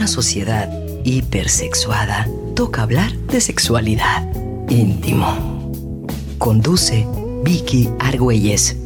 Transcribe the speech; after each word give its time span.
una 0.00 0.06
sociedad 0.06 0.66
hipersexuada, 1.04 2.26
toca 2.56 2.80
hablar 2.80 3.12
de 3.12 3.38
sexualidad. 3.38 4.26
Íntimo. 4.70 6.06
Conduce 6.38 7.06
Vicky 7.44 7.90
Argüelles. 7.98 8.78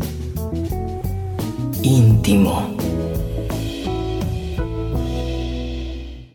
Íntimo. 1.84 2.76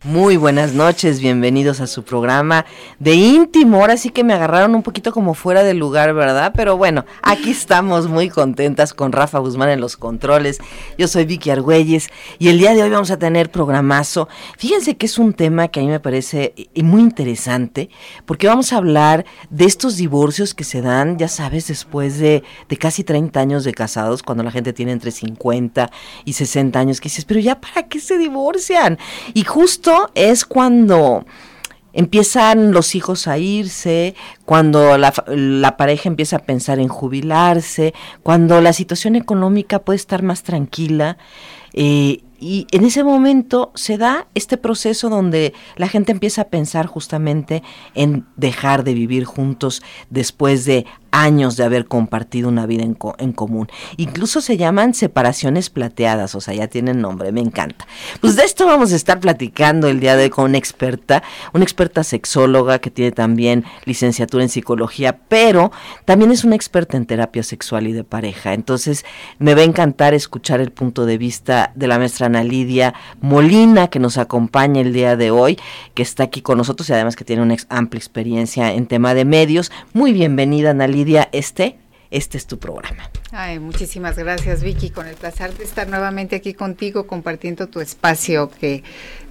Muy 0.09 0.37
buenas 0.37 0.73
noches, 0.73 1.19
bienvenidos 1.19 1.81
a 1.81 1.85
su 1.85 2.01
programa 2.01 2.65
de 2.97 3.13
íntimo. 3.13 3.77
Ahora 3.77 3.95
sí 3.95 4.09
que 4.09 4.23
me 4.23 4.33
agarraron 4.33 4.73
un 4.73 4.81
poquito 4.81 5.11
como 5.11 5.35
fuera 5.35 5.61
del 5.61 5.77
lugar, 5.77 6.15
¿verdad? 6.15 6.51
Pero 6.55 6.77
bueno, 6.77 7.05
aquí 7.21 7.51
estamos 7.51 8.07
muy 8.07 8.27
contentas 8.27 8.95
con 8.95 9.11
Rafa 9.11 9.37
Guzmán 9.37 9.69
en 9.69 9.79
los 9.79 9.97
controles. 9.97 10.57
Yo 10.97 11.07
soy 11.07 11.25
Vicky 11.25 11.51
Argüelles 11.51 12.09
y 12.39 12.47
el 12.47 12.57
día 12.57 12.73
de 12.73 12.81
hoy 12.81 12.89
vamos 12.89 13.11
a 13.11 13.19
tener 13.19 13.51
programazo. 13.51 14.27
Fíjense 14.57 14.97
que 14.97 15.05
es 15.05 15.19
un 15.19 15.33
tema 15.33 15.67
que 15.67 15.79
a 15.79 15.83
mí 15.83 15.89
me 15.89 15.99
parece 15.99 16.55
muy 16.77 17.01
interesante 17.01 17.91
porque 18.25 18.47
vamos 18.47 18.73
a 18.73 18.77
hablar 18.77 19.25
de 19.51 19.65
estos 19.65 19.95
divorcios 19.95 20.55
que 20.55 20.63
se 20.63 20.81
dan, 20.81 21.19
ya 21.19 21.27
sabes, 21.27 21.67
después 21.67 22.17
de, 22.17 22.41
de 22.67 22.77
casi 22.77 23.03
30 23.03 23.39
años 23.39 23.63
de 23.63 23.75
casados, 23.75 24.23
cuando 24.23 24.43
la 24.43 24.49
gente 24.49 24.73
tiene 24.73 24.91
entre 24.91 25.11
50 25.11 25.91
y 26.25 26.33
60 26.33 26.79
años, 26.79 26.99
que 26.99 27.09
dices, 27.09 27.25
pero 27.25 27.39
ya 27.39 27.61
para 27.61 27.87
qué 27.87 27.99
se 27.99 28.17
divorcian? 28.17 28.97
Y 29.35 29.43
justo 29.43 29.98
es 30.15 30.45
cuando 30.45 31.25
empiezan 31.93 32.71
los 32.71 32.95
hijos 32.95 33.27
a 33.27 33.37
irse, 33.37 34.15
cuando 34.45 34.97
la, 34.97 35.77
pareja 35.77 36.09
empieza 36.09 36.37
a 36.37 36.43
pensar 36.43 36.79
en 36.79 36.87
jubilarse, 36.87 37.93
cuando 38.23 38.61
la 38.61 38.73
situación 38.73 39.15
económica 39.15 39.79
puede 39.79 39.97
estar 39.97 40.23
más 40.23 40.43
tranquila. 40.43 41.17
Eh, 41.73 42.23
y 42.39 42.67
en 42.71 42.85
ese 42.85 43.03
momento 43.03 43.71
se 43.75 43.97
da 43.97 44.27
este 44.33 44.57
proceso 44.57 45.09
donde 45.09 45.53
la 45.75 45.89
gente 45.89 46.13
empieza 46.13 46.43
a 46.43 46.47
pensar 46.47 46.85
justamente 46.85 47.63
en 47.95 48.25
dejar 48.37 48.83
de 48.85 48.93
vivir 48.93 49.25
juntos 49.25 49.83
después 50.09 50.63
de 50.63 50.85
años 51.11 51.57
de 51.57 51.63
haber 51.63 51.85
compartido 51.85 52.49
una 52.49 52.65
vida 52.65 52.83
en, 52.83 52.97
en, 53.17 53.33
común. 53.33 53.67
Incluso 53.97 54.41
se 54.41 54.57
llaman 54.57 54.93
separaciones 54.93 55.69
plateadas, 55.69 56.35
o 56.35 56.41
sea, 56.41 56.53
ya 56.53 56.67
tienen 56.67 57.01
nombre, 57.01 57.31
me 57.31 57.41
encanta. 57.41 57.87
Pues 58.21 58.35
de 58.35 58.43
esto 58.43 58.65
vamos 58.65 58.93
a 58.93 58.95
estar 58.95 59.19
platicando 59.19 59.87
el 59.87 59.99
día 59.99 60.15
de 60.15 60.23
hoy 60.23 60.29
con 60.29 60.45
una 60.45 60.57
experta, 60.57 61.23
una 61.53 61.63
experta 61.63 62.03
sexóloga 62.03 62.79
que 62.79 62.91
tiene 62.91 63.11
también 63.11 63.65
licenciatura 63.85 64.43
en 64.43 64.49
psicología, 64.49 65.17
pero 65.27 65.71
también 66.05 66.31
es 66.31 66.43
una 66.43 66.55
experta 66.55 66.97
en 66.97 67.05
terapia 67.05 67.43
sexual 67.43 67.87
y 67.87 67.93
de 67.93 68.03
pareja. 68.03 68.53
Entonces, 68.53 69.05
me 69.39 69.55
va 69.55 69.61
a 69.61 69.65
encantar 69.65 70.13
escuchar 70.13 70.61
el 70.61 70.71
punto 70.71 71.05
de 71.05 71.17
vista 71.17 71.71
de 71.75 71.87
la 71.87 71.97
maestra 71.97 72.27
Ana 72.27 72.43
Lidia 72.43 72.93
Molina, 73.21 73.87
que 73.87 73.99
nos 73.99 74.17
acompaña 74.17 74.81
el 74.81 74.93
día 74.93 75.15
de 75.15 75.31
hoy, 75.31 75.57
que 75.93 76.03
está 76.03 76.23
aquí 76.23 76.41
con 76.41 76.57
nosotros 76.57 76.89
y 76.89 76.93
además 76.93 77.15
que 77.15 77.25
tiene 77.25 77.41
una 77.41 77.55
amplia 77.69 77.97
experiencia 77.97 78.73
en 78.73 78.85
tema 78.85 79.13
de 79.13 79.25
medios. 79.25 79.71
Muy 79.93 80.13
bienvenida, 80.13 80.71
Ana 80.71 80.87
Lidia 80.87 80.98
Lidia, 80.99 81.29
este, 81.31 81.77
este 82.11 82.37
es 82.37 82.45
tu 82.45 82.59
programa. 82.59 83.09
Ay, 83.31 83.57
muchísimas 83.59 84.17
gracias 84.17 84.61
Vicky, 84.61 84.89
con 84.89 85.07
el 85.07 85.15
placer 85.15 85.53
de 85.57 85.63
estar 85.63 85.87
nuevamente 85.87 86.35
aquí 86.35 86.53
contigo 86.53 87.07
compartiendo 87.07 87.67
tu 87.67 87.79
espacio 87.79 88.49
que 88.49 88.83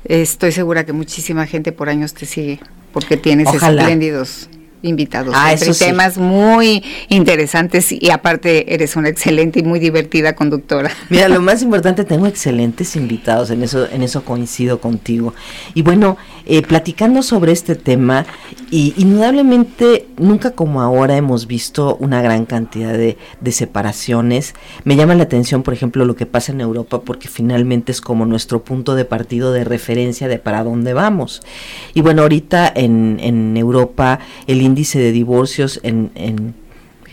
estoy 0.04 0.52
segura 0.52 0.86
que 0.86 0.94
muchísima 0.94 1.46
gente 1.46 1.72
por 1.72 1.90
años 1.90 2.14
te 2.14 2.24
sigue 2.24 2.58
porque 2.92 3.18
tienes 3.18 3.52
espléndidos 3.52 4.48
invitados. 4.82 5.34
Ah, 5.36 5.54
temas 5.78 6.18
muy 6.18 6.84
interesantes 7.08 7.92
y 7.92 8.10
aparte 8.10 8.72
eres 8.72 8.96
una 8.96 9.08
excelente 9.08 9.60
y 9.60 9.62
muy 9.62 9.80
divertida 9.80 10.34
conductora. 10.34 10.90
Mira, 11.08 11.28
lo 11.28 11.40
más 11.40 11.62
importante, 11.62 12.04
tengo 12.04 12.26
excelentes 12.26 12.96
invitados, 12.96 13.50
en 13.50 13.62
eso, 13.62 13.88
en 13.90 14.02
eso 14.02 14.24
coincido 14.24 14.80
contigo. 14.80 15.34
Y 15.74 15.82
bueno, 15.82 16.16
eh, 16.48 16.62
platicando 16.62 17.22
sobre 17.22 17.52
este 17.52 17.76
tema, 17.76 18.26
y 18.70 18.94
indudablemente 18.96 20.08
nunca 20.18 20.50
como 20.50 20.82
ahora 20.82 21.16
hemos 21.16 21.46
visto 21.46 21.96
una 22.00 22.20
gran 22.20 22.44
cantidad 22.46 22.92
de, 22.92 23.16
de 23.40 23.52
separaciones. 23.52 24.54
Me 24.84 24.96
llama 24.96 25.14
la 25.14 25.22
atención, 25.22 25.62
por 25.62 25.74
ejemplo, 25.74 26.04
lo 26.04 26.16
que 26.16 26.26
pasa 26.26 26.52
en 26.52 26.60
Europa, 26.60 27.02
porque 27.02 27.28
finalmente 27.28 27.92
es 27.92 28.00
como 28.00 28.26
nuestro 28.26 28.64
punto 28.64 28.94
de 28.94 29.04
partido 29.04 29.52
de 29.52 29.64
referencia 29.64 30.28
de 30.28 30.38
para 30.38 30.64
dónde 30.64 30.92
vamos. 30.92 31.42
Y 31.94 32.00
bueno, 32.00 32.22
ahorita 32.22 32.72
en, 32.74 33.18
en 33.20 33.56
Europa 33.56 34.18
el 34.46 34.62
índice 34.62 34.98
de 34.98 35.12
divorcios 35.12 35.80
en, 35.82 36.10
en, 36.14 36.54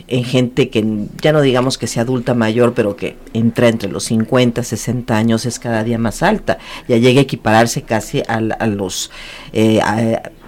gente 0.08 0.68
que 0.70 0.84
ya 1.20 1.32
no 1.32 1.40
digamos 1.40 1.78
que 1.78 1.86
sea 1.86 2.02
adulta 2.02 2.34
mayor, 2.34 2.74
pero 2.74 2.96
que 2.96 3.16
entra 3.32 3.68
entre 3.68 3.90
los 3.90 4.04
50, 4.04 4.62
60 4.62 5.16
años 5.16 5.46
es 5.46 5.58
cada 5.58 5.82
día 5.82 5.98
más 5.98 6.22
alta. 6.22 6.58
Ya 6.88 6.96
llega 6.96 7.20
a 7.20 7.24
equipararse 7.24 7.82
casi 7.82 8.22
a, 8.28 8.40
los 8.40 9.10
eh, 9.52 9.80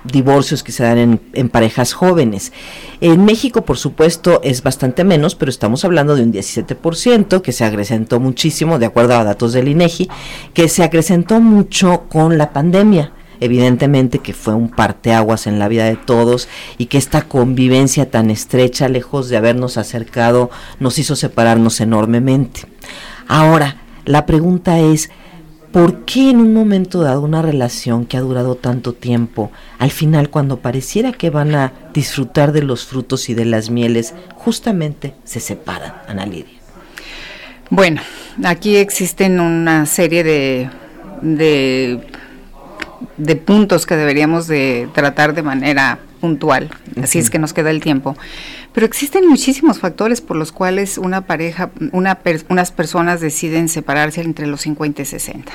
divorcios 0.05 0.63
que 0.63 0.73
se 0.73 0.85
dan 0.85 0.99
en, 0.99 1.21
en, 1.33 1.49
parejas 1.49 1.93
jóvenes. 1.93 2.53
En 3.01 3.25
México, 3.25 3.65
por 3.65 3.79
supuesto, 3.79 4.41
es 4.45 4.63
bastante 4.63 5.03
menos, 5.03 5.35
pero 5.35 5.51
estamos 5.51 5.85
hablando 5.85 6.15
de 6.15 6.23
un 6.23 6.33
17% 6.33 7.43
que 7.43 7.53
se 7.53 7.65
acrecentó 7.65 8.21
muchísimo, 8.21 8.79
de 8.79 8.87
acuerdo 8.87 9.15
a 9.15 9.25
datos 9.25 9.53
del 9.53 9.69
INEGI, 9.69 10.09
que 10.55 10.69
se 10.69 10.85
acrecentó 10.85 11.41
mucho 11.41 12.05
con 12.09 12.39
la 12.39 12.53
pandemia 12.53 13.13
evidentemente 13.41 14.19
que 14.19 14.33
fue 14.33 14.55
un 14.55 14.69
parteaguas 14.69 15.47
en 15.47 15.59
la 15.59 15.69
vida 15.69 15.85
de 15.85 15.97
todos 15.97 16.49
y 16.79 16.87
que 16.87 16.99
esta 16.99 17.23
convivencia 17.23 18.11
tan 18.11 18.31
estrecha, 18.31 18.89
lejos 18.89 19.29
de 19.29 19.37
habernos 19.37 19.77
acercado, 19.77 20.51
nos 20.81 20.99
hizo 20.99 21.17
separarnos 21.17 21.81
enormemente. 21.81 22.63
Ahora, 23.27 23.77
la 24.05 24.25
pregunta 24.25 24.79
es, 24.79 25.11
¿por 25.73 26.05
qué 26.05 26.31
en 26.31 26.39
un 26.39 26.55
momento 26.55 27.03
dado 27.03 27.21
una 27.21 27.43
relación 27.43 28.07
que 28.07 28.17
ha 28.17 28.21
durado 28.21 28.55
tanto 28.55 28.95
tiempo, 28.95 29.51
al 29.79 29.91
final 29.91 30.31
cuando 30.31 30.61
pareciera 30.61 31.13
que 31.13 31.31
van 31.31 31.55
a 31.55 31.73
disfrutar 31.93 32.53
de 32.53 32.63
los 32.63 32.87
frutos 32.87 33.29
y 33.29 33.35
de 33.35 33.45
las 33.45 33.71
mieles, 33.71 34.15
justamente 34.35 35.15
se 35.25 35.41
separan, 35.41 35.95
Ana 36.09 36.25
Lidia? 36.25 36.59
Bueno, 37.71 38.01
aquí 38.45 38.77
existen 38.77 39.41
una 39.41 39.85
serie 39.85 40.25
de, 40.25 40.71
de 41.21 42.01
de 43.17 43.37
puntos 43.37 43.87
que 43.87 43.97
deberíamos 43.97 44.47
de 44.47 44.89
tratar 44.95 45.35
de 45.35 45.43
manera 45.43 45.99
puntual, 46.21 46.71
así 47.01 47.19
es 47.19 47.31
que 47.31 47.39
nos 47.39 47.53
queda 47.53 47.71
el 47.71 47.81
tiempo. 47.81 48.17
Pero 48.73 48.87
existen 48.87 49.29
muchísimos 49.29 49.79
factores 49.79 50.21
por 50.21 50.37
los 50.37 50.53
cuales 50.53 50.99
una 50.99 51.23
pareja, 51.23 51.71
una 51.93 52.19
unas 52.49 52.73
personas 52.73 53.21
deciden 53.21 53.69
separarse 53.69 54.21
entre 54.21 54.47
los 54.47 54.63
50 54.63 55.03
y 55.03 55.05
60. 55.05 55.53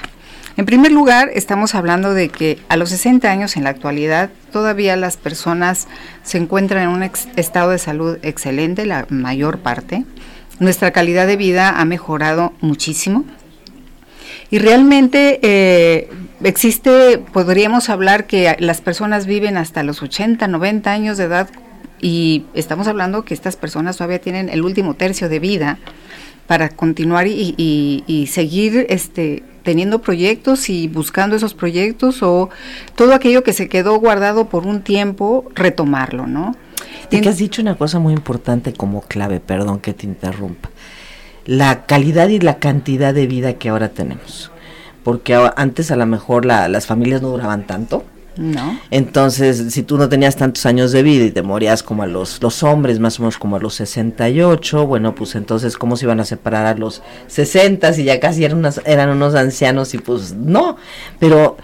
En 0.55 0.65
primer 0.65 0.91
lugar, 0.91 1.31
estamos 1.33 1.73
hablando 1.73 2.13
de 2.13 2.29
que 2.29 2.59
a 2.69 2.77
los 2.77 2.89
60 2.89 3.29
años 3.29 3.57
en 3.57 3.63
la 3.63 3.71
actualidad 3.71 4.29
todavía 4.51 4.95
las 4.95 5.17
personas 5.17 5.87
se 6.21 6.37
encuentran 6.37 6.83
en 6.83 6.89
un 6.89 7.11
estado 7.35 7.71
de 7.71 7.79
salud 7.79 8.19
excelente, 8.21 8.85
la 8.85 9.07
mayor 9.09 9.59
parte. 9.59 10.05
Nuestra 10.59 10.91
calidad 10.91 11.25
de 11.25 11.37
vida 11.37 11.79
ha 11.79 11.85
mejorado 11.85 12.53
muchísimo. 12.61 13.25
Y 14.53 14.59
realmente 14.59 15.39
eh, 15.41 16.11
existe, 16.43 17.17
podríamos 17.17 17.89
hablar 17.89 18.27
que 18.27 18.55
las 18.59 18.81
personas 18.81 19.25
viven 19.25 19.57
hasta 19.57 19.81
los 19.81 20.03
80, 20.03 20.47
90 20.47 20.91
años 20.91 21.17
de 21.17 21.23
edad 21.23 21.49
y 21.99 22.45
estamos 22.53 22.87
hablando 22.87 23.25
que 23.25 23.33
estas 23.33 23.55
personas 23.55 23.97
todavía 23.97 24.21
tienen 24.21 24.49
el 24.49 24.61
último 24.61 24.93
tercio 24.93 25.27
de 25.27 25.39
vida 25.39 25.79
para 26.45 26.69
continuar 26.69 27.25
y, 27.25 28.29
seguir 28.31 28.85
este, 28.89 29.41
teniendo 29.63 30.03
proyectos 30.03 30.69
y 30.69 30.87
buscando 30.87 31.35
esos 31.35 31.55
proyectos 31.55 32.21
o 32.21 32.51
todo 32.93 33.15
aquello 33.15 33.43
que 33.43 33.53
se 33.53 33.67
quedó 33.67 33.95
guardado 33.95 34.49
por 34.49 34.67
un 34.67 34.83
tiempo, 34.83 35.49
retomarlo, 35.55 36.27
¿no? 36.27 36.55
Y 37.09 37.21
que 37.21 37.29
has 37.29 37.39
dicho 37.39 37.59
una 37.59 37.73
cosa 37.73 37.97
muy 37.97 38.13
importante 38.13 38.71
como 38.71 39.01
clave, 39.01 39.39
perdón 39.39 39.79
que 39.79 39.95
te 39.95 40.05
interrumpa 40.05 40.69
la 41.45 41.85
calidad 41.85 42.29
y 42.29 42.39
la 42.39 42.57
cantidad 42.59 43.13
de 43.13 43.27
vida 43.27 43.53
que 43.53 43.69
ahora 43.69 43.89
tenemos. 43.89 44.51
Porque 45.03 45.37
antes 45.55 45.91
a 45.91 45.95
lo 45.95 46.05
mejor 46.05 46.45
las 46.45 46.85
familias 46.85 47.21
no 47.21 47.29
duraban 47.29 47.67
tanto. 47.67 48.05
No. 48.35 48.79
Entonces, 48.89 49.73
si 49.73 49.83
tú 49.83 49.97
no 49.97 50.09
tenías 50.09 50.35
tantos 50.37 50.65
años 50.65 50.91
de 50.91 51.03
vida 51.03 51.25
y 51.25 51.31
te 51.31 51.43
morías 51.43 51.83
como 51.83 52.01
a 52.01 52.07
los, 52.07 52.41
los 52.41 52.63
hombres, 52.63 52.99
más 52.99 53.19
o 53.19 53.23
menos 53.23 53.37
como 53.37 53.57
a 53.57 53.59
los 53.59 53.75
68, 53.75 54.87
bueno, 54.87 55.13
pues 55.13 55.35
entonces, 55.35 55.77
¿cómo 55.77 55.97
se 55.97 56.05
iban 56.05 56.19
a 56.19 56.25
separar 56.25 56.65
a 56.65 56.73
los 56.73 57.03
60 57.27 57.93
si 57.93 58.05
ya 58.05 58.19
casi 58.19 58.43
eran, 58.43 58.57
unas, 58.57 58.81
eran 58.85 59.09
unos 59.09 59.35
ancianos? 59.35 59.93
Y 59.93 59.99
pues 59.99 60.33
no. 60.33 60.77
Pero 61.19 61.57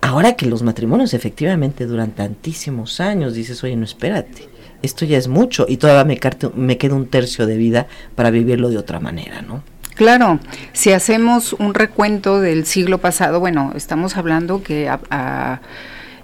ahora 0.00 0.32
que 0.32 0.46
los 0.46 0.62
matrimonios 0.62 1.14
efectivamente 1.14 1.86
duran 1.86 2.10
tantísimos 2.10 2.98
años, 2.98 3.34
dices, 3.34 3.62
oye, 3.62 3.76
no 3.76 3.84
espérate 3.84 4.55
esto 4.82 5.04
ya 5.04 5.18
es 5.18 5.28
mucho 5.28 5.66
y 5.68 5.76
todavía 5.76 6.04
me, 6.04 6.20
me 6.54 6.78
queda 6.78 6.94
un 6.94 7.06
tercio 7.06 7.46
de 7.46 7.56
vida 7.56 7.86
para 8.14 8.30
vivirlo 8.30 8.68
de 8.68 8.78
otra 8.78 9.00
manera, 9.00 9.42
¿no? 9.42 9.62
Claro, 9.96 10.40
si 10.74 10.92
hacemos 10.92 11.54
un 11.54 11.72
recuento 11.72 12.38
del 12.42 12.66
siglo 12.66 12.98
pasado, 12.98 13.40
bueno, 13.40 13.72
estamos 13.74 14.18
hablando 14.18 14.62
que 14.62 14.90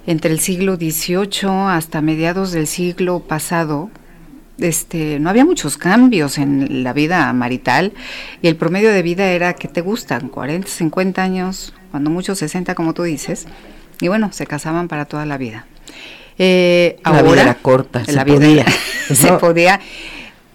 entre 0.07 0.31
el 0.31 0.41
siglo 0.41 0.77
XVIII 0.77 1.49
hasta 1.71 2.03
mediados 2.03 2.53
del 2.53 2.67
siglo 2.67 3.21
pasado, 3.21 3.91
este, 4.59 5.19
no 5.21 5.31
había 5.31 5.47
muchos 5.47 5.79
cambios 5.79 6.37
en 6.37 6.85
la 6.85 6.93
vida 6.93 7.33
marital 7.33 7.95
y 8.43 8.49
el 8.49 8.57
promedio 8.57 8.91
de 8.91 9.03
vida 9.03 9.31
era 9.31 9.55
que 9.55 9.69
te 9.69 9.81
gustan 9.81 10.29
40, 10.29 10.69
50 10.69 11.23
años, 11.23 11.73
cuando 11.91 12.11
muchos 12.11 12.39
60 12.41 12.75
como 12.75 12.93
tú 12.93 13.05
dices, 13.05 13.47
Y 14.03 14.09
bueno, 14.09 14.33
se 14.33 14.47
casaban 14.47 14.89
para 14.89 15.07
toda 15.07 15.25
la 15.25 15.39
vida. 15.39 15.65
Eh, 16.39 16.97
la 17.05 17.11
ahora, 17.11 17.23
vida 17.23 17.43
era 17.43 17.55
corta, 17.55 18.01
la 18.09 18.25
se 18.25 18.25
vida 18.25 18.37
podía. 18.37 19.39
podía. 19.41 19.81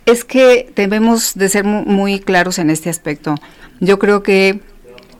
Es 0.06 0.24
que 0.24 0.72
debemos 0.76 1.34
de 1.36 1.50
ser 1.50 1.64
mu- 1.66 1.84
muy 1.86 2.20
claros 2.20 2.60
en 2.60 2.70
este 2.70 2.90
aspecto. 2.90 3.36
Yo 3.80 4.00
creo 4.00 4.24
que 4.24 4.60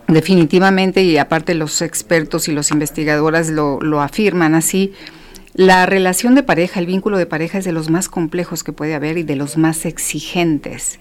definitivamente, 0.08 1.04
y 1.04 1.18
aparte 1.18 1.54
los 1.54 1.82
expertos 1.82 2.48
y 2.48 2.54
los 2.54 2.72
investigadoras 2.72 3.50
lo, 3.50 3.80
lo 3.82 4.02
afirman 4.02 4.56
así, 4.56 4.94
la 5.54 5.86
relación 5.88 6.36
de 6.36 6.44
pareja, 6.44 6.80
el 6.80 6.86
vínculo 6.86 7.18
de 7.18 7.26
pareja 7.26 7.58
es 7.58 7.66
de 7.66 7.72
los 7.72 7.90
más 7.90 8.10
complejos 8.10 8.64
que 8.64 8.74
puede 8.74 8.94
haber 8.94 9.18
y 9.18 9.24
de 9.24 9.36
los 9.36 9.58
más 9.58 9.86
exigentes. 9.88 11.00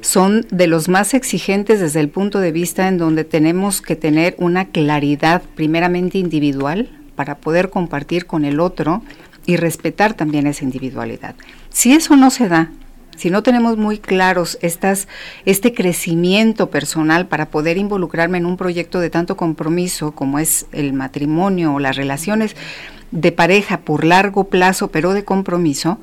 Son 0.00 0.46
de 0.50 0.66
los 0.66 0.88
más 0.88 1.12
exigentes 1.14 1.78
desde 1.78 2.00
el 2.00 2.08
punto 2.08 2.40
de 2.40 2.50
vista 2.50 2.88
en 2.88 2.96
donde 2.98 3.24
tenemos 3.24 3.82
que 3.82 3.96
tener 3.96 4.34
una 4.38 4.68
claridad 4.70 5.42
primeramente 5.54 6.16
individual 6.18 6.97
para 7.18 7.34
poder 7.34 7.68
compartir 7.68 8.26
con 8.26 8.44
el 8.44 8.60
otro 8.60 9.02
y 9.44 9.56
respetar 9.56 10.14
también 10.14 10.46
esa 10.46 10.62
individualidad. 10.62 11.34
Si 11.68 11.92
eso 11.92 12.14
no 12.14 12.30
se 12.30 12.46
da, 12.46 12.70
si 13.16 13.28
no 13.28 13.42
tenemos 13.42 13.76
muy 13.76 13.98
claros 13.98 14.56
estas, 14.62 15.08
este 15.44 15.74
crecimiento 15.74 16.70
personal 16.70 17.26
para 17.26 17.46
poder 17.46 17.76
involucrarme 17.76 18.38
en 18.38 18.46
un 18.46 18.56
proyecto 18.56 19.00
de 19.00 19.10
tanto 19.10 19.36
compromiso 19.36 20.12
como 20.12 20.38
es 20.38 20.66
el 20.70 20.92
matrimonio 20.92 21.74
o 21.74 21.80
las 21.80 21.96
relaciones 21.96 22.54
de 23.10 23.32
pareja 23.32 23.80
por 23.80 24.04
largo 24.04 24.44
plazo, 24.44 24.92
pero 24.92 25.12
de 25.12 25.24
compromiso, 25.24 25.98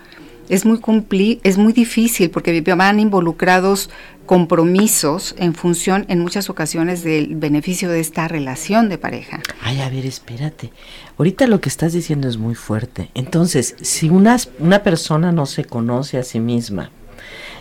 es 0.49 0.65
muy 0.65 0.79
cumpli 0.79 1.39
es 1.43 1.57
muy 1.57 1.71
difícil 1.71 2.29
porque 2.29 2.61
van 2.61 2.99
involucrados 2.99 3.89
compromisos 4.25 5.35
en 5.37 5.53
función 5.53 6.05
en 6.09 6.19
muchas 6.19 6.49
ocasiones 6.49 7.03
del 7.03 7.35
beneficio 7.35 7.89
de 7.89 7.99
esta 7.99 8.27
relación 8.27 8.89
de 8.89 8.97
pareja. 8.97 9.39
Ay, 9.61 9.81
a 9.81 9.89
ver, 9.89 10.05
espérate. 10.05 10.71
Ahorita 11.17 11.47
lo 11.47 11.61
que 11.61 11.69
estás 11.69 11.93
diciendo 11.93 12.27
es 12.27 12.37
muy 12.37 12.55
fuerte. 12.55 13.09
Entonces, 13.13 13.75
si 13.81 14.09
una, 14.09 14.37
una 14.59 14.83
persona 14.83 15.31
no 15.31 15.45
se 15.45 15.63
conoce 15.63 16.17
a 16.17 16.23
sí 16.23 16.39
misma, 16.39 16.91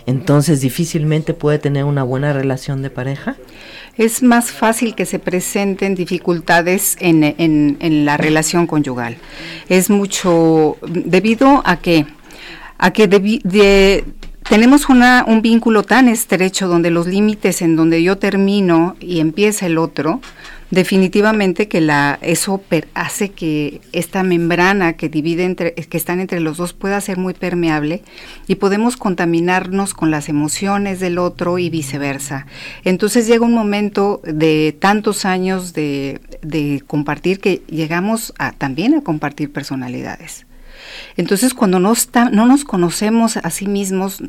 entonces 0.06 0.61
difícilmente 0.61 1.35
puede 1.35 1.59
tener 1.59 1.85
una 1.85 2.03
buena 2.03 2.33
relación 2.33 2.83
de 2.83 2.91
pareja. 2.91 3.37
Es 3.97 4.23
más 4.23 4.51
fácil 4.51 4.95
que 4.95 5.06
se 5.06 5.19
presenten 5.19 5.95
dificultades 5.95 6.97
en, 7.01 7.23
en, 7.23 8.05
la 8.05 8.17
relación 8.17 8.67
conyugal. 8.67 9.17
Es 9.69 9.89
mucho 9.89 10.77
debido 10.83 11.62
a 11.65 11.77
que 11.77 12.07
a 12.77 12.93
que 12.93 13.07
de, 13.07 14.05
tenemos 14.49 14.89
una, 14.89 15.25
un 15.27 15.43
vínculo 15.43 15.85
tan 15.85 16.09
estrecho 16.09 16.67
donde 16.67 16.91
los 16.91 17.07
límites 17.07 17.62
en 17.62 17.77
donde 17.77 18.03
yo 18.03 18.19
termino 18.19 18.97
y 19.00 19.21
empieza 19.21 19.67
el 19.67 19.79
otro, 19.79 20.21
definitivamente 20.75 21.69
que 21.69 21.81
la 21.81 22.19
eso 22.21 22.59
per- 22.59 22.88
hace 22.94 23.31
que 23.31 23.81
esta 23.93 24.23
membrana 24.23 24.94
que 24.94 25.09
divide 25.09 25.44
entre 25.44 25.75
que 25.75 25.97
están 25.97 26.21
entre 26.21 26.41
los 26.41 26.56
dos 26.56 26.73
pueda 26.73 27.00
ser 27.00 27.17
muy 27.17 27.32
permeable 27.32 28.03
y 28.47 28.56
podemos 28.56 28.97
contaminarnos 28.97 29.94
con 29.94 30.11
las 30.11 30.29
emociones 30.29 31.00
del 31.00 31.19
otro 31.19 31.59
y 31.59 31.71
viceversa. 31.71 32.47
Entonces 32.85 33.26
llega 33.26 33.44
un 33.44 33.55
momento 33.55 34.21
de 34.25 34.76
tantos 34.79 35.25
años 35.25 35.73
de, 35.73 36.21
compartir 36.87 37.41
que 37.41 37.62
llegamos 37.69 38.35
a, 38.38 38.53
también 38.53 38.94
a 38.94 39.03
compartir 39.03 39.53
personalidades. 39.53 40.47
Entonces, 41.17 41.55
cuando 41.55 41.79
no, 41.79 41.94
no 42.32 42.47
nos 42.47 42.65
conocemos 42.65 43.37
a 43.37 43.50
sí 43.50 43.67
mismos 43.67 44.23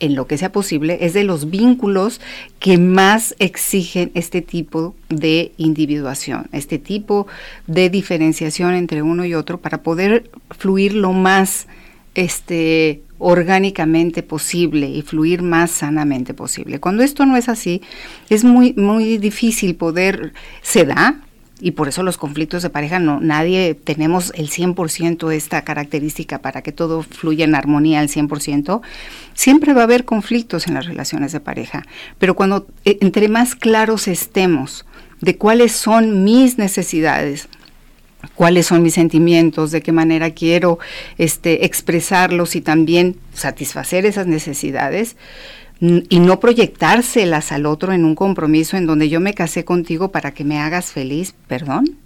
en 0.00 0.14
lo 0.14 0.26
que 0.26 0.38
sea 0.38 0.52
posible, 0.52 0.98
es 1.00 1.12
de 1.12 1.24
los 1.24 1.50
vínculos 1.50 2.20
que 2.58 2.78
más 2.78 3.34
exigen 3.38 4.10
este 4.14 4.42
tipo 4.42 4.94
de 5.08 5.52
individuación, 5.56 6.48
este 6.52 6.78
tipo 6.78 7.26
de 7.66 7.90
diferenciación 7.90 8.74
entre 8.74 9.02
uno 9.02 9.24
y 9.24 9.34
otro 9.34 9.58
para 9.58 9.82
poder 9.82 10.30
fluir 10.50 10.94
lo 10.94 11.12
más 11.12 11.66
este 12.14 13.02
orgánicamente 13.18 14.22
posible 14.22 14.88
y 14.88 15.02
fluir 15.02 15.42
más 15.42 15.70
sanamente 15.70 16.34
posible. 16.34 16.78
Cuando 16.78 17.02
esto 17.02 17.26
no 17.26 17.36
es 17.36 17.48
así, 17.48 17.82
es 18.30 18.44
muy 18.44 18.74
muy 18.74 19.18
difícil 19.18 19.74
poder 19.74 20.32
se 20.62 20.84
da 20.84 21.20
y 21.60 21.72
por 21.72 21.88
eso 21.88 22.02
los 22.02 22.18
conflictos 22.18 22.62
de 22.62 22.70
pareja 22.70 22.98
no 22.98 23.20
nadie 23.20 23.74
tenemos 23.74 24.32
el 24.36 24.50
100% 24.50 25.32
esta 25.32 25.62
característica 25.62 26.38
para 26.38 26.62
que 26.62 26.72
todo 26.72 27.02
fluya 27.02 27.44
en 27.44 27.54
armonía 27.54 28.00
al 28.00 28.08
100%. 28.08 28.80
Siempre 29.34 29.72
va 29.72 29.82
a 29.82 29.84
haber 29.84 30.04
conflictos 30.04 30.66
en 30.66 30.74
las 30.74 30.86
relaciones 30.86 31.32
de 31.32 31.40
pareja, 31.40 31.84
pero 32.18 32.34
cuando 32.34 32.66
eh, 32.84 32.98
entre 33.00 33.28
más 33.28 33.54
claros 33.54 34.08
estemos 34.08 34.84
de 35.20 35.36
cuáles 35.36 35.72
son 35.72 36.24
mis 36.24 36.58
necesidades, 36.58 37.48
cuáles 38.34 38.66
son 38.66 38.82
mis 38.82 38.94
sentimientos, 38.94 39.70
de 39.70 39.82
qué 39.82 39.92
manera 39.92 40.30
quiero 40.30 40.78
este, 41.18 41.64
expresarlos 41.64 42.56
y 42.56 42.60
también 42.60 43.16
satisfacer 43.32 44.06
esas 44.06 44.26
necesidades 44.26 45.16
y 45.80 46.18
no 46.18 46.40
proyectárselas 46.40 47.52
al 47.52 47.66
otro 47.66 47.92
en 47.92 48.04
un 48.04 48.14
compromiso 48.14 48.76
en 48.76 48.86
donde 48.86 49.08
yo 49.08 49.20
me 49.20 49.34
casé 49.34 49.64
contigo 49.64 50.10
para 50.10 50.32
que 50.32 50.44
me 50.44 50.58
hagas 50.58 50.92
feliz, 50.92 51.34
perdón, 51.46 51.96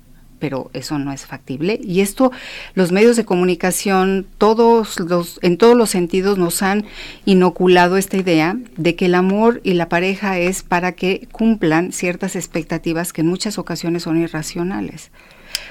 pero 0.43 0.71
eso 0.73 0.99
no 0.99 1.13
es 1.13 1.25
factible. 1.25 1.79
Y 1.83 2.01
esto, 2.01 2.33
los 2.75 2.91
medios 2.91 3.17
de 3.17 3.25
comunicación, 3.25 4.27
todos 4.39 4.99
los, 4.99 5.39
en 5.41 5.57
todos 5.57 5.77
los 5.77 5.91
sentidos 5.91 6.37
nos 6.37 6.63
han 6.63 6.85
inoculado 7.25 7.97
esta 7.97 8.17
idea 8.17 8.57
de 8.77 8.97
que 8.97 9.07
el 9.07 9.15
amor 9.15 9.61
y 9.63 9.75
la 9.75 9.89
pareja 9.89 10.39
es 10.41 10.65
para 10.65 10.93
que 10.93 11.29
cumplan 11.31 11.93
ciertas 11.93 12.35
expectativas 12.35 13.13
que 13.13 13.21
en 13.21 13.29
muchas 13.29 13.57
ocasiones 13.57 14.03
son 14.03 14.21
irracionales. 14.21 15.13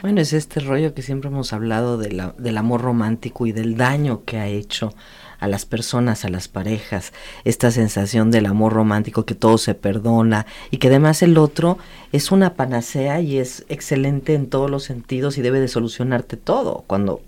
Bueno, 0.01 0.19
es 0.21 0.33
este 0.33 0.59
rollo 0.61 0.95
que 0.95 1.03
siempre 1.03 1.29
hemos 1.29 1.53
hablado 1.53 1.97
de 1.97 2.11
la- 2.11 2.33
del 2.39 2.57
amor 2.57 2.81
romántico 2.81 3.45
y 3.45 3.51
del 3.51 3.77
daño 3.77 4.23
que 4.25 4.37
ha 4.39 4.47
hecho 4.47 4.95
a 5.39 5.47
las 5.47 5.65
personas, 5.65 6.25
a 6.25 6.29
las 6.29 6.47
parejas, 6.47 7.13
esta 7.45 7.69
sensación 7.71 8.31
del 8.31 8.47
amor 8.47 8.73
romántico 8.73 9.25
que 9.25 9.35
todo 9.35 9.57
se 9.59 9.75
perdona 9.75 10.45
y 10.71 10.77
que 10.77 10.87
además 10.87 11.21
el 11.21 11.37
otro 11.37 11.77
es 12.11 12.31
una 12.31 12.55
panacea 12.55 13.21
y 13.21 13.37
es 13.37 13.63
excelente 13.69 14.33
en 14.33 14.47
todos 14.49 14.69
los 14.71 14.83
sentidos 14.83 15.37
y 15.37 15.41
debe 15.41 15.59
de 15.59 15.67
solucionarte 15.67 16.35
todo, 16.37 16.83
cuando 16.87 17.21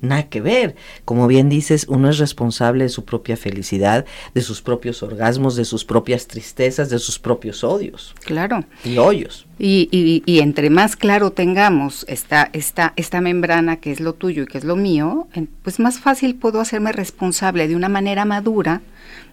nada 0.00 0.24
que 0.28 0.40
ver. 0.40 0.76
Como 1.04 1.26
bien 1.26 1.48
dices, 1.48 1.86
uno 1.88 2.10
es 2.10 2.18
responsable 2.18 2.84
de 2.84 2.90
su 2.90 3.04
propia 3.04 3.36
felicidad, 3.36 4.04
de 4.34 4.40
sus 4.42 4.62
propios 4.62 5.02
orgasmos, 5.02 5.56
de 5.56 5.64
sus 5.64 5.84
propias 5.84 6.26
tristezas, 6.26 6.90
de 6.90 6.98
sus 6.98 7.18
propios 7.18 7.64
odios 7.64 8.14
Claro. 8.24 8.64
y 8.84 8.98
hoyos. 8.98 9.46
Y, 9.58 9.88
y, 9.90 10.22
y 10.26 10.40
entre 10.40 10.68
más 10.68 10.96
claro 10.96 11.30
tengamos 11.30 12.04
esta, 12.08 12.50
esta, 12.52 12.92
esta 12.96 13.20
membrana 13.20 13.76
que 13.76 13.90
es 13.90 14.00
lo 14.00 14.12
tuyo 14.12 14.42
y 14.42 14.46
que 14.46 14.58
es 14.58 14.64
lo 14.64 14.76
mío, 14.76 15.28
pues 15.62 15.78
más 15.80 15.98
fácil 15.98 16.34
puedo 16.34 16.60
hacerme 16.60 16.92
responsable 16.92 17.66
de 17.68 17.76
una 17.76 17.88
manera 17.88 18.24
madura, 18.26 18.82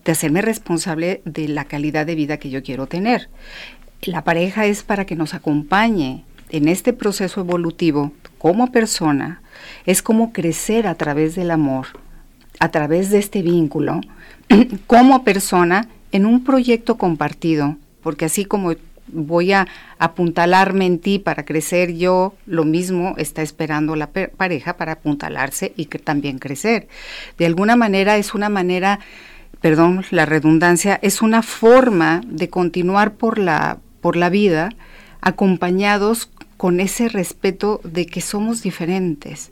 de 0.05 0.11
hacerme 0.13 0.41
responsable 0.41 1.21
de 1.25 1.47
la 1.49 1.65
calidad 1.65 2.05
de 2.05 2.15
vida 2.15 2.38
que 2.38 2.49
yo 2.49 2.63
quiero 2.63 2.88
tener. 2.88 3.29
La 4.01 4.23
pareja 4.23 4.65
es 4.65 4.83
para 4.83 5.05
que 5.05 5.15
nos 5.15 5.33
acompañe 5.33 6.23
en 6.53 6.67
este 6.67 6.93
proceso 6.93 7.41
evolutivo 7.41 8.13
como 8.38 8.72
persona, 8.72 9.41
es 9.86 10.01
como 10.01 10.31
crecer 10.31 10.88
a 10.88 10.95
través 10.95 11.36
del 11.36 11.50
amor, 11.50 11.88
a 12.60 12.69
través 12.69 13.10
de 13.10 13.17
este 13.17 13.41
vínculo, 13.41 14.01
como 14.88 15.24
persona 15.24 15.89
en 16.12 16.27
un 16.27 16.43
proyecto 16.43 16.98
compartido, 16.98 17.75
porque 18.03 18.25
así 18.25 18.45
como 18.45 18.74
voy 19.07 19.51
a 19.51 19.67
apuntalarme 19.98 20.86
en 20.86 21.00
ti 21.00 21.17
para 21.17 21.43
crecer 21.43 21.95
yo, 21.95 22.36
lo 22.45 22.65
mismo 22.65 23.15
está 23.17 23.41
esperando 23.41 23.95
la 23.95 24.12
pareja 24.12 24.77
para 24.77 24.93
apuntalarse 24.93 25.74
y 25.75 25.86
que 25.86 25.98
también 25.98 26.38
crecer. 26.38 26.88
De 27.39 27.48
alguna 27.48 27.75
manera 27.75 28.17
es 28.17 28.36
una 28.36 28.50
manera, 28.50 29.00
perdón 29.60 30.05
la 30.12 30.27
redundancia, 30.27 31.00
es 31.01 31.24
una 31.24 31.41
forma 31.41 32.22
de 32.27 32.50
continuar 32.50 33.13
por 33.13 33.39
la, 33.39 33.79
por 34.01 34.15
la 34.15 34.29
vida 34.29 34.69
acompañados 35.22 36.29
con 36.63 36.79
ese 36.79 37.10
respeto 37.10 37.82
de 37.84 38.05
que 38.05 38.22
somos 38.22 38.63
diferentes, 38.63 39.51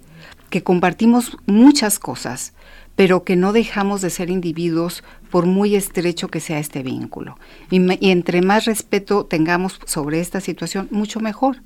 que 0.50 0.64
compartimos 0.64 1.36
muchas 1.46 2.00
cosas, 2.00 2.54
pero 2.96 3.26
que 3.26 3.36
no 3.36 3.52
dejamos 3.52 4.00
de 4.00 4.10
ser 4.10 4.30
individuos 4.30 5.04
por 5.30 5.46
muy 5.46 5.76
estrecho 5.76 6.30
que 6.30 6.40
sea 6.40 6.58
este 6.58 6.84
vínculo. 6.84 7.38
Y, 7.70 7.82
entre 8.12 8.42
más 8.42 8.64
respeto 8.64 9.26
tengamos 9.26 9.82
sobre 9.86 10.22
esta 10.22 10.40
situación, 10.40 10.88
mucho 10.90 11.20
mejor. 11.20 11.58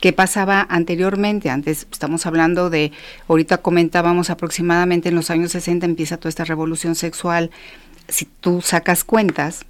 ¿Qué 0.00 0.14
pasaba 0.14 0.66
anteriormente? 0.70 1.50
Antes 1.50 1.86
estamos 1.92 2.24
hablando 2.24 2.70
de, 2.70 2.90
ahorita 3.28 3.58
comentábamos 3.58 4.30
aproximadamente 4.30 5.10
en 5.10 5.14
los 5.14 5.28
años 5.30 5.52
60 5.52 5.84
empieza 5.84 6.16
toda 6.16 6.30
esta 6.30 6.46
revolución 6.46 6.94
sexual. 6.94 7.50
Si 8.08 8.24
tú 8.24 8.62
sacas 8.62 9.04
cuentas, 9.04 9.66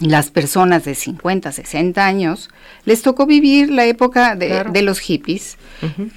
las 0.00 0.30
personas 0.30 0.84
de 0.84 0.94
50, 0.94 1.52
60 1.52 2.04
años, 2.04 2.48
les 2.84 3.02
tocó 3.02 3.26
vivir 3.26 3.70
la 3.70 3.86
época 3.86 4.34
de, 4.34 4.48
Claro. 4.48 4.72
de 4.72 4.82
los 4.82 4.98
hippies, 4.98 5.58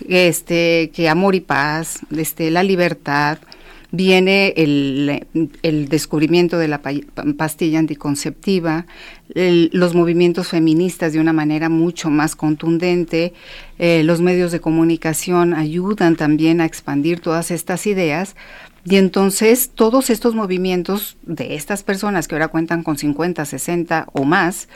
este, 0.07 0.91
que 0.93 1.09
amor 1.09 1.35
y 1.35 1.41
paz, 1.41 1.99
este, 2.15 2.49
la 2.51 2.63
libertad, 2.63 3.39
viene 3.93 4.55
el, 4.57 5.87
descubrimiento 5.87 6.57
de 6.57 6.67
la 6.67 6.81
pastilla 7.37 7.77
anticonceptiva, 7.77 8.87
los 9.35 9.93
movimientos 9.93 10.47
feministas 10.47 11.13
de 11.13 11.19
una 11.19 11.31
manera 11.31 11.69
mucho 11.69 12.09
más 12.09 12.35
contundente, 12.35 13.33
eh, 13.77 14.01
los 14.03 14.19
medios 14.19 14.51
de 14.51 14.59
comunicación 14.59 15.53
ayudan 15.53 16.15
también 16.15 16.59
a 16.59 16.65
expandir 16.65 17.19
todas 17.19 17.51
estas 17.51 17.85
ideas, 17.85 18.35
y 18.85 18.97
entonces 18.97 19.71
todos 19.73 20.09
estos 20.09 20.35
movimientos 20.35 21.17
de 21.23 21.55
estas 21.55 21.83
personas 21.83 22.27
que 22.27 22.35
ahora 22.35 22.49
cuentan 22.49 22.83
con 22.83 22.97
50, 22.97 23.45
60 23.45 24.07
o 24.11 24.25
más, 24.25 24.67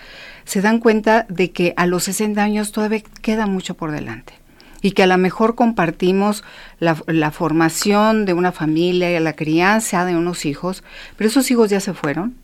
se 0.45 0.61
dan 0.61 0.79
cuenta 0.79 1.25
de 1.29 1.51
que 1.51 1.73
a 1.75 1.85
los 1.85 2.05
60 2.05 2.41
años 2.41 2.71
todavía 2.71 3.03
queda 3.21 3.47
mucho 3.47 3.73
por 3.73 3.91
delante 3.91 4.33
y 4.81 4.91
que 4.91 5.03
a 5.03 5.07
lo 5.07 5.17
mejor 5.17 5.55
compartimos 5.55 6.43
la, 6.79 6.95
la, 7.07 7.31
formación 7.31 8.25
de 8.25 8.33
una 8.33 8.51
familia, 8.51 9.19
la 9.19 9.35
crianza 9.35 10.05
de 10.05 10.15
unos 10.15 10.45
hijos, 10.45 10.83
pero 11.17 11.29
esos 11.29 11.51
hijos 11.51 11.69
ya 11.69 11.79
se 11.79 11.93
fueron 11.93 12.35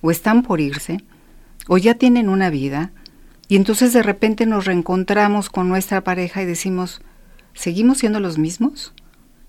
o 0.00 0.10
están 0.10 0.42
por 0.42 0.60
irse 0.60 1.04
o 1.68 1.78
ya 1.78 1.94
tienen 1.94 2.28
una 2.28 2.50
vida 2.50 2.90
y 3.46 3.56
entonces 3.56 3.92
de 3.92 4.02
repente 4.02 4.46
nos 4.46 4.64
reencontramos 4.64 5.50
con 5.50 5.68
nuestra 5.68 6.02
pareja 6.02 6.42
y 6.42 6.46
decimos, 6.46 7.02
¿seguimos 7.52 7.98
siendo 7.98 8.18
los 8.18 8.38
mismos? 8.38 8.94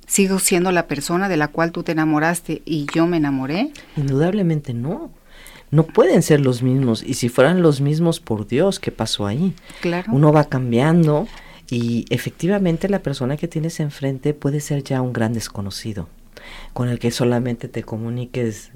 ¿Sigo 0.08 0.40
siendo 0.40 0.72
la 0.72 0.88
persona 0.88 1.30
de 1.30 1.38
la 1.38 1.48
cual 1.48 1.72
tú 1.72 1.84
te 1.84 1.94
enamoraste 1.94 2.62
y 2.66 2.86
yo 2.94 3.08
me 3.08 3.18
enamoré? 3.18 3.72
Indudablemente 3.98 4.74
no. 4.74 5.12
No 5.72 5.84
pueden 5.84 6.22
ser 6.22 6.42
los 6.42 6.62
mismos. 6.62 7.04
Y 7.04 7.16
si 7.16 7.28
fueran 7.28 7.62
los 7.62 7.82
mismos, 7.82 8.20
por 8.20 8.48
Dios, 8.48 8.80
¿qué 8.80 8.92
pasó 8.92 9.26
ahí? 9.26 9.56
Claro. 9.82 10.12
Uno 10.14 10.32
va 10.32 10.46
cambiando 10.46 11.28
y 11.70 12.06
efectivamente 12.10 12.88
la 12.90 13.00
persona 13.00 13.38
que 13.38 13.48
tienes 13.48 13.80
enfrente 13.80 14.34
puede 14.34 14.60
ser 14.60 14.84
ya 14.84 15.02
un 15.02 15.14
gran 15.14 15.34
desconocido, 15.34 16.08
con 16.74 16.90
el 16.90 17.00
que 17.00 17.10
solamente 17.10 17.68
te 17.68 17.84
comuniques, 17.84 18.72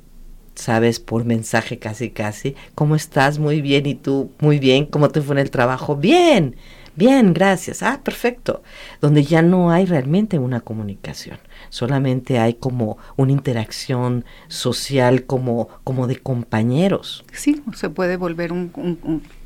sabes, 0.56 1.00
por 1.00 1.24
mensaje 1.24 1.78
casi 1.78 2.10
casi, 2.10 2.56
¿cómo 2.74 2.96
estás? 2.96 3.38
Muy 3.38 3.62
bien, 3.62 3.86
¿y 3.86 3.96
tú? 3.96 4.32
Muy 4.40 4.58
bien, 4.58 4.86
¿cómo 4.86 5.10
te 5.10 5.22
fue 5.22 5.36
en 5.36 5.40
el 5.40 5.52
trabajo? 5.52 5.96
Bien, 5.96 6.56
bien, 7.00 7.34
gracias. 7.34 7.82
Ah, 7.82 8.01
perfecto. 8.03 8.62
Donde 9.01 9.24
ya 9.24 9.41
no 9.41 9.72
hay 9.72 9.86
realmente 9.86 10.38
una 10.38 10.60
comunicación, 10.62 11.39
solamente 11.70 12.38
hay 12.38 12.53
como 12.53 12.98
una 13.15 13.32
interacción 13.32 14.25
social 14.48 15.25
como, 15.25 15.70
como 15.84 16.06
de 16.06 16.18
compañeros. 16.18 17.24
Sí, 17.34 17.63
se 17.74 17.89
puede 17.89 18.18
volver 18.18 18.53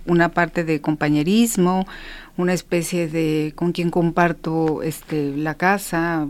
una 0.05 0.29
parte 0.29 0.65
de 0.65 0.81
compañerismo, 0.81 1.87
una 2.35 2.53
especie 2.53 3.07
de 3.07 3.53
con 3.55 3.71
quien 3.71 3.91
comparto 3.91 4.81
este 4.83 5.37
la 5.37 5.55
casa, 5.55 6.27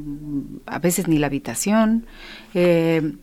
a 0.66 0.80
veces 0.80 1.08
ni 1.08 1.18
la 1.18 1.28
habitación. 1.28 2.06
Eh, 2.54 3.14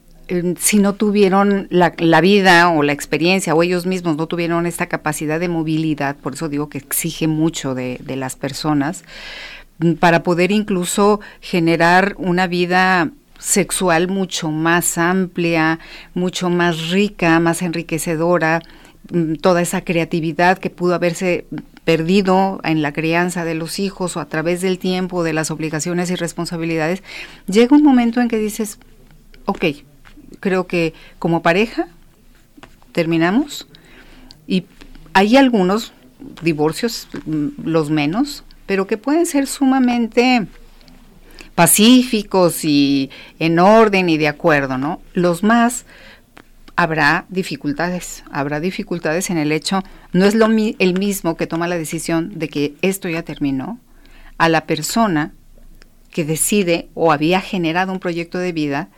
si 0.58 0.78
no 0.78 0.94
tuvieron 0.94 1.66
la, 1.70 2.20
vida 2.20 2.70
o 2.70 2.82
la 2.82 2.92
experiencia 2.92 3.54
o 3.54 3.62
ellos 3.62 3.86
mismos 3.86 4.16
no 4.16 4.26
tuvieron 4.26 4.66
esta 4.66 4.86
capacidad 4.86 5.40
de 5.40 5.48
movilidad, 5.48 6.16
por 6.16 6.34
eso 6.34 6.48
digo 6.48 6.68
que 6.68 6.78
exige 6.78 7.26
mucho 7.26 7.74
de, 7.74 7.98
de 8.02 8.16
las 8.16 8.36
personas, 8.36 9.04
para 9.98 10.22
poder 10.22 10.52
incluso 10.52 11.20
generar 11.40 12.14
una 12.18 12.46
vida 12.46 13.10
sexual 13.38 14.08
mucho 14.08 14.50
más 14.50 14.98
amplia, 14.98 15.78
mucho 16.14 16.50
más 16.50 16.90
rica, 16.90 17.40
más 17.40 17.62
enriquecedora, 17.62 18.60
mm, 19.10 19.36
toda 19.36 19.62
esa 19.62 19.82
creatividad 19.82 20.58
que 20.58 20.70
pudo 20.70 20.94
haberse 20.94 21.46
perdido 21.84 22.60
en 22.62 22.82
la 22.82 22.92
crianza 22.92 23.44
de 23.44 23.54
los 23.54 23.78
hijos 23.78 24.16
o 24.16 24.20
a 24.20 24.26
través 24.26 24.60
del 24.60 24.78
tiempo, 24.78 25.24
de 25.24 25.32
las 25.32 25.50
obligaciones 25.50 26.10
y 26.10 26.14
responsabilidades, 26.14 27.02
llega 27.46 27.74
un 27.74 27.82
momento 27.82 28.20
en 28.20 28.28
que 28.28 28.36
dices, 28.36 28.78
ok, 29.46 29.64
creo 30.40 30.66
que 30.66 30.94
como 31.18 31.42
pareja 31.42 31.88
terminamos 32.92 33.66
y 34.46 34.64
hay 35.12 35.36
algunos 35.36 35.92
divorcios, 36.42 37.08
mm, 37.24 37.48
los 37.64 37.90
menos, 37.90 38.44
pero 38.66 38.86
que 38.86 38.96
pueden 38.96 39.26
ser 39.26 39.46
sumamente 39.46 40.46
pacíficos 41.54 42.64
y 42.64 43.10
en 43.38 43.58
orden 43.58 44.08
y 44.08 44.18
de 44.18 44.28
acuerdo, 44.28 44.78
¿no? 44.78 45.00
Los 45.12 45.42
más 45.42 45.84
habrá 46.76 47.26
dificultades, 47.28 48.24
habrá 48.30 48.60
dificultades 48.60 49.28
en 49.28 49.36
el 49.36 49.52
hecho, 49.52 49.82
no 50.12 50.24
es 50.24 50.34
lo 50.34 50.46
el 50.46 50.98
mismo 50.98 51.36
que 51.36 51.46
toma 51.46 51.68
la 51.68 51.76
decisión 51.76 52.38
de 52.38 52.48
que 52.48 52.74
esto 52.80 53.08
ya 53.08 53.22
terminó, 53.22 53.78
a 54.38 54.48
la 54.48 54.62
persona 54.62 55.34
que 56.10 56.24
decide 56.24 56.88
o 56.94 57.12
había 57.12 57.40
generado 57.40 57.92
un 57.92 58.00
proyecto 58.00 58.38
de 58.38 58.52
vida 58.52 58.88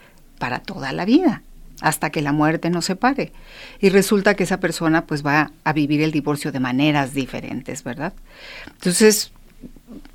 para 0.42 0.58
toda 0.58 0.92
la 0.92 1.04
vida, 1.04 1.44
hasta 1.82 2.10
que 2.10 2.20
la 2.20 2.32
muerte 2.32 2.68
nos 2.68 2.86
separe. 2.86 3.30
Y 3.78 3.90
resulta 3.90 4.34
que 4.34 4.42
esa 4.42 4.58
persona 4.58 5.06
pues 5.06 5.24
va 5.24 5.52
a 5.62 5.72
vivir 5.72 6.02
el 6.02 6.10
divorcio 6.10 6.50
de 6.50 6.58
maneras 6.58 7.14
diferentes, 7.14 7.84
¿verdad? 7.84 8.12
Entonces, 8.66 9.30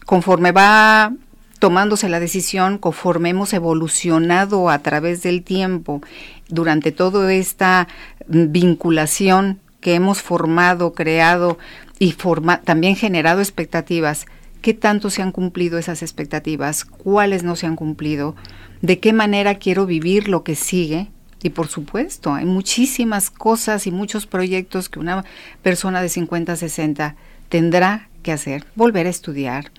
conforme 0.06 0.52
va 0.52 1.14
tomándose 1.60 2.10
la 2.10 2.20
decisión 2.20 2.78
conforme 2.78 3.30
hemos 3.30 3.54
evolucionado 3.54 4.70
a 4.70 4.80
través 4.80 5.24
del 5.24 5.44
tiempo 5.44 6.02
durante 6.50 6.92
toda 6.92 7.34
esta 7.34 7.88
vinculación 8.28 9.62
que 9.80 9.94
hemos 9.94 10.22
formado, 10.22 10.92
creado 10.92 11.58
y 12.00 12.18
también 12.66 12.98
generado 12.98 13.40
expectativas. 13.40 14.26
¿Qué 14.68 14.74
tanto 14.74 15.10
se 15.10 15.22
han 15.22 15.32
cumplido 15.32 15.78
esas 15.78 16.02
expectativas? 16.02 16.84
¿Cuáles 16.84 17.44
no 17.44 17.56
se 17.56 17.68
han 17.68 17.78
cumplido? 17.78 18.36
¿De 18.82 19.00
qué 19.00 19.14
manera 19.14 19.56
quiero 19.56 19.86
vivir 19.86 20.28
lo 20.28 20.44
que 20.44 20.56
sigue? 20.56 21.08
Y 21.42 21.52
por 21.52 21.70
supuesto, 21.70 22.34
hay 22.34 22.44
muchísimas 22.44 23.30
cosas 23.30 23.88
y 23.88 23.92
muchos 23.92 24.26
proyectos 24.28 24.90
que 24.90 25.00
una 25.00 25.24
persona 25.62 26.02
de 26.02 26.10
50, 26.10 26.58
60 26.58 27.16
tendrá 27.48 28.10
que 28.24 28.34
hacer. 28.34 28.66
Volver 28.76 29.08
a 29.08 29.10
estudiar, 29.10 29.72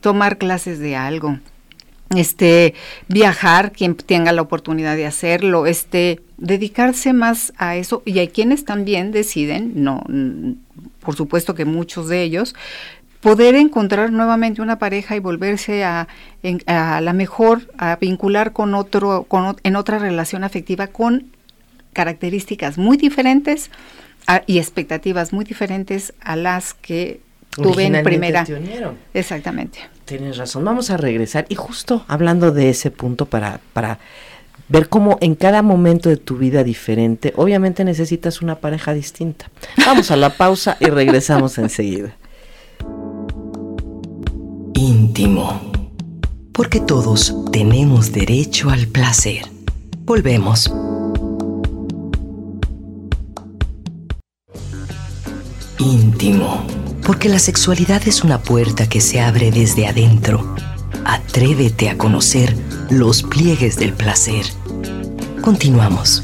tomar 0.00 0.38
clases 0.38 0.78
de 0.78 0.94
algo, 0.94 1.40
este, 2.14 2.74
viajar, 3.08 3.72
quien 3.72 3.96
tenga 3.96 4.30
la 4.30 4.42
oportunidad 4.42 4.94
de 4.94 5.06
hacerlo, 5.06 5.66
este, 5.66 6.20
dedicarse 6.36 7.12
más 7.12 7.52
a 7.58 7.74
eso. 7.74 8.04
Y 8.04 8.20
hay 8.20 8.28
quienes 8.28 8.64
también 8.64 9.10
deciden, 9.10 9.82
no, 9.82 10.04
por 11.00 11.16
supuesto 11.16 11.54
que 11.54 11.64
muchos 11.64 12.08
de 12.08 12.22
ellos, 12.22 12.54
poder 13.20 13.54
encontrar 13.54 14.12
nuevamente 14.12 14.62
una 14.62 14.78
pareja 14.78 15.16
y 15.16 15.18
volverse 15.18 15.84
a, 15.84 16.08
a 16.66 17.00
la 17.00 17.12
mejor, 17.12 17.62
a 17.76 17.96
vincular 17.96 18.52
con 18.52 18.74
otro, 18.74 19.24
con, 19.24 19.56
en 19.62 19.76
otra 19.76 19.98
relación 19.98 20.44
afectiva 20.44 20.86
con 20.88 21.26
características 21.92 22.78
muy 22.78 22.96
diferentes 22.96 23.70
y 24.46 24.58
expectativas 24.58 25.32
muy 25.32 25.44
diferentes 25.44 26.12
a 26.20 26.36
las 26.36 26.74
que 26.74 27.20
tuve 27.50 27.86
en 27.86 28.02
primera. 28.02 28.46
Exactamente. 29.14 29.80
Tienes 30.04 30.36
razón. 30.36 30.64
Vamos 30.64 30.90
a 30.90 30.96
regresar 30.96 31.46
y 31.48 31.54
justo 31.54 32.04
hablando 32.08 32.52
de 32.52 32.70
ese 32.70 32.90
punto 32.90 33.26
para 33.26 33.60
para 33.72 33.98
ver 34.68 34.88
cómo 34.88 35.18
en 35.20 35.34
cada 35.34 35.62
momento 35.62 36.08
de 36.08 36.18
tu 36.18 36.36
vida 36.36 36.62
diferente, 36.62 37.32
obviamente 37.36 37.84
necesitas 37.84 38.42
una 38.42 38.56
pareja 38.56 38.92
distinta. 38.92 39.50
Vamos 39.86 40.10
a 40.10 40.16
la 40.16 40.30
pausa 40.30 40.76
y 40.78 40.86
regresamos 40.86 41.58
enseguida. 41.58 42.14
Íntimo. 44.80 45.60
Porque 46.52 46.78
todos 46.78 47.34
tenemos 47.50 48.12
derecho 48.12 48.70
al 48.70 48.86
placer. 48.86 49.42
Volvemos. 50.04 50.70
Íntimo 55.80 56.64
porque 57.04 57.28
la 57.28 57.40
sexualidad 57.40 58.06
es 58.06 58.22
una 58.22 58.40
puerta 58.40 58.88
que 58.88 59.00
se 59.00 59.20
abre 59.20 59.50
desde 59.50 59.88
adentro. 59.88 60.54
Atrévete 61.04 61.90
a 61.90 61.98
conocer 61.98 62.54
los 62.88 63.24
pliegues 63.24 63.78
del 63.78 63.94
placer. 63.94 64.44
Continuamos. 65.42 66.22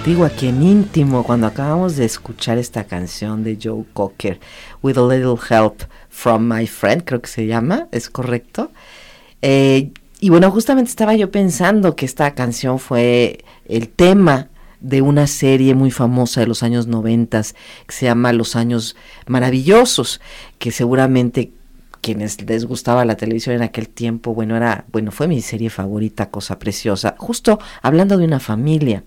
Contigo 0.00 0.24
aquí 0.24 0.46
en 0.46 0.62
íntimo 0.62 1.24
cuando 1.24 1.46
acabamos 1.46 1.96
de 1.96 2.06
escuchar 2.06 2.56
esta 2.56 2.84
canción 2.84 3.44
de 3.44 3.58
Joe 3.62 3.84
Cocker, 3.92 4.40
With 4.82 4.96
a 4.96 5.02
Little 5.02 5.36
Help 5.50 5.82
from 6.08 6.50
My 6.50 6.66
Friend, 6.66 7.04
creo 7.04 7.20
que 7.20 7.28
se 7.28 7.46
llama, 7.46 7.86
¿es 7.92 8.08
correcto? 8.08 8.72
Eh, 9.42 9.90
y 10.18 10.30
bueno, 10.30 10.50
justamente 10.50 10.88
estaba 10.88 11.14
yo 11.16 11.30
pensando 11.30 11.96
que 11.96 12.06
esta 12.06 12.34
canción 12.34 12.78
fue 12.78 13.44
el 13.66 13.90
tema 13.90 14.48
de 14.80 15.02
una 15.02 15.26
serie 15.26 15.74
muy 15.74 15.90
famosa 15.90 16.40
de 16.40 16.46
los 16.46 16.62
años 16.62 16.86
noventas 16.86 17.54
que 17.86 17.94
se 17.94 18.06
llama 18.06 18.32
Los 18.32 18.56
Años 18.56 18.96
Maravillosos, 19.26 20.22
que 20.58 20.70
seguramente 20.70 21.52
quienes 22.00 22.40
les 22.40 22.64
gustaba 22.64 23.04
la 23.04 23.16
televisión 23.18 23.54
en 23.54 23.62
aquel 23.62 23.90
tiempo, 23.90 24.32
bueno, 24.32 24.56
era, 24.56 24.86
bueno, 24.90 25.10
fue 25.10 25.28
mi 25.28 25.42
serie 25.42 25.68
favorita, 25.68 26.30
cosa 26.30 26.58
preciosa, 26.58 27.16
justo 27.18 27.58
hablando 27.82 28.16
de 28.16 28.24
una 28.24 28.40
familia 28.40 29.04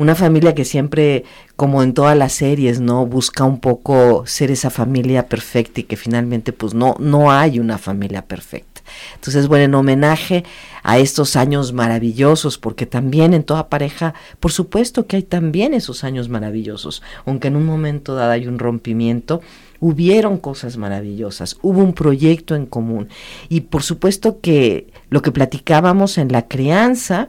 una 0.00 0.14
familia 0.14 0.54
que 0.54 0.64
siempre, 0.64 1.24
como 1.56 1.82
en 1.82 1.92
todas 1.92 2.16
las 2.16 2.32
series, 2.32 2.80
¿no? 2.80 3.04
Busca 3.04 3.44
un 3.44 3.60
poco 3.60 4.24
ser 4.26 4.50
esa 4.50 4.70
familia 4.70 5.26
perfecta 5.26 5.80
y 5.80 5.82
que 5.84 5.98
finalmente 5.98 6.54
pues 6.54 6.72
no, 6.72 6.96
no 6.98 7.30
hay 7.30 7.60
una 7.60 7.76
familia 7.76 8.22
perfecta. 8.22 8.80
Entonces, 9.16 9.46
bueno, 9.46 9.66
en 9.66 9.74
homenaje 9.74 10.44
a 10.82 10.98
estos 10.98 11.36
años 11.36 11.74
maravillosos, 11.74 12.56
porque 12.56 12.86
también 12.86 13.34
en 13.34 13.42
toda 13.42 13.68
pareja, 13.68 14.14
por 14.40 14.52
supuesto 14.52 15.06
que 15.06 15.16
hay 15.16 15.22
también 15.22 15.74
esos 15.74 16.02
años 16.02 16.30
maravillosos, 16.30 17.02
aunque 17.26 17.48
en 17.48 17.56
un 17.56 17.66
momento 17.66 18.14
dado 18.14 18.30
hay 18.30 18.46
un 18.46 18.58
rompimiento, 18.58 19.42
hubieron 19.80 20.38
cosas 20.38 20.78
maravillosas, 20.78 21.58
hubo 21.60 21.80
un 21.80 21.92
proyecto 21.92 22.54
en 22.54 22.64
común. 22.64 23.10
Y 23.50 23.60
por 23.60 23.82
supuesto 23.82 24.40
que 24.40 24.86
lo 25.10 25.20
que 25.20 25.30
platicábamos 25.30 26.16
en 26.16 26.32
la 26.32 26.48
crianza, 26.48 27.28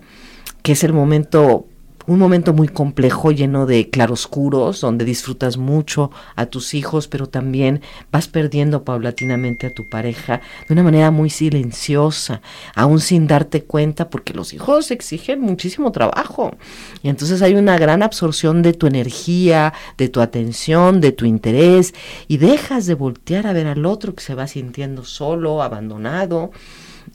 que 0.64 0.72
es 0.72 0.86
el 0.86 0.94
momento 0.94 1.68
un 2.12 2.20
momento 2.20 2.54
muy 2.54 2.68
complejo, 2.68 3.32
lleno 3.32 3.66
de 3.66 3.90
claroscuros, 3.90 4.82
donde 4.82 5.06
disfrutas 5.06 5.56
mucho 5.56 6.12
a 6.36 6.46
tus 6.46 6.74
hijos, 6.74 7.08
pero 7.08 7.28
también 7.28 7.82
vas 8.12 8.28
perdiendo 8.28 8.84
paulatinamente 8.84 9.68
a 9.68 9.74
tu 9.74 9.88
pareja 9.88 10.42
de 10.68 10.74
una 10.74 10.84
manera 10.84 11.10
muy 11.10 11.30
silenciosa, 11.30 12.42
aún 12.76 13.00
sin 13.00 13.28
darte 13.28 13.64
cuenta, 13.64 14.10
porque 14.10 14.34
los 14.34 14.54
hijos 14.54 14.92
exigen 14.92 15.40
muchísimo 15.40 15.94
trabajo. 15.94 16.56
Y 17.02 17.08
entonces 17.08 17.42
hay 17.42 17.56
una 17.56 17.78
gran 17.78 18.04
absorción 18.04 18.62
de 18.62 18.74
tu 18.74 18.88
energía, 18.88 19.74
de 19.98 20.10
tu 20.10 20.20
atención, 20.20 21.00
de 21.00 21.14
tu 21.14 21.26
interés, 21.26 21.94
y 22.28 22.38
dejas 22.38 22.88
de 22.88 22.96
voltear 22.96 23.48
a 23.48 23.54
ver 23.54 23.68
al 23.68 23.86
otro 23.86 24.16
que 24.16 24.24
se 24.24 24.36
va 24.36 24.48
sintiendo 24.48 25.06
solo, 25.06 25.64
abandonado. 25.64 26.52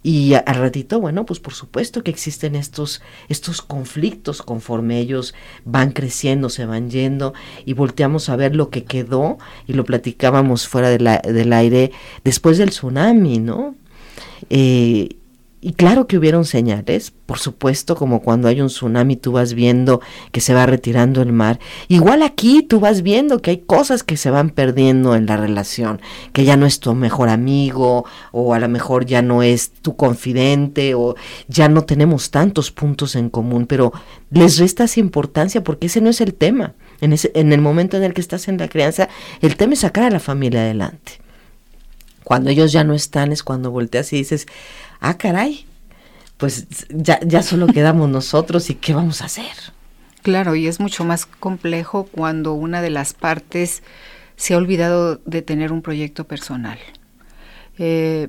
Y 0.07 0.35
al 0.35 0.55
ratito, 0.55 1.01
bueno, 1.01 1.27
pues 1.27 1.41
por 1.41 1.53
supuesto 1.53 2.05
que 2.05 2.13
existen 2.13 2.55
estos, 2.55 3.03
estos 3.29 3.61
conflictos 3.61 4.41
conforme 4.41 5.01
ellos 5.01 5.35
van 5.65 5.91
creciendo, 5.91 6.49
se 6.49 6.65
van 6.65 6.91
yendo 6.91 7.35
y 7.65 7.73
volteamos 7.73 8.29
a 8.29 8.37
ver 8.37 8.55
lo 8.55 8.71
que 8.71 8.85
quedó 8.85 9.37
y 9.67 9.73
lo 9.73 9.85
platicábamos 9.85 10.69
fuera 10.69 10.91
de 10.91 11.01
la, 11.01 11.19
del 11.19 11.53
aire 11.53 11.91
después 12.23 12.57
del 12.57 12.71
tsunami, 12.71 13.41
¿no? 13.41 13.75
Eh, 14.49 15.17
y 15.67 15.73
claro 15.73 16.07
que 16.07 16.17
hubieron 16.17 16.45
señales, 16.45 17.11
por 17.11 17.41
supuesto, 17.41 17.97
como 17.97 18.23
cuando 18.23 18.47
hay 18.47 18.61
un 18.61 18.69
tsunami 18.69 19.17
tú 19.17 19.33
vas 19.33 19.53
viendo 19.53 20.01
que 20.31 20.41
se 20.41 20.55
va 20.55 20.65
retirando 20.65 21.23
el 21.23 21.33
mar. 21.33 21.59
Igual 21.89 22.23
aquí 22.23 22.63
tú 22.63 22.79
vas 22.79 23.03
viendo 23.03 23.43
que 23.43 23.51
hay 23.51 23.59
cosas 23.59 24.05
que 24.05 24.17
se 24.17 24.31
van 24.31 24.51
perdiendo 24.51 25.17
en 25.17 25.27
la 25.27 25.37
relación, 25.37 26.01
que 26.33 26.45
ya 26.45 26.57
no 26.57 26.67
es 26.67 26.79
tu 26.79 26.95
mejor 26.95 27.31
amigo 27.31 28.05
o 28.31 28.55
a 28.55 28.61
lo 28.61 28.69
mejor 28.69 29.07
ya 29.07 29.23
no 29.23 29.43
es 29.43 29.73
tu 29.73 29.97
confidente 29.97 30.95
o 30.95 31.17
ya 31.49 31.69
no 31.69 31.83
tenemos 31.83 32.31
tantos 32.31 32.71
puntos 32.71 33.17
en 33.17 33.29
común, 33.29 33.67
pero 33.67 33.93
les 34.31 34.59
restas 34.59 34.97
importancia 34.97 35.65
porque 35.65 35.89
ese 35.89 36.01
no 36.01 36.11
es 36.11 36.21
el 36.21 36.33
tema. 36.33 36.75
En, 37.01 37.13
ese, 37.13 37.33
en 37.35 37.53
el 37.53 37.61
momento 37.61 37.97
en 37.97 38.05
el 38.05 38.15
que 38.15 38.21
estás 38.21 38.47
en 38.47 38.59
la 38.59 38.69
crianza, 38.69 39.09
el 39.41 39.57
tema 39.57 39.73
es 39.73 39.81
sacar 39.81 40.05
a 40.05 40.11
la 40.11 40.21
familia 40.21 40.61
adelante. 40.61 41.27
Cuando 42.27 42.51
ellos 42.51 42.73
ya 42.73 42.83
no 42.83 42.93
están 42.93 43.31
es 43.31 43.45
cuando 43.45 43.71
volteas 43.71 44.13
y 44.13 44.17
dices, 44.17 44.49
ah, 45.01 45.17
caray, 45.17 45.67
pues 46.37 46.67
ya, 46.91 47.21
ya 47.25 47.43
solo 47.43 47.67
quedamos 47.75 48.09
nosotros 48.09 48.71
y 48.71 48.75
qué 48.75 48.95
vamos 48.95 49.23
a 49.23 49.27
hacer. 49.27 49.75
Claro, 50.23 50.57
y 50.57 50.67
es 50.67 50.81
mucho 50.81 51.05
más 51.05 51.25
complejo 51.25 52.05
cuando 52.11 52.53
una 52.55 52.83
de 52.83 52.91
las 52.91 53.15
partes 53.15 53.83
se 54.35 54.55
ha 54.55 54.57
olvidado 54.57 55.21
de 55.25 55.43
tener 55.43 55.73
un 55.73 55.83
proyecto 55.83 56.25
personal. 56.25 56.79
Eh, 57.79 58.29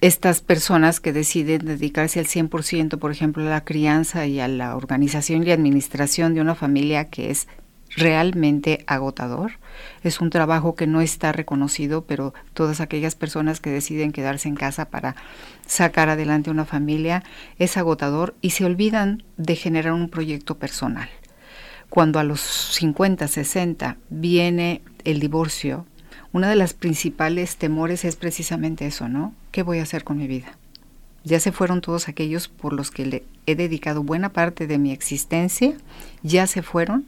estas 0.00 0.40
personas 0.40 1.00
que 1.00 1.12
deciden 1.12 1.64
dedicarse 1.64 2.20
al 2.20 2.26
100%, 2.26 2.98
por 2.98 3.10
ejemplo, 3.10 3.46
a 3.46 3.50
la 3.50 3.64
crianza 3.64 4.26
y 4.26 4.40
a 4.40 4.48
la 4.48 4.76
organización 4.76 5.46
y 5.46 5.50
administración 5.50 6.34
de 6.34 6.40
una 6.40 6.54
familia 6.54 7.06
que 7.06 7.30
es 7.30 7.48
realmente 7.96 8.84
agotador. 8.86 9.52
Es 10.02 10.20
un 10.20 10.30
trabajo 10.30 10.74
que 10.74 10.86
no 10.86 11.00
está 11.00 11.32
reconocido, 11.32 12.04
pero 12.04 12.34
todas 12.54 12.80
aquellas 12.80 13.14
personas 13.14 13.60
que 13.60 13.70
deciden 13.70 14.12
quedarse 14.12 14.48
en 14.48 14.56
casa 14.56 14.86
para 14.86 15.16
sacar 15.66 16.08
adelante 16.08 16.50
una 16.50 16.64
familia 16.64 17.22
es 17.58 17.76
agotador 17.76 18.34
y 18.40 18.50
se 18.50 18.64
olvidan 18.64 19.22
de 19.36 19.56
generar 19.56 19.92
un 19.92 20.08
proyecto 20.08 20.58
personal. 20.58 21.08
Cuando 21.88 22.18
a 22.18 22.24
los 22.24 22.40
50, 22.40 23.26
60 23.28 23.96
viene 24.10 24.82
el 25.04 25.20
divorcio, 25.20 25.86
una 26.32 26.50
de 26.50 26.56
las 26.56 26.74
principales 26.74 27.56
temores 27.56 28.04
es 28.04 28.16
precisamente 28.16 28.86
eso, 28.86 29.08
¿no? 29.08 29.34
¿Qué 29.50 29.62
voy 29.62 29.78
a 29.78 29.84
hacer 29.84 30.04
con 30.04 30.18
mi 30.18 30.26
vida? 30.26 30.58
Ya 31.24 31.40
se 31.40 31.52
fueron 31.52 31.80
todos 31.80 32.08
aquellos 32.08 32.48
por 32.48 32.72
los 32.72 32.90
que 32.90 33.06
le 33.06 33.24
he 33.46 33.54
dedicado 33.54 34.02
buena 34.02 34.28
parte 34.30 34.66
de 34.66 34.78
mi 34.78 34.92
existencia, 34.92 35.74
ya 36.22 36.46
se 36.46 36.62
fueron 36.62 37.06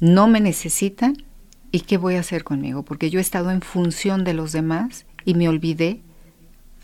no 0.00 0.28
me 0.28 0.40
necesitan 0.40 1.24
y 1.72 1.80
qué 1.80 1.96
voy 1.96 2.14
a 2.14 2.20
hacer 2.20 2.44
conmigo, 2.44 2.84
porque 2.84 3.10
yo 3.10 3.18
he 3.18 3.22
estado 3.22 3.50
en 3.50 3.60
función 3.60 4.24
de 4.24 4.34
los 4.34 4.52
demás 4.52 5.06
y 5.24 5.34
me 5.34 5.48
olvidé 5.48 6.00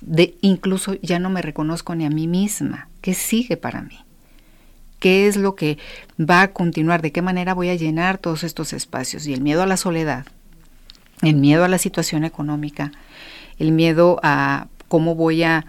de 0.01 0.37
incluso 0.40 0.94
ya 0.94 1.18
no 1.18 1.31
me 1.31 1.42
reconozco 1.42 1.94
ni 1.94 2.05
a 2.05 2.11
mí 2.11 2.27
misma, 2.27 2.88
¿qué 3.01 3.14
sigue 3.14 3.57
para 3.57 3.83
mí? 3.83 3.98
¿Qué 4.98 5.27
es 5.27 5.37
lo 5.37 5.55
que 5.55 5.79
va 6.18 6.42
a 6.42 6.53
continuar? 6.53 7.03
¿De 7.03 7.12
qué 7.12 7.22
manera 7.22 7.55
voy 7.55 7.68
a 7.68 7.75
llenar 7.75 8.18
todos 8.18 8.44
estos 8.44 8.72
espacios? 8.72 9.27
Y 9.27 9.33
el 9.33 9.40
miedo 9.40 9.62
a 9.62 9.66
la 9.66 9.77
soledad, 9.77 10.27
el 11.22 11.37
miedo 11.37 11.64
a 11.64 11.68
la 11.68 11.79
situación 11.79 12.25
económica, 12.25 12.92
el 13.59 13.72
miedo 13.72 14.20
a 14.22 14.68
cómo 14.88 15.14
voy 15.14 15.42
a 15.42 15.66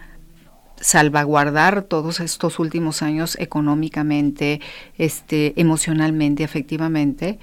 salvaguardar 0.84 1.84
todos 1.84 2.19
estos 2.19 2.60
últimos 2.60 3.02
años 3.02 3.38
económicamente, 3.39 4.60
este, 4.98 5.60
emocionalmente, 5.60 6.43
afectivamente, 6.43 7.39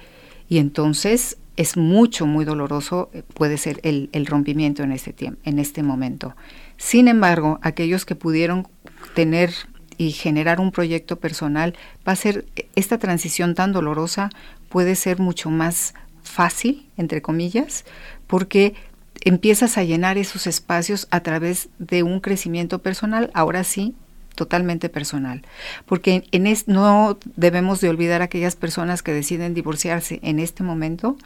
y 0.47 0.59
entonces 0.59 1.37
es 1.57 1.75
mucho, 1.75 2.27
muy 2.27 2.45
doloroso, 2.45 3.09
eh, 3.13 3.23
puede 3.33 3.57
ser 3.57 3.79
el, 3.83 4.09
el 4.13 4.27
rompimiento 4.27 4.83
en 4.83 4.91
este 4.91 5.33
en 5.43 5.59
este 5.59 5.81
momento. 5.81 6.35
Sin 6.77 7.07
embargo, 7.07 7.59
aquellos 7.63 8.05
que 8.05 8.15
pudieron 8.15 8.67
tener 9.15 9.51
y 9.97 10.11
generar 10.11 10.59
un 10.59 10.71
proyecto 10.71 11.17
personal, 11.17 11.75
va 12.07 12.13
a 12.13 12.15
ser 12.15 12.45
esta 12.75 12.97
transición 12.97 13.55
tan 13.55 13.71
dolorosa, 13.71 14.29
puede 14.69 14.95
ser 14.95 15.19
mucho 15.19 15.49
más 15.49 15.93
fácil, 16.23 16.87
entre 16.97 17.21
comillas, 17.21 17.85
porque 18.27 18.75
empiezas 19.21 19.77
a 19.77 19.83
llenar 19.83 20.17
esos 20.17 20.47
espacios 20.47 21.07
a 21.11 21.21
través 21.21 21.69
de 21.79 22.03
un 22.03 22.19
crecimiento 22.19 22.79
personal, 22.79 23.31
ahora 23.33 23.63
sí, 23.63 23.95
totalmente 24.35 24.89
personal. 24.89 25.43
Porque 25.85 26.23
en 26.31 26.51
no 26.67 27.17
debemos 27.35 27.81
de 27.81 27.89
olvidar 27.89 28.21
a 28.21 28.25
aquellas 28.25 28.55
personas 28.55 29.03
que 29.03 29.13
deciden 29.13 29.53
divorciarse 29.53 30.19
en 30.23 30.39
este 30.39 30.63
momento 30.63 31.17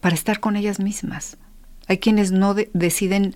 para 0.00 0.14
estar 0.14 0.40
con 0.40 0.56
ellas 0.56 0.80
mismas. 0.80 1.36
Hay 1.86 1.98
quienes 1.98 2.32
no 2.32 2.54
deciden 2.54 3.34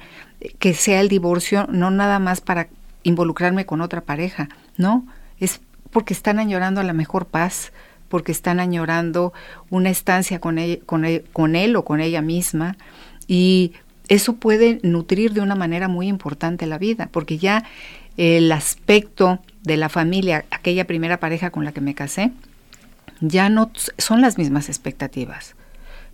que 0.59 0.75
sea 0.75 1.01
el 1.01 1.09
divorcio 1.09 1.67
no 1.71 1.91
nada 1.91 2.19
más 2.19 2.41
para 2.41 2.69
involucrarme 3.03 3.67
con 3.67 3.81
otra 3.81 4.03
pareja, 4.03 4.49
no, 4.77 5.07
es 5.39 5.61
porque 5.91 6.15
están 6.15 6.39
añorando 6.39 6.81
a 6.81 6.85
la 6.85 6.93
mejor 6.93 7.27
paz, 7.27 7.73
porque 8.09 8.33
están 8.33 8.61
añorando 8.61 9.33
una 9.71 9.91
estancia 9.91 10.39
con 10.39 10.59
con 10.87 11.05
con 11.33 11.57
él 11.57 11.77
o 11.77 11.85
con 11.85 12.01
ella 12.01 12.21
misma 12.21 12.77
y 13.27 13.73
eso 14.13 14.35
puede 14.35 14.79
nutrir 14.83 15.33
de 15.33 15.41
una 15.41 15.55
manera 15.55 15.89
muy 15.89 16.07
importante 16.07 16.67
la 16.67 16.77
vida, 16.77 17.09
porque 17.11 17.39
ya 17.39 17.65
el 18.19 18.53
aspecto 18.53 19.41
de 19.63 19.79
la 19.79 19.89
familia, 19.89 20.45
aquella 20.51 20.87
primera 20.87 21.19
pareja 21.19 21.49
con 21.49 21.65
la 21.65 21.73
que 21.73 21.81
me 21.81 21.95
casé, 21.95 22.31
ya 23.23 23.49
no 23.49 23.71
son 23.97 24.21
las 24.21 24.37
mismas 24.37 24.69
expectativas, 24.69 25.55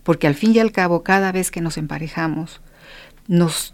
porque 0.03 0.27
al 0.27 0.35
fin 0.35 0.55
y 0.55 0.59
al 0.59 0.71
cabo, 0.71 1.03
cada 1.03 1.33
vez 1.33 1.51
que 1.51 1.59
nos 1.59 1.77
emparejamos, 1.77 2.61
nos 3.27 3.73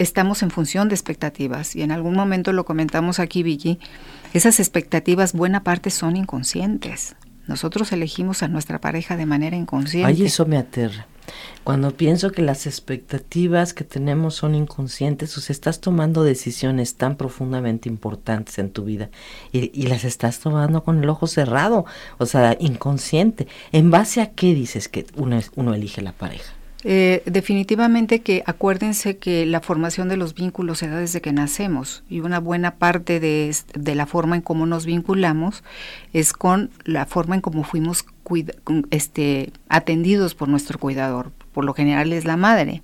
estamos 0.00 0.42
en 0.42 0.50
función 0.50 0.88
de 0.88 0.96
expectativas 0.96 1.76
y 1.76 1.82
en 1.82 1.92
algún 1.92 2.14
momento 2.14 2.52
lo 2.52 2.64
comentamos 2.64 3.20
aquí, 3.20 3.44
Vicky, 3.44 3.78
esas 4.32 4.58
expectativas 4.58 5.32
buena 5.32 5.62
parte 5.62 5.90
son 5.90 6.16
inconscientes. 6.16 7.14
Nosotros 7.46 7.92
elegimos 7.92 8.42
a 8.42 8.48
nuestra 8.48 8.80
pareja 8.80 9.16
de 9.16 9.26
manera 9.26 9.56
inconsciente. 9.56 10.08
Ay, 10.08 10.24
eso 10.24 10.46
me 10.46 10.56
aterra. 10.56 11.06
Cuando 11.62 11.96
pienso 11.96 12.30
que 12.30 12.42
las 12.42 12.66
expectativas 12.66 13.72
que 13.72 13.84
tenemos 13.84 14.34
son 14.34 14.54
inconscientes, 14.54 15.36
o 15.38 15.40
sea, 15.40 15.54
estás 15.54 15.80
tomando 15.80 16.22
decisiones 16.22 16.96
tan 16.96 17.16
profundamente 17.16 17.88
importantes 17.88 18.58
en 18.58 18.70
tu 18.70 18.84
vida 18.84 19.08
y, 19.50 19.86
las 19.86 20.04
estás 20.04 20.40
tomando 20.40 20.84
con 20.84 21.02
el 21.02 21.08
ojo 21.08 21.26
cerrado, 21.26 21.86
o 22.18 22.26
sea, 22.26 22.56
inconsciente. 22.60 23.46
¿En 23.72 23.90
base 23.90 24.20
a 24.20 24.30
qué 24.32 24.54
dices 24.54 24.88
que 24.88 25.06
uno, 25.16 25.40
uno 25.54 25.74
elige 25.74 26.02
la 26.02 26.12
pareja? 26.12 26.52
Eh, 26.86 27.22
definitivamente 27.24 28.20
que 28.20 28.42
acuérdense 28.44 29.16
que 29.16 29.46
la 29.46 29.60
formación 29.60 30.10
de 30.10 30.18
los 30.18 30.34
vínculos 30.34 30.78
se 30.78 30.88
da 30.88 30.98
desde 30.98 31.22
que 31.22 31.32
nacemos 31.32 32.04
y 32.10 32.20
una 32.20 32.40
buena 32.40 32.76
parte 32.76 33.20
de, 33.20 33.56
de 33.74 33.94
la 33.94 34.04
forma 34.04 34.36
en 34.36 34.42
cómo 34.42 34.66
nos 34.66 34.84
vinculamos 34.84 35.64
es 36.12 36.34
con 36.34 36.70
la 36.84 37.06
forma 37.06 37.36
en 37.36 37.40
cómo 37.40 37.64
fuimos 37.64 38.04
este, 38.90 39.52
atendidos 39.68 40.34
por 40.34 40.48
nuestro 40.48 40.78
cuidador. 40.78 41.32
Por 41.52 41.64
lo 41.64 41.72
general 41.72 42.12
es 42.12 42.24
la 42.26 42.36
madre. 42.36 42.82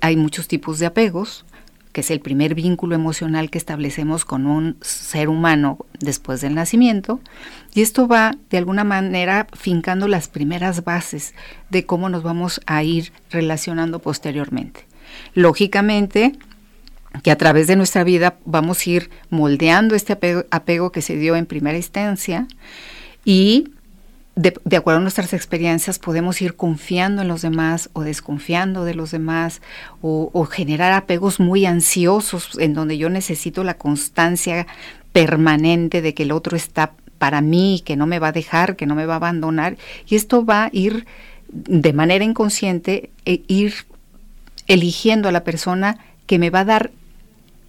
hay 0.00 0.16
muchos 0.16 0.48
tipos 0.48 0.78
de 0.78 0.86
apegos, 0.86 1.44
que 1.92 2.00
es 2.00 2.10
el 2.10 2.20
primer 2.20 2.54
vínculo 2.54 2.94
emocional 2.94 3.50
que 3.50 3.58
establecemos 3.58 4.24
con 4.24 4.46
un 4.46 4.76
ser 4.80 5.28
humano 5.28 5.78
después 6.00 6.40
del 6.40 6.54
nacimiento, 6.54 7.20
y 7.74 7.82
esto 7.82 8.08
va 8.08 8.34
de 8.50 8.58
alguna 8.58 8.84
manera 8.84 9.46
fincando 9.52 10.08
las 10.08 10.28
primeras 10.28 10.84
bases 10.84 11.34
de 11.70 11.84
cómo 11.86 12.08
nos 12.08 12.22
vamos 12.22 12.60
a 12.66 12.82
ir 12.82 13.12
relacionando 13.30 13.98
posteriormente. 13.98 14.86
Lógicamente, 15.34 16.32
que 17.22 17.30
a 17.30 17.36
través 17.36 17.66
de 17.66 17.76
nuestra 17.76 18.04
vida 18.04 18.38
vamos 18.44 18.86
a 18.86 18.90
ir 18.90 19.10
moldeando 19.28 19.94
este 19.94 20.14
apego, 20.50 20.92
que 20.92 21.02
se 21.02 21.16
dio 21.16 21.36
en 21.36 21.46
primera 21.46 21.76
instancia 21.76 22.46
y 23.24 23.68
de, 24.34 24.76
acuerdo 24.76 24.98
a 24.98 25.02
nuestras 25.02 25.34
experiencias 25.34 25.98
podemos 25.98 26.40
ir 26.40 26.56
confiando 26.56 27.22
en 27.22 27.28
los 27.28 27.42
demás 27.42 27.90
o 27.92 28.02
desconfiando 28.02 28.84
de 28.84 28.94
los 28.94 29.10
demás 29.10 29.60
o, 30.00 30.30
o, 30.32 30.46
generar 30.46 30.92
apegos 30.92 31.38
muy 31.38 31.66
ansiosos 31.66 32.58
en 32.58 32.72
donde 32.72 32.96
yo 32.96 33.10
necesito 33.10 33.62
la 33.62 33.74
constancia 33.74 34.66
permanente 35.12 36.00
de 36.00 36.14
que 36.14 36.22
el 36.22 36.32
otro 36.32 36.56
está 36.56 36.94
para 37.18 37.40
mí, 37.40 37.82
que 37.84 37.94
no 37.94 38.06
me 38.06 38.18
va 38.18 38.28
a 38.28 38.32
dejar, 38.32 38.74
que 38.74 38.86
no 38.86 38.94
me 38.94 39.06
va 39.06 39.12
a 39.14 39.16
abandonar. 39.16 39.76
Y 40.08 40.16
esto 40.16 40.44
va 40.44 40.64
a 40.64 40.70
ir 40.72 41.06
de 41.52 41.92
manera 41.92 42.24
inconsciente, 42.24 43.10
e 43.24 43.42
ir 43.46 43.74
eligiendo 44.66 45.28
a 45.28 45.32
la 45.32 45.44
persona 45.44 45.98
que 46.26 46.38
me 46.38 46.50
va 46.50 46.60
a 46.60 46.64
dar 46.64 46.90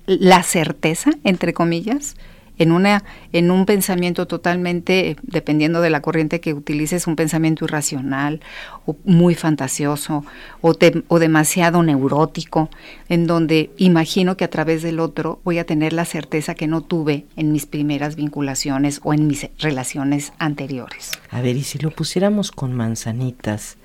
la 0.06 0.42
certeza, 0.42 1.12
entre 1.24 1.54
comillas, 1.54 2.16
en, 2.64 2.72
una, 2.72 3.04
en 3.32 3.52
un 3.52 3.66
pensamiento 3.66 4.26
totalmente, 4.26 5.16
dependiendo 5.22 5.82
de 5.82 5.90
la 5.90 6.02
corriente 6.02 6.42
que 6.42 6.54
utilices, 6.54 7.08
un 7.08 7.16
pensamiento 7.16 7.66
irracional 7.66 8.42
o 8.86 8.96
muy 9.06 9.36
fantasioso 9.36 10.26
o, 10.62 10.76
o 11.08 11.20
demasiado 11.20 11.84
neurótico, 11.84 12.70
en 13.10 13.28
donde 13.28 13.72
imagino 13.78 14.36
que 14.38 14.46
a 14.46 14.50
través 14.50 14.82
del 14.82 15.00
otro 15.00 15.40
voy 15.44 15.60
a 15.60 15.66
tener 15.66 15.94
la 15.94 16.06
certeza 16.06 16.56
que 16.56 16.68
no 16.68 16.82
tuve 16.82 17.26
en 17.36 17.52
mis 17.52 17.66
primeras 17.66 18.16
vinculaciones 18.16 19.00
o 19.04 19.14
en 19.14 19.28
mis 19.28 19.48
relaciones 19.60 20.34
anteriores. 20.40 21.12
A 21.30 21.42
ver, 21.42 21.56
y 21.56 21.64
si 21.64 21.78
lo 21.80 21.92
pusiéramos 21.92 22.52
con 22.52 22.74
manzanitas, 22.74 23.78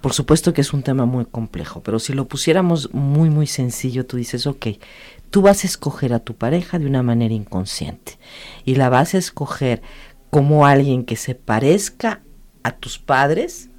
por 0.00 0.12
supuesto 0.12 0.54
que 0.54 0.60
es 0.60 0.72
un 0.72 0.82
tema 0.82 1.06
muy 1.06 1.24
complejo, 1.24 1.82
pero 1.82 1.98
si 1.98 2.12
lo 2.12 2.28
pusiéramos 2.28 2.94
muy, 2.94 3.30
muy 3.30 3.46
sencillo, 3.48 4.06
tú 4.06 4.16
dices, 4.16 4.46
ok, 4.46 4.66
tú 5.30 5.42
vas 5.42 5.64
a 5.64 5.66
escoger 5.66 6.12
a 6.12 6.20
tu 6.20 6.34
pareja 6.34 6.78
de 6.78 6.86
una 6.86 7.02
manera 7.02 7.34
inconsciente 7.34 8.18
y 8.64 8.76
la 8.76 8.88
vas 8.88 9.14
a 9.14 9.18
escoger 9.18 9.82
como 10.30 10.66
alguien 10.66 11.04
que 11.04 11.16
se 11.16 11.34
parezca 11.34 12.20
a 12.62 12.72
tus 12.72 12.98
padres 12.98 13.70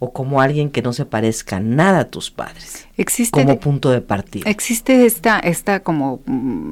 o 0.00 0.12
como 0.12 0.40
alguien 0.40 0.70
que 0.70 0.80
no 0.80 0.92
se 0.92 1.04
parezca 1.04 1.58
nada 1.58 2.00
a 2.00 2.04
tus 2.10 2.30
padres. 2.30 2.86
Existe 2.96 3.40
como 3.40 3.58
punto 3.58 3.90
de 3.90 4.00
partida. 4.00 4.48
Existe 4.48 5.06
esta 5.06 5.40
esta 5.40 5.80
como 5.80 6.20
mm, 6.26 6.70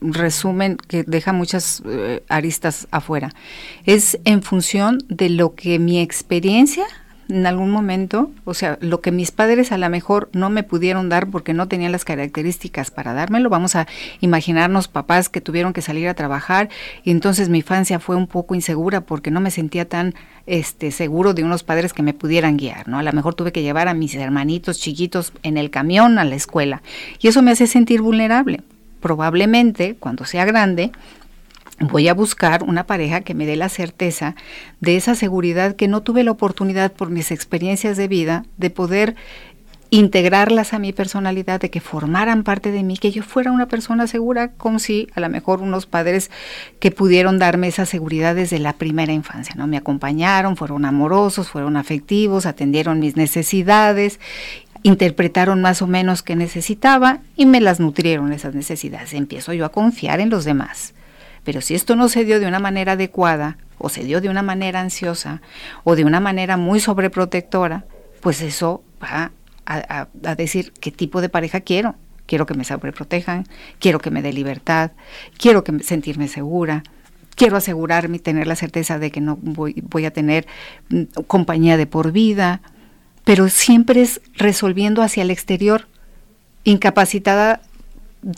resumen 0.00 0.76
que 0.76 1.04
deja 1.04 1.32
muchas 1.32 1.82
eh, 1.86 2.24
aristas 2.28 2.88
afuera. 2.90 3.30
Es 3.84 4.18
en 4.24 4.42
función 4.42 4.98
de 5.08 5.28
lo 5.28 5.54
que 5.54 5.78
mi 5.78 6.00
experiencia 6.00 6.86
en 7.28 7.46
algún 7.46 7.70
momento, 7.70 8.30
o 8.44 8.54
sea, 8.54 8.78
lo 8.80 9.00
que 9.00 9.12
mis 9.12 9.30
padres 9.30 9.70
a 9.70 9.78
lo 9.78 9.88
mejor 9.90 10.30
no 10.32 10.48
me 10.48 10.62
pudieron 10.62 11.08
dar 11.08 11.28
porque 11.28 11.52
no 11.52 11.68
tenían 11.68 11.92
las 11.92 12.04
características 12.04 12.90
para 12.90 13.12
dármelo, 13.12 13.50
vamos 13.50 13.76
a 13.76 13.86
imaginarnos 14.20 14.88
papás 14.88 15.28
que 15.28 15.40
tuvieron 15.40 15.72
que 15.74 15.82
salir 15.82 16.08
a 16.08 16.14
trabajar 16.14 16.70
y 17.04 17.10
entonces 17.10 17.50
mi 17.50 17.58
infancia 17.58 17.98
fue 17.98 18.16
un 18.16 18.26
poco 18.26 18.54
insegura 18.54 19.02
porque 19.02 19.30
no 19.30 19.40
me 19.40 19.50
sentía 19.50 19.86
tan 19.86 20.14
este 20.46 20.90
seguro 20.90 21.34
de 21.34 21.44
unos 21.44 21.62
padres 21.62 21.92
que 21.92 22.02
me 22.02 22.14
pudieran 22.14 22.56
guiar, 22.56 22.88
¿no? 22.88 22.98
A 22.98 23.02
lo 23.02 23.12
mejor 23.12 23.34
tuve 23.34 23.52
que 23.52 23.62
llevar 23.62 23.88
a 23.88 23.94
mis 23.94 24.14
hermanitos 24.14 24.80
chiquitos 24.80 25.32
en 25.42 25.58
el 25.58 25.70
camión 25.70 26.18
a 26.18 26.24
la 26.24 26.34
escuela 26.34 26.82
y 27.20 27.28
eso 27.28 27.42
me 27.42 27.50
hace 27.50 27.66
sentir 27.66 28.00
vulnerable. 28.00 28.62
Probablemente 29.00 29.96
cuando 30.00 30.24
sea 30.24 30.44
grande 30.46 30.90
voy 31.80 32.08
a 32.08 32.14
buscar 32.14 32.62
una 32.62 32.84
pareja 32.84 33.20
que 33.20 33.34
me 33.34 33.46
dé 33.46 33.56
la 33.56 33.68
certeza 33.68 34.34
de 34.80 34.96
esa 34.96 35.14
seguridad 35.14 35.76
que 35.76 35.88
no 35.88 36.02
tuve 36.02 36.24
la 36.24 36.32
oportunidad 36.32 36.92
por 36.92 37.10
mis 37.10 37.30
experiencias 37.30 37.96
de 37.96 38.08
vida 38.08 38.44
de 38.56 38.70
poder 38.70 39.16
integrarlas 39.90 40.74
a 40.74 40.78
mi 40.78 40.92
personalidad, 40.92 41.60
de 41.60 41.70
que 41.70 41.80
formaran 41.80 42.42
parte 42.42 42.72
de 42.72 42.82
mí, 42.82 42.98
que 42.98 43.10
yo 43.10 43.22
fuera 43.22 43.52
una 43.52 43.68
persona 43.68 44.06
segura, 44.06 44.50
como 44.52 44.78
si 44.78 45.08
a 45.14 45.20
lo 45.20 45.30
mejor 45.30 45.62
unos 45.62 45.86
padres 45.86 46.30
que 46.78 46.90
pudieron 46.90 47.38
darme 47.38 47.68
esa 47.68 47.86
seguridad 47.86 48.34
desde 48.34 48.58
la 48.58 48.74
primera 48.74 49.12
infancia, 49.12 49.54
¿no? 49.56 49.66
Me 49.66 49.78
acompañaron, 49.78 50.56
fueron 50.56 50.84
amorosos, 50.84 51.48
fueron 51.48 51.78
afectivos, 51.78 52.44
atendieron 52.44 53.00
mis 53.00 53.16
necesidades, 53.16 54.20
interpretaron 54.82 55.62
más 55.62 55.80
o 55.80 55.86
menos 55.86 56.22
qué 56.22 56.36
necesitaba 56.36 57.20
y 57.34 57.46
me 57.46 57.62
las 57.62 57.80
nutrieron 57.80 58.32
esas 58.32 58.54
necesidades. 58.54 59.14
Empiezo 59.14 59.54
yo 59.54 59.64
a 59.64 59.72
confiar 59.72 60.20
en 60.20 60.28
los 60.28 60.44
demás 60.44 60.92
pero 61.48 61.62
si 61.62 61.74
esto 61.74 61.96
no 61.96 62.10
se 62.10 62.26
dio 62.26 62.40
de 62.40 62.46
una 62.46 62.58
manera 62.58 62.92
adecuada, 62.92 63.56
o 63.78 63.88
se 63.88 64.04
dio 64.04 64.20
de 64.20 64.28
una 64.28 64.42
manera 64.42 64.80
ansiosa, 64.80 65.40
o 65.82 65.96
de 65.96 66.04
una 66.04 66.20
manera 66.20 66.58
muy 66.58 66.78
sobreprotectora, 66.78 67.86
pues 68.20 68.42
eso 68.42 68.84
va 69.02 69.32
a, 69.64 70.08
decir 70.36 70.74
qué 70.78 70.92
tipo 70.92 71.22
de 71.22 71.30
pareja 71.30 71.62
quiero. 71.62 71.94
Quiero 72.26 72.44
que 72.44 72.52
me 72.52 72.64
sobreprotejan, 72.64 73.46
quiero 73.78 73.98
que 73.98 74.10
me 74.10 74.20
dé 74.20 74.34
libertad, 74.34 74.90
quiero 75.38 75.64
que 75.64 75.82
sentirme 75.82 76.28
segura, 76.28 76.82
quiero 77.34 77.56
asegurarme 77.56 78.18
y 78.18 78.20
tener 78.20 78.46
la 78.46 78.54
certeza 78.54 78.98
de 78.98 79.10
que 79.10 79.22
no 79.22 79.38
voy, 79.40 79.82
voy 79.88 80.04
a 80.04 80.12
tener 80.12 80.46
mm, 80.90 81.22
compañía 81.26 81.78
de 81.78 81.86
por 81.86 82.12
vida, 82.12 82.60
pero 83.24 83.48
siempre 83.48 84.02
es 84.02 84.20
resolviendo 84.34 85.00
hacia 85.00 85.22
el 85.22 85.30
exterior, 85.30 85.88
incapacitada 86.64 87.62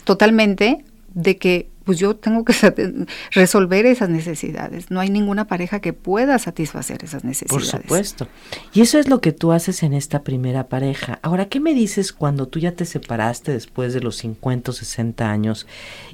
totalmente 0.05 0.85
de 1.13 1.35
que 1.35 1.70
pues 1.83 1.97
yo 1.97 2.15
tengo 2.15 2.45
que 2.45 2.53
resolver 3.31 3.85
esas 3.85 4.09
necesidades. 4.09 4.91
No 4.91 4.99
hay 4.99 5.09
ninguna 5.09 5.47
pareja 5.47 5.79
que 5.79 5.93
pueda 5.93 6.37
satisfacer 6.39 7.03
esas 7.03 7.23
necesidades. 7.23 7.71
Por 7.71 7.81
supuesto. 7.81 8.27
Y 8.73 8.81
eso 8.81 8.99
es 8.99 9.09
lo 9.09 9.21
que 9.21 9.31
tú 9.31 9.51
haces 9.51 9.83
en 9.83 9.93
esta 9.93 10.23
primera 10.23 10.67
pareja. 10.67 11.19
Ahora, 11.21 11.47
¿qué 11.47 11.59
me 11.59 11.73
dices 11.73 12.13
cuando 12.13 12.47
tú 12.47 12.59
ya 12.59 12.73
te 12.73 12.85
separaste 12.85 13.51
después 13.51 13.93
de 13.93 14.01
los 14.01 14.17
50 14.17 14.71
o 14.71 14.73
60 14.73 15.29
años 15.29 15.67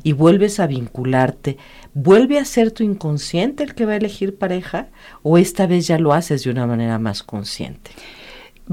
y 0.04 0.14
vuelves 0.14 0.60
a 0.60 0.68
vincularte? 0.68 1.58
¿Vuelve 1.94 2.40
a 2.40 2.46
ser 2.46 2.72
tu 2.72 2.84
inconsciente 2.84 3.64
el 3.64 3.76
que 3.76 3.86
va 3.86 3.94
a 3.94 3.98
elegir 3.98 4.38
pareja 4.38 4.88
o 5.24 5.38
esta 5.38 5.68
vez 5.68 5.88
ya 5.88 5.98
lo 5.98 6.14
haces 6.14 6.44
de 6.44 6.52
una 6.52 6.68
manera 6.68 7.00
más 7.00 7.24
consciente? 7.24 7.92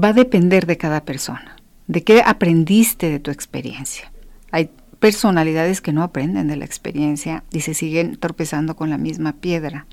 Va 0.01 0.09
a 0.09 0.13
depender 0.13 0.65
de 0.65 0.77
cada 0.77 1.03
persona, 1.05 1.55
de 1.87 2.03
qué 2.03 2.21
aprendiste 2.25 3.09
de 3.09 3.19
tu 3.19 3.31
experiencia. 3.31 4.11
Hay 4.51 4.69
personalidades 5.05 5.81
que 5.81 5.93
no 5.93 6.01
aprenden 6.01 6.47
de 6.47 6.55
la 6.55 6.65
experiencia 6.65 7.43
y 7.51 7.59
se 7.59 7.75
siguen 7.75 8.17
tropezando 8.17 8.75
con 8.75 8.89
la 8.89 8.97
misma 8.97 9.33
piedra. 9.33 9.85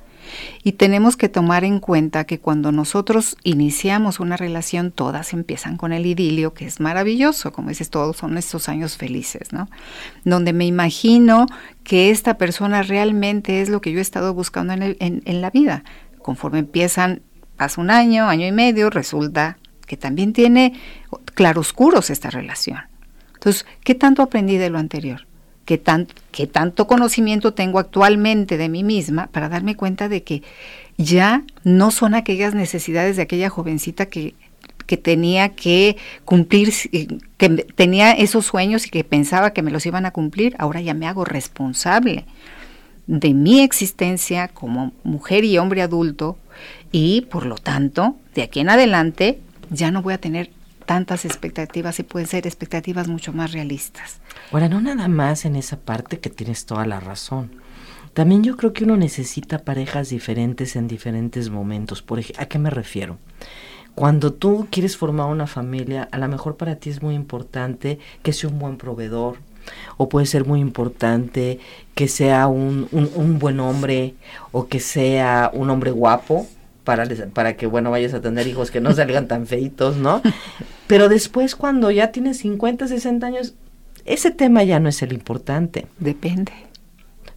Y 0.62 0.72
tenemos 0.72 1.18
que 1.18 1.28
tomar 1.28 1.64
en 1.64 1.80
cuenta 1.80 2.24
que 2.24 2.38
cuando 2.38 2.72
nosotros 2.72 3.36
iniciamos 3.44 4.20
una 4.20 4.38
relación, 4.38 4.90
todas 4.90 5.34
empiezan 5.34 5.76
con 5.76 5.92
el 5.92 6.06
idilio, 6.06 6.54
que 6.54 6.64
es 6.64 6.80
maravilloso, 6.80 7.52
como 7.52 7.68
dices, 7.68 7.90
todos 7.90 8.16
son 8.16 8.38
estos 8.38 8.70
años 8.70 8.96
felices, 8.96 9.52
¿no? 9.52 9.68
Donde 10.24 10.54
me 10.54 10.64
imagino 10.64 11.44
que 11.84 12.08
esta 12.10 12.38
persona 12.38 12.82
realmente 12.82 13.60
es 13.60 13.68
lo 13.68 13.82
que 13.82 13.92
yo 13.92 13.98
he 13.98 14.00
estado 14.00 14.32
buscando 14.32 14.72
en, 14.72 14.96
en 14.98 15.40
la 15.42 15.50
vida. 15.50 15.84
Conforme 16.22 16.60
empiezan, 16.60 17.20
pasa 17.58 17.82
un 17.82 17.90
año, 17.90 18.30
año 18.30 18.46
y 18.46 18.52
medio, 18.52 18.88
resulta 18.88 19.58
que 19.86 19.98
también 19.98 20.32
tiene 20.32 20.72
claroscuros 21.34 22.08
esta 22.08 22.30
relación. 22.30 22.91
Entonces, 23.42 23.66
¿qué 23.82 23.96
tanto 23.96 24.22
aprendí 24.22 24.56
de 24.56 24.70
lo 24.70 24.78
anterior? 24.78 25.26
¿Qué, 25.64 25.82
¿Qué 26.30 26.46
tanto 26.46 26.86
conocimiento 26.86 27.54
tengo 27.54 27.80
actualmente 27.80 28.56
de 28.56 28.68
mí 28.68 28.84
misma 28.84 29.26
para 29.32 29.48
darme 29.48 29.74
cuenta 29.74 30.08
de 30.08 30.22
que 30.22 30.44
ya 30.96 31.42
no 31.64 31.90
son 31.90 32.14
aquellas 32.14 32.54
necesidades 32.54 33.16
de 33.16 33.22
aquella 33.22 33.50
jovencita 33.50 34.06
que, 34.06 34.36
que 34.86 34.96
tenía 34.96 35.56
que 35.56 35.96
cumplir, 36.24 36.72
que 37.36 37.48
tenía 37.74 38.12
esos 38.12 38.46
sueños 38.46 38.86
y 38.86 38.90
que 38.90 39.02
pensaba 39.02 39.52
que 39.52 39.62
me 39.62 39.72
los 39.72 39.86
iban 39.86 40.06
a 40.06 40.12
cumplir, 40.12 40.54
ahora 40.60 40.80
ya 40.80 40.94
me 40.94 41.08
hago 41.08 41.24
responsable 41.24 42.26
de 43.08 43.34
mi 43.34 43.60
existencia 43.60 44.46
como 44.46 44.92
mujer 45.02 45.42
y 45.42 45.58
hombre 45.58 45.82
adulto 45.82 46.38
y 46.92 47.22
por 47.22 47.46
lo 47.46 47.56
tanto, 47.56 48.14
de 48.36 48.42
aquí 48.42 48.60
en 48.60 48.68
adelante 48.68 49.40
ya 49.68 49.90
no 49.90 50.00
voy 50.00 50.14
a 50.14 50.18
tener 50.18 50.50
tantas 50.84 51.24
expectativas 51.24 51.98
y 51.98 52.02
pueden 52.02 52.28
ser 52.28 52.46
expectativas 52.46 53.08
mucho 53.08 53.32
más 53.32 53.52
realistas. 53.52 54.20
Ahora, 54.50 54.68
no 54.68 54.80
nada 54.80 55.08
más 55.08 55.44
en 55.44 55.56
esa 55.56 55.78
parte 55.78 56.20
que 56.20 56.30
tienes 56.30 56.66
toda 56.66 56.86
la 56.86 57.00
razón. 57.00 57.60
También 58.14 58.42
yo 58.42 58.56
creo 58.56 58.72
que 58.72 58.84
uno 58.84 58.96
necesita 58.96 59.64
parejas 59.64 60.10
diferentes 60.10 60.76
en 60.76 60.86
diferentes 60.86 61.48
momentos. 61.48 62.02
Por 62.02 62.20
¿A 62.38 62.46
qué 62.46 62.58
me 62.58 62.70
refiero? 62.70 63.18
Cuando 63.94 64.32
tú 64.32 64.68
quieres 64.70 64.96
formar 64.96 65.26
una 65.26 65.46
familia, 65.46 66.08
a 66.10 66.18
lo 66.18 66.28
mejor 66.28 66.56
para 66.56 66.76
ti 66.76 66.90
es 66.90 67.02
muy 67.02 67.14
importante 67.14 67.98
que 68.22 68.32
sea 68.32 68.50
un 68.50 68.58
buen 68.58 68.76
proveedor, 68.76 69.36
o 69.96 70.08
puede 70.08 70.26
ser 70.26 70.44
muy 70.44 70.60
importante 70.60 71.60
que 71.94 72.08
sea 72.08 72.48
un, 72.48 72.88
un 72.92 73.38
buen 73.38 73.60
hombre, 73.60 74.14
o 74.50 74.66
que 74.66 74.80
sea 74.80 75.50
un 75.52 75.70
hombre 75.70 75.90
guapo, 75.90 76.46
para, 76.84 77.06
para 77.32 77.56
que, 77.56 77.66
bueno, 77.66 77.90
vayas 77.90 78.14
a 78.14 78.20
tener 78.20 78.46
hijos 78.46 78.70
que 78.70 78.80
no 78.80 78.92
salgan 78.92 79.28
tan 79.28 79.46
feitos, 79.46 79.96
¿no? 79.96 80.22
Pero 80.86 81.08
después 81.08 81.56
cuando 81.56 81.90
ya 81.90 82.12
tienes 82.12 82.38
50, 82.38 82.88
60 82.88 83.26
años, 83.26 83.54
ese 84.04 84.30
tema 84.30 84.64
ya 84.64 84.80
no 84.80 84.88
es 84.88 85.02
el 85.02 85.12
importante. 85.12 85.86
Depende. 85.98 86.52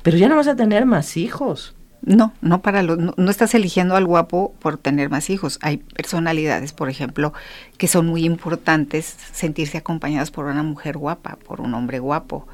Pero 0.01 0.17
ya 0.17 0.27
no 0.27 0.35
vas 0.35 0.47
a 0.47 0.55
tener 0.55 0.85
más 0.85 1.17
hijos. 1.17 1.75
No, 2.01 2.33
no 2.41 2.61
para 2.61 2.83
los, 2.83 2.99
no, 2.99 3.15
no, 3.17 3.31
estás 3.31 3.55
eligiendo 3.55 3.95
al 3.95 4.05
guapo 4.05 4.53
por 4.59 4.77
tener 4.77 5.09
más 5.09 5.29
hijos. 5.31 5.57
Hay 5.61 5.77
personalidades, 5.77 6.71
por 6.71 6.89
ejemplo, 6.89 7.33
que 7.77 7.87
son 7.87 8.05
muy 8.05 8.25
importantes 8.25 9.17
sentirse 9.31 9.79
acompañadas 9.79 10.29
por 10.29 10.45
una 10.45 10.61
mujer 10.61 10.97
guapa, 10.97 11.37
por 11.47 11.61
un 11.61 11.73
hombre 11.73 11.97
guapo 11.97 12.47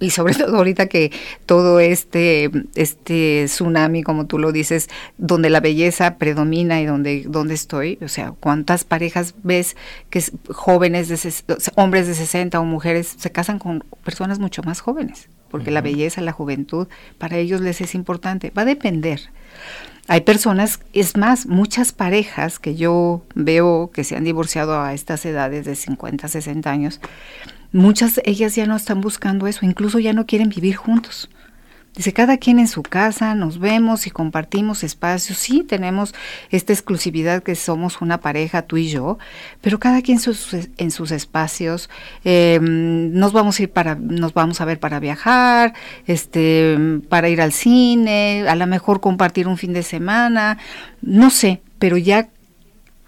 y 0.00 0.10
sobre 0.10 0.34
todo 0.36 0.56
ahorita 0.56 0.86
que 0.86 1.12
todo 1.46 1.80
este 1.80 2.50
este 2.74 3.44
tsunami 3.46 4.02
como 4.02 4.26
tú 4.26 4.38
lo 4.38 4.52
dices 4.52 4.88
donde 5.18 5.50
la 5.50 5.60
belleza 5.60 6.18
predomina 6.18 6.80
y 6.80 6.86
donde 6.86 7.24
donde 7.26 7.54
estoy 7.54 7.98
o 8.02 8.08
sea 8.08 8.32
cuántas 8.38 8.84
parejas 8.84 9.34
ves 9.42 9.76
que 10.10 10.22
jóvenes 10.50 11.08
de 11.08 11.56
hombres 11.76 12.06
de 12.06 12.14
60 12.14 12.58
o 12.60 12.64
mujeres 12.64 13.14
se 13.18 13.30
casan 13.30 13.58
con 13.58 13.84
personas 14.02 14.38
mucho 14.38 14.62
más 14.62 14.80
jóvenes 14.80 15.28
porque 15.54 15.70
la 15.70 15.82
belleza 15.82 16.20
la 16.20 16.32
juventud 16.32 16.88
para 17.16 17.36
ellos 17.36 17.60
les 17.60 17.80
es 17.80 17.94
importante. 17.94 18.50
Va 18.58 18.62
a 18.62 18.64
depender. 18.64 19.20
Hay 20.08 20.22
personas, 20.22 20.80
es 20.92 21.16
más, 21.16 21.46
muchas 21.46 21.92
parejas 21.92 22.58
que 22.58 22.74
yo 22.74 23.22
veo 23.36 23.92
que 23.94 24.02
se 24.02 24.16
han 24.16 24.24
divorciado 24.24 24.80
a 24.80 24.92
estas 24.94 25.24
edades 25.24 25.64
de 25.64 25.76
50, 25.76 26.26
60 26.26 26.68
años, 26.68 27.00
muchas 27.74 28.20
ellas 28.24 28.54
ya 28.54 28.66
no 28.66 28.76
están 28.76 29.00
buscando 29.00 29.46
eso, 29.46 29.66
incluso 29.66 29.98
ya 29.98 30.12
no 30.12 30.26
quieren 30.26 30.48
vivir 30.48 30.76
juntos. 30.76 31.28
Dice, 31.96 32.12
cada 32.12 32.38
quien 32.38 32.58
en 32.58 32.66
su 32.66 32.82
casa, 32.82 33.36
nos 33.36 33.60
vemos 33.60 34.08
y 34.08 34.10
compartimos 34.10 34.82
espacios. 34.82 35.38
Sí, 35.38 35.62
tenemos 35.62 36.12
esta 36.50 36.72
exclusividad 36.72 37.44
que 37.44 37.54
somos 37.54 38.00
una 38.00 38.18
pareja, 38.18 38.62
tú 38.62 38.76
y 38.76 38.88
yo, 38.88 39.18
pero 39.60 39.78
cada 39.78 40.02
quien 40.02 40.18
sus, 40.18 40.54
en 40.54 40.90
sus 40.90 41.12
espacios. 41.12 41.88
Eh, 42.24 42.58
nos 42.60 43.32
vamos 43.32 43.60
a 43.60 43.62
ir 43.62 43.70
para, 43.70 43.94
nos 43.94 44.34
vamos 44.34 44.60
a 44.60 44.64
ver 44.64 44.80
para 44.80 44.98
viajar, 44.98 45.74
este, 46.06 46.76
para 47.08 47.28
ir 47.28 47.40
al 47.40 47.52
cine, 47.52 48.44
a 48.48 48.56
lo 48.56 48.66
mejor 48.66 49.00
compartir 49.00 49.46
un 49.46 49.56
fin 49.56 49.72
de 49.72 49.84
semana, 49.84 50.58
no 51.00 51.30
sé, 51.30 51.62
pero 51.78 51.96
ya 51.96 52.28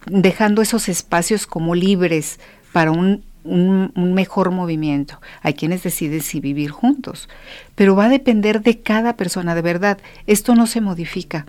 dejando 0.07 0.63
esos 0.63 0.89
espacios 0.89 1.49
como 1.49 1.75
libres 1.75 2.39
para 2.73 2.93
un 2.93 3.25
un, 3.47 3.93
mejor 4.15 4.51
movimiento. 4.51 5.21
Hay 5.43 5.55
quienes 5.55 5.83
deciden 5.83 6.21
si 6.21 6.41
vivir 6.41 6.71
juntos, 6.71 7.29
pero 7.75 7.97
va 7.97 8.07
a 8.07 8.11
depender 8.11 8.63
de 8.63 8.81
cada 8.81 9.17
persona, 9.17 9.55
de 9.55 9.63
verdad. 9.63 9.99
Esto 10.27 10.55
no 10.55 10.67
se 10.67 10.81
modifica. 10.81 11.47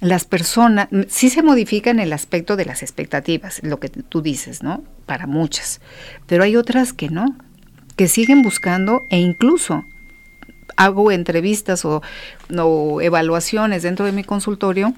Las 0.00 0.24
personas, 0.24 0.88
sí 1.08 1.30
se 1.30 1.42
modifica 1.42 1.90
en 1.90 2.00
el 2.00 2.12
aspecto 2.12 2.56
de 2.56 2.64
las 2.64 2.82
expectativas, 2.82 3.62
lo 3.62 3.80
que 3.80 3.88
tú 3.88 4.22
dices, 4.22 4.62
¿no? 4.62 4.82
Para 5.06 5.26
muchas, 5.26 5.80
pero 6.26 6.42
hay 6.44 6.56
otras 6.56 6.92
que 6.92 7.08
no, 7.08 7.36
que 7.96 8.08
siguen 8.08 8.42
buscando 8.42 9.02
e 9.10 9.18
incluso 9.18 9.84
hago 10.76 11.12
entrevistas 11.12 11.84
o, 11.84 12.02
o 12.58 13.00
evaluaciones 13.00 13.82
dentro 13.82 14.04
de 14.04 14.12
mi 14.12 14.24
consultorio 14.24 14.94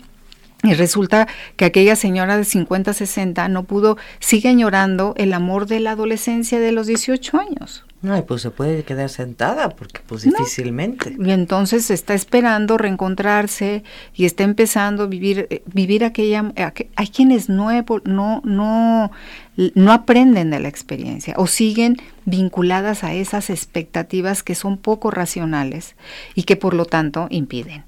y 0.63 0.75
resulta 0.75 1.29
que 1.57 1.65
aquella 1.65 1.97
señora 1.97 2.37
de 2.37 2.45
50, 2.45 2.93
60 2.93 3.49
no 3.49 3.65
pudo, 3.65 3.97
sigue 4.21 4.49
añorando 4.49 5.15
el 5.17 5.33
amor 5.33 5.67
de 5.67 5.81
la 5.81 5.93
adolescencia 5.93 6.59
de 6.59 6.73
los 6.73 6.87
18 6.87 7.39
años. 7.39 7.85
No, 8.03 8.25
pues 8.25 8.43
se 8.43 8.51
puede 8.51 8.85
quedar 8.85 9.09
sentada 9.09 9.71
porque 9.71 10.01
pues 10.07 10.23
difícilmente. 10.23 11.17
Y 11.19 11.31
entonces 11.31 11.91
está 11.91 12.15
esperando 12.15 12.79
reencontrarse 12.79 13.85
y 14.15 14.27
está 14.27 14.45
empezando 14.45 15.05
a 15.05 15.07
vivir 15.07 15.47
eh, 15.51 15.63
vivir 15.67 16.05
aquella 16.05 16.53
hay 16.95 17.09
quienes 17.09 17.49
no 17.49 17.69
no 18.05 18.43
no 18.45 19.11
no 19.57 19.93
aprenden 19.93 20.51
de 20.51 20.61
la 20.61 20.69
experiencia 20.69 21.35
o 21.37 21.47
siguen 21.47 21.97
vinculadas 22.27 23.03
a 23.03 23.15
esas 23.15 23.51
expectativas 23.51 24.43
que 24.43 24.55
son 24.55 24.77
poco 24.77 25.11
racionales 25.11 25.97
y 26.35 26.43
que 26.43 26.57
por 26.57 26.75
lo 26.75 26.85
tanto 26.85 27.27
impiden 27.31 27.85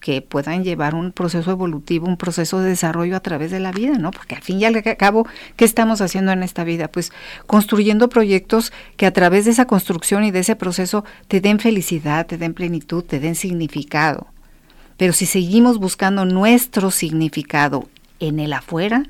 que 0.00 0.22
puedan 0.22 0.64
llevar 0.64 0.94
un 0.94 1.12
proceso 1.12 1.50
evolutivo, 1.50 2.06
un 2.06 2.16
proceso 2.16 2.58
de 2.58 2.70
desarrollo 2.70 3.16
a 3.16 3.20
través 3.20 3.50
de 3.50 3.60
la 3.60 3.70
vida, 3.70 3.98
¿no? 3.98 4.10
Porque 4.10 4.34
al 4.34 4.42
fin 4.42 4.58
y 4.58 4.64
al 4.64 4.82
cabo, 4.96 5.26
¿qué 5.56 5.66
estamos 5.66 6.00
haciendo 6.00 6.32
en 6.32 6.42
esta 6.42 6.64
vida? 6.64 6.88
Pues 6.88 7.12
construyendo 7.46 8.08
proyectos 8.08 8.72
que 8.96 9.06
a 9.06 9.12
través 9.12 9.44
de 9.44 9.50
esa 9.52 9.66
construcción 9.66 10.24
y 10.24 10.30
de 10.30 10.40
ese 10.40 10.56
proceso 10.56 11.04
te 11.28 11.40
den 11.40 11.58
felicidad, 11.58 12.26
te 12.26 12.38
den 12.38 12.54
plenitud, 12.54 13.04
te 13.04 13.20
den 13.20 13.34
significado. 13.34 14.28
Pero 14.96 15.12
si 15.12 15.26
seguimos 15.26 15.78
buscando 15.78 16.24
nuestro 16.24 16.90
significado 16.90 17.88
en 18.20 18.40
el 18.40 18.54
afuera, 18.54 19.04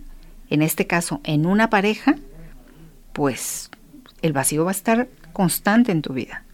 en 0.51 0.63
este 0.63 0.87
caso 0.87 1.21
en 1.23 1.47
una 1.47 1.71
pareja, 1.71 2.17
pues 3.13 3.71
el 4.23 4.33
vacío 4.33 4.65
va 4.65 4.73
a 4.73 4.73
estar 4.73 5.09
constante 5.33 5.93
en 5.93 6.03
tu 6.03 6.13
vida 6.13 6.45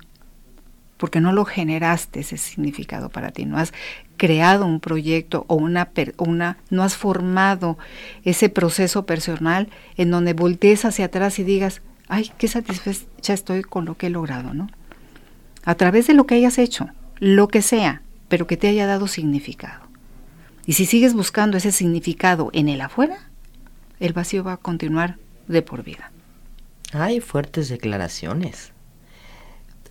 porque 0.96 1.20
no 1.20 1.32
lo 1.32 1.44
generaste 1.44 2.20
ese 2.20 2.36
significado 2.36 3.10
para 3.10 3.30
ti, 3.30 3.44
no 3.44 3.58
has 3.58 3.72
creado 4.16 4.66
un 4.66 4.80
proyecto 4.80 5.44
o 5.48 5.54
una, 5.56 5.90
una 6.18 6.58
no 6.70 6.82
has 6.82 6.96
formado 6.96 7.78
ese 8.24 8.48
proceso 8.48 9.06
personal 9.06 9.68
en 9.96 10.10
donde 10.10 10.32
voltees 10.32 10.84
hacia 10.84 11.06
atrás 11.06 11.38
y 11.38 11.44
digas, 11.44 11.82
ay, 12.08 12.30
qué 12.38 12.48
satisfecha 12.48 13.32
estoy 13.32 13.62
con 13.62 13.84
lo 13.84 13.96
que 13.96 14.06
he 14.06 14.10
logrado, 14.10 14.54
¿no? 14.54 14.68
A 15.64 15.74
través 15.74 16.06
de 16.06 16.14
lo 16.14 16.26
que 16.26 16.36
hayas 16.36 16.58
hecho, 16.58 16.88
lo 17.18 17.48
que 17.48 17.62
sea, 17.62 18.02
pero 18.28 18.46
que 18.46 18.56
te 18.56 18.68
haya 18.68 18.86
dado 18.86 19.08
significado. 19.08 19.86
Y 20.66 20.74
si 20.74 20.86
sigues 20.86 21.14
buscando 21.14 21.56
ese 21.56 21.72
significado 21.72 22.50
en 22.52 22.68
el 22.68 22.80
afuera, 22.80 23.30
el 24.00 24.12
vacío 24.12 24.44
va 24.44 24.54
a 24.54 24.56
continuar 24.58 25.16
de 25.48 25.62
por 25.62 25.82
vida. 25.82 26.10
Hay 26.92 27.20
fuertes 27.20 27.68
declaraciones. 27.68 28.72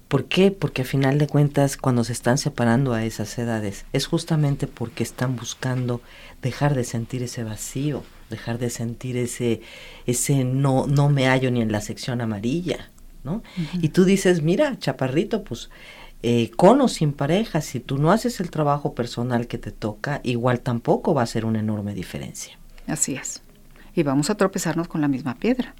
¿Por 0.07 0.25
qué? 0.25 0.51
Porque 0.51 0.83
a 0.83 0.85
final 0.85 1.17
de 1.17 1.27
cuentas 1.27 1.77
cuando 1.77 2.03
se 2.03 2.13
están 2.13 2.37
separando 2.37 2.93
a 2.93 3.03
esas 3.03 3.37
edades 3.39 3.85
es 3.91 4.05
justamente 4.05 4.67
porque 4.67 5.03
están 5.03 5.35
buscando 5.35 6.01
dejar 6.41 6.75
de 6.75 6.83
sentir 6.83 7.23
ese 7.23 7.43
vacío, 7.43 8.03
dejar 8.29 8.59
de 8.59 8.69
sentir 8.69 9.17
ese 9.17 9.61
ese 10.05 10.43
no 10.43 10.85
no 10.85 11.09
me 11.09 11.27
hallo 11.27 11.49
ni 11.49 11.61
en 11.61 11.71
la 11.71 11.81
sección 11.81 12.21
amarilla, 12.21 12.91
¿no? 13.23 13.41
Y 13.81 13.89
tú 13.89 14.05
dices, 14.05 14.43
mira, 14.43 14.77
chaparrito, 14.77 15.43
pues 15.43 15.69
eh, 16.21 16.51
con 16.55 16.81
o 16.81 16.87
sin 16.87 17.11
pareja, 17.11 17.61
si 17.61 17.79
tú 17.79 17.97
no 17.97 18.11
haces 18.11 18.39
el 18.39 18.51
trabajo 18.51 18.93
personal 18.93 19.47
que 19.47 19.57
te 19.57 19.71
toca, 19.71 20.21
igual 20.23 20.59
tampoco 20.59 21.15
va 21.15 21.23
a 21.23 21.27
ser 21.27 21.45
una 21.45 21.59
enorme 21.59 21.95
diferencia. 21.95 22.57
Así 22.87 23.15
es. 23.15 23.41
Y 23.95 24.03
vamos 24.03 24.29
a 24.29 24.35
tropezarnos 24.35 24.87
con 24.87 25.01
la 25.01 25.07
misma 25.07 25.35
piedra 25.35 25.73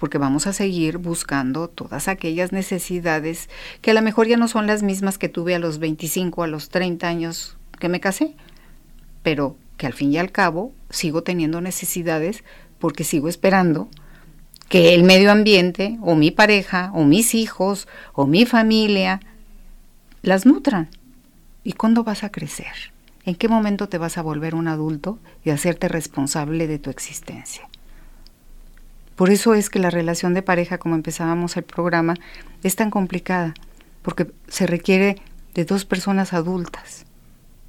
porque 0.00 0.16
vamos 0.16 0.46
a 0.46 0.54
seguir 0.54 0.96
buscando 0.96 1.68
todas 1.68 2.08
aquellas 2.08 2.52
necesidades 2.52 3.50
que 3.82 3.90
a 3.90 3.94
lo 3.94 4.00
mejor 4.00 4.26
ya 4.26 4.38
no 4.38 4.48
son 4.48 4.66
las 4.66 4.82
mismas 4.82 5.18
que 5.18 5.28
tuve 5.28 5.54
a 5.54 5.58
los 5.58 5.78
25, 5.78 6.42
a 6.42 6.46
los 6.46 6.70
30 6.70 7.06
años 7.06 7.58
que 7.78 7.90
me 7.90 8.00
casé, 8.00 8.34
pero 9.22 9.56
que 9.76 9.86
al 9.86 9.92
fin 9.92 10.10
y 10.10 10.16
al 10.16 10.32
cabo 10.32 10.72
sigo 10.88 11.22
teniendo 11.22 11.60
necesidades 11.60 12.44
porque 12.78 13.04
sigo 13.04 13.28
esperando 13.28 13.88
que 14.70 14.94
el 14.94 15.04
medio 15.04 15.30
ambiente 15.30 15.98
o 16.00 16.14
mi 16.14 16.30
pareja 16.30 16.90
o 16.94 17.04
mis 17.04 17.34
hijos 17.34 17.86
o 18.14 18.26
mi 18.26 18.46
familia 18.46 19.20
las 20.22 20.46
nutran. 20.46 20.88
¿Y 21.62 21.74
cuándo 21.74 22.04
vas 22.04 22.24
a 22.24 22.32
crecer? 22.32 22.92
¿En 23.26 23.34
qué 23.34 23.48
momento 23.48 23.90
te 23.90 23.98
vas 23.98 24.16
a 24.16 24.22
volver 24.22 24.54
un 24.54 24.66
adulto 24.66 25.18
y 25.44 25.50
hacerte 25.50 25.88
responsable 25.88 26.66
de 26.66 26.78
tu 26.78 26.88
existencia? 26.88 27.69
Por 29.20 29.28
eso 29.28 29.52
es 29.52 29.68
que 29.68 29.78
la 29.78 29.90
relación 29.90 30.32
de 30.32 30.40
pareja, 30.40 30.78
como 30.78 30.94
empezábamos 30.94 31.54
el 31.58 31.62
programa, 31.62 32.14
es 32.62 32.74
tan 32.74 32.90
complicada, 32.90 33.52
porque 34.00 34.28
se 34.48 34.66
requiere 34.66 35.16
de 35.52 35.66
dos 35.66 35.84
personas 35.84 36.32
adultas 36.32 37.04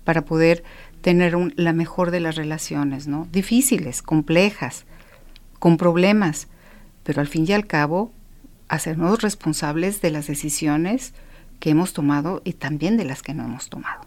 para 0.05 0.23
poder 0.23 0.63
tener 1.01 1.35
la 1.57 1.73
mejor 1.73 2.09
de 2.09 2.21
las 2.21 2.35
relaciones, 2.35 3.07
¿no? 3.07 3.27
Difíciles, 3.33 4.01
complejas, 4.01 4.85
con 5.59 5.75
problemas, 5.75 6.47
pero 7.03 7.19
al 7.19 7.27
fin 7.27 7.43
y 7.45 7.51
al 7.51 7.67
cabo 7.67 8.13
hacernos 8.69 9.21
responsables 9.21 9.99
de 9.99 10.11
las 10.11 10.27
decisiones 10.27 11.13
que 11.59 11.71
hemos 11.71 11.91
tomado 11.91 12.41
y 12.45 12.53
también 12.53 12.95
de 12.95 13.03
las 13.03 13.21
que 13.21 13.33
no 13.33 13.43
hemos 13.43 13.67
tomado. 13.67 14.03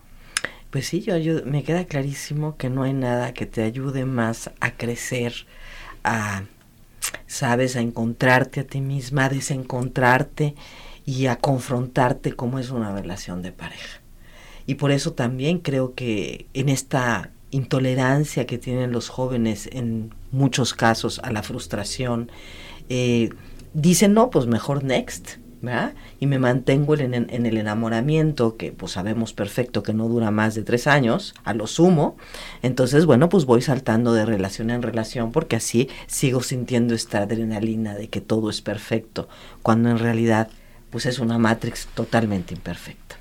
Pues 0.70 0.86
sí, 0.86 1.02
yo, 1.02 1.18
yo 1.18 1.44
me 1.44 1.62
queda 1.62 1.84
clarísimo 1.84 2.56
que 2.56 2.70
no 2.70 2.84
hay 2.84 2.94
nada 2.94 3.34
que 3.34 3.44
te 3.44 3.64
ayude 3.64 4.06
más 4.06 4.50
a 4.60 4.70
crecer, 4.70 5.46
a 6.04 6.44
sabes, 7.26 7.76
a 7.76 7.80
encontrarte 7.80 8.60
a 8.60 8.66
ti 8.66 8.80
misma, 8.80 9.26
a 9.26 9.28
desencontrarte 9.28 10.54
y 11.04 11.26
a 11.26 11.36
confrontarte 11.36 12.34
cómo 12.34 12.58
es 12.58 12.70
una 12.70 12.94
relación 12.94 13.42
de 13.42 13.52
pareja. 13.52 14.00
Y 14.66 14.76
por 14.76 14.90
eso 14.90 15.12
también 15.12 15.58
creo 15.58 15.94
que 15.94 16.46
en 16.54 16.68
esta 16.68 17.30
intolerancia 17.50 18.46
que 18.46 18.58
tienen 18.58 18.90
los 18.90 19.08
jóvenes 19.08 19.68
en 19.72 20.12
muchos 20.32 20.74
casos 20.74 21.20
a 21.22 21.30
la 21.30 21.42
frustración, 21.42 22.30
eh, 22.88 23.30
dicen, 23.74 24.14
no, 24.14 24.30
pues 24.30 24.46
mejor 24.46 24.82
next, 24.82 25.38
y 26.20 26.26
me 26.26 26.38
mantengo 26.38 26.96
en, 26.96 27.14
el 27.30 27.56
enamoramiento, 27.56 28.56
que 28.56 28.72
pues 28.72 28.92
sabemos 28.92 29.32
perfecto 29.32 29.82
que 29.82 29.92
no 29.92 30.08
dura 30.08 30.30
más 30.30 30.54
de 30.54 30.62
tres 30.62 30.86
años, 30.86 31.34
a 31.44 31.54
lo 31.54 31.66
sumo, 31.66 32.16
entonces 32.62 33.06
bueno, 33.06 33.28
pues 33.28 33.44
voy 33.44 33.62
saltando 33.62 34.12
de 34.12 34.26
relación 34.26 34.70
en 34.70 34.82
relación 34.82 35.32
porque 35.32 35.56
así 35.56 35.88
sigo 36.06 36.42
sintiendo 36.42 36.94
esta 36.94 37.18
adrenalina 37.18 37.94
de 37.94 38.08
que 38.08 38.20
todo 38.20 38.50
es 38.50 38.60
perfecto, 38.60 39.28
cuando 39.62 39.90
en 39.90 39.98
realidad 39.98 40.48
pues 40.90 41.06
es 41.06 41.18
una 41.18 41.38
matrix 41.38 41.88
totalmente 41.94 42.54
imperfecta. 42.54 43.16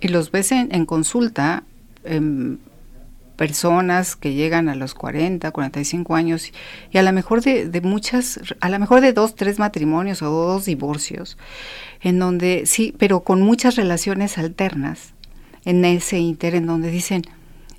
Y 0.00 0.08
los 0.08 0.30
ves 0.30 0.52
en, 0.52 0.86
consulta, 0.86 1.62
em, 2.04 2.58
personas 3.38 4.16
que 4.16 4.34
llegan 4.34 4.68
a 4.68 4.74
los 4.74 4.94
40, 4.94 5.52
45 5.52 6.16
años 6.16 6.52
y 6.90 6.98
a 6.98 7.02
lo 7.02 7.12
mejor 7.12 7.40
de, 7.40 7.68
de, 7.68 7.80
muchas, 7.80 8.40
a 8.60 8.68
lo 8.68 8.78
mejor 8.80 9.00
de 9.00 9.12
dos, 9.12 9.36
tres 9.36 9.60
matrimonios 9.60 10.22
o 10.22 10.30
dos 10.30 10.64
divorcios, 10.64 11.38
en 12.00 12.18
donde 12.18 12.64
sí, 12.66 12.92
pero 12.98 13.20
con 13.20 13.40
muchas 13.40 13.76
relaciones 13.76 14.38
alternas 14.38 15.14
en 15.64 15.84
ese 15.84 16.18
inter, 16.18 16.56
en 16.56 16.66
donde 16.66 16.90
dicen, 16.90 17.22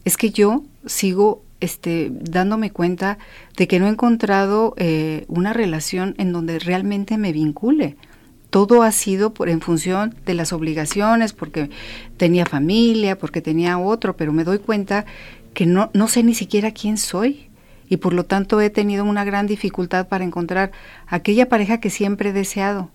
es 0.05 0.15
que 0.15 0.31
yo 0.31 0.63
sigo 0.85 1.43
este, 1.59 2.09
dándome 2.09 2.71
cuenta 2.71 3.17
de 3.57 3.67
que 3.67 3.79
no 3.79 3.87
he 3.87 3.89
encontrado 3.89 4.73
eh, 4.77 5.25
una 5.27 5.51
relación 5.51 6.15
en 6.17 6.31
donde 6.31 6.59
realmente 6.59 7.17
me 7.17 7.33
vincule. 7.33 7.97
Todo 8.49 8.81
ha 8.81 8.91
sido 8.91 9.33
por, 9.33 9.49
en 9.49 9.61
función 9.61 10.15
de 10.25 10.33
las 10.33 10.53
obligaciones, 10.53 11.33
porque 11.33 11.69
tenía 12.17 12.45
familia, 12.45 13.17
porque 13.17 13.41
tenía 13.41 13.77
otro, 13.77 14.15
pero 14.15 14.31
me 14.31 14.43
doy 14.43 14.57
cuenta 14.57 15.05
que 15.53 15.65
no, 15.65 15.89
no 15.93 16.07
sé 16.07 16.23
ni 16.23 16.35
siquiera 16.35 16.71
quién 16.71 16.97
soy 16.97 17.49
y 17.89 17.97
por 17.97 18.13
lo 18.13 18.23
tanto 18.23 18.61
he 18.61 18.69
tenido 18.69 19.03
una 19.03 19.23
gran 19.23 19.47
dificultad 19.47 20.07
para 20.07 20.23
encontrar 20.23 20.71
aquella 21.07 21.49
pareja 21.49 21.79
que 21.79 21.89
siempre 21.89 22.29
he 22.29 22.33
deseado. 22.33 22.91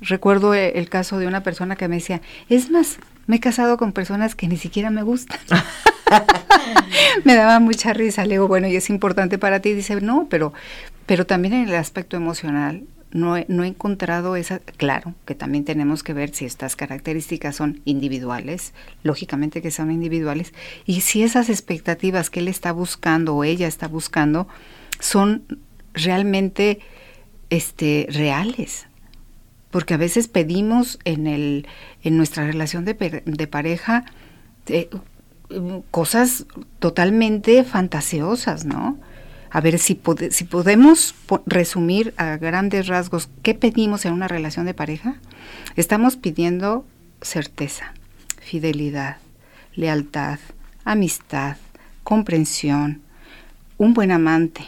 Recuerdo 0.00 0.52
eh, 0.52 0.72
el 0.74 0.88
caso 0.88 1.18
de 1.18 1.28
una 1.28 1.44
persona 1.44 1.76
que 1.76 1.86
me 1.86 1.96
decía, 1.96 2.20
es 2.48 2.70
más, 2.70 2.98
me 3.26 3.36
he 3.36 3.40
casado 3.40 3.76
con 3.76 3.92
personas 3.92 4.34
que 4.34 4.48
ni 4.48 4.56
siquiera 4.56 4.90
me 4.90 5.02
gustan. 5.02 5.38
me 7.24 7.36
daba 7.36 7.60
mucha 7.60 7.92
risa. 7.92 8.24
Le 8.24 8.34
digo, 8.34 8.48
bueno, 8.48 8.66
y 8.66 8.74
es 8.74 8.90
importante 8.90 9.38
para 9.38 9.60
ti. 9.60 9.74
Dice, 9.74 10.00
no, 10.00 10.26
pero, 10.28 10.52
pero 11.06 11.24
también 11.24 11.54
en 11.54 11.68
el 11.68 11.74
aspecto 11.76 12.16
emocional. 12.16 12.82
No 13.12 13.36
he, 13.36 13.44
no 13.48 13.62
he 13.64 13.68
encontrado 13.68 14.36
esa, 14.36 14.58
claro, 14.58 15.14
que 15.26 15.34
también 15.34 15.64
tenemos 15.64 16.02
que 16.02 16.14
ver 16.14 16.34
si 16.34 16.44
estas 16.46 16.76
características 16.76 17.56
son 17.56 17.80
individuales, 17.84 18.72
lógicamente 19.02 19.60
que 19.60 19.70
son 19.70 19.90
individuales, 19.90 20.54
y 20.86 21.02
si 21.02 21.22
esas 21.22 21.50
expectativas 21.50 22.30
que 22.30 22.40
él 22.40 22.48
está 22.48 22.72
buscando 22.72 23.36
o 23.36 23.44
ella 23.44 23.68
está 23.68 23.86
buscando 23.86 24.48
son 24.98 25.44
realmente 25.92 26.80
este, 27.50 28.06
reales, 28.10 28.86
porque 29.70 29.94
a 29.94 29.98
veces 29.98 30.28
pedimos 30.28 30.98
en, 31.04 31.26
el, 31.26 31.66
en 32.02 32.16
nuestra 32.16 32.46
relación 32.46 32.84
de, 32.84 33.22
de 33.24 33.46
pareja 33.46 34.04
eh, 34.68 34.88
cosas 35.90 36.46
totalmente 36.78 37.64
fantasiosas, 37.64 38.64
¿no? 38.64 38.98
A 39.54 39.60
ver 39.60 39.78
si, 39.78 40.00
si 40.30 40.44
podemos 40.44 41.14
resumir 41.44 42.14
a 42.16 42.38
grandes 42.38 42.86
rasgos 42.86 43.28
qué 43.42 43.54
pedimos 43.54 44.06
en 44.06 44.14
una 44.14 44.26
relación 44.26 44.64
de 44.64 44.72
pareja. 44.72 45.16
Estamos 45.76 46.16
pidiendo 46.16 46.86
certeza, 47.20 47.92
fidelidad, 48.40 49.18
lealtad, 49.74 50.38
amistad, 50.84 51.58
comprensión, 52.02 53.02
un 53.76 53.92
buen 53.92 54.10
amante, 54.10 54.62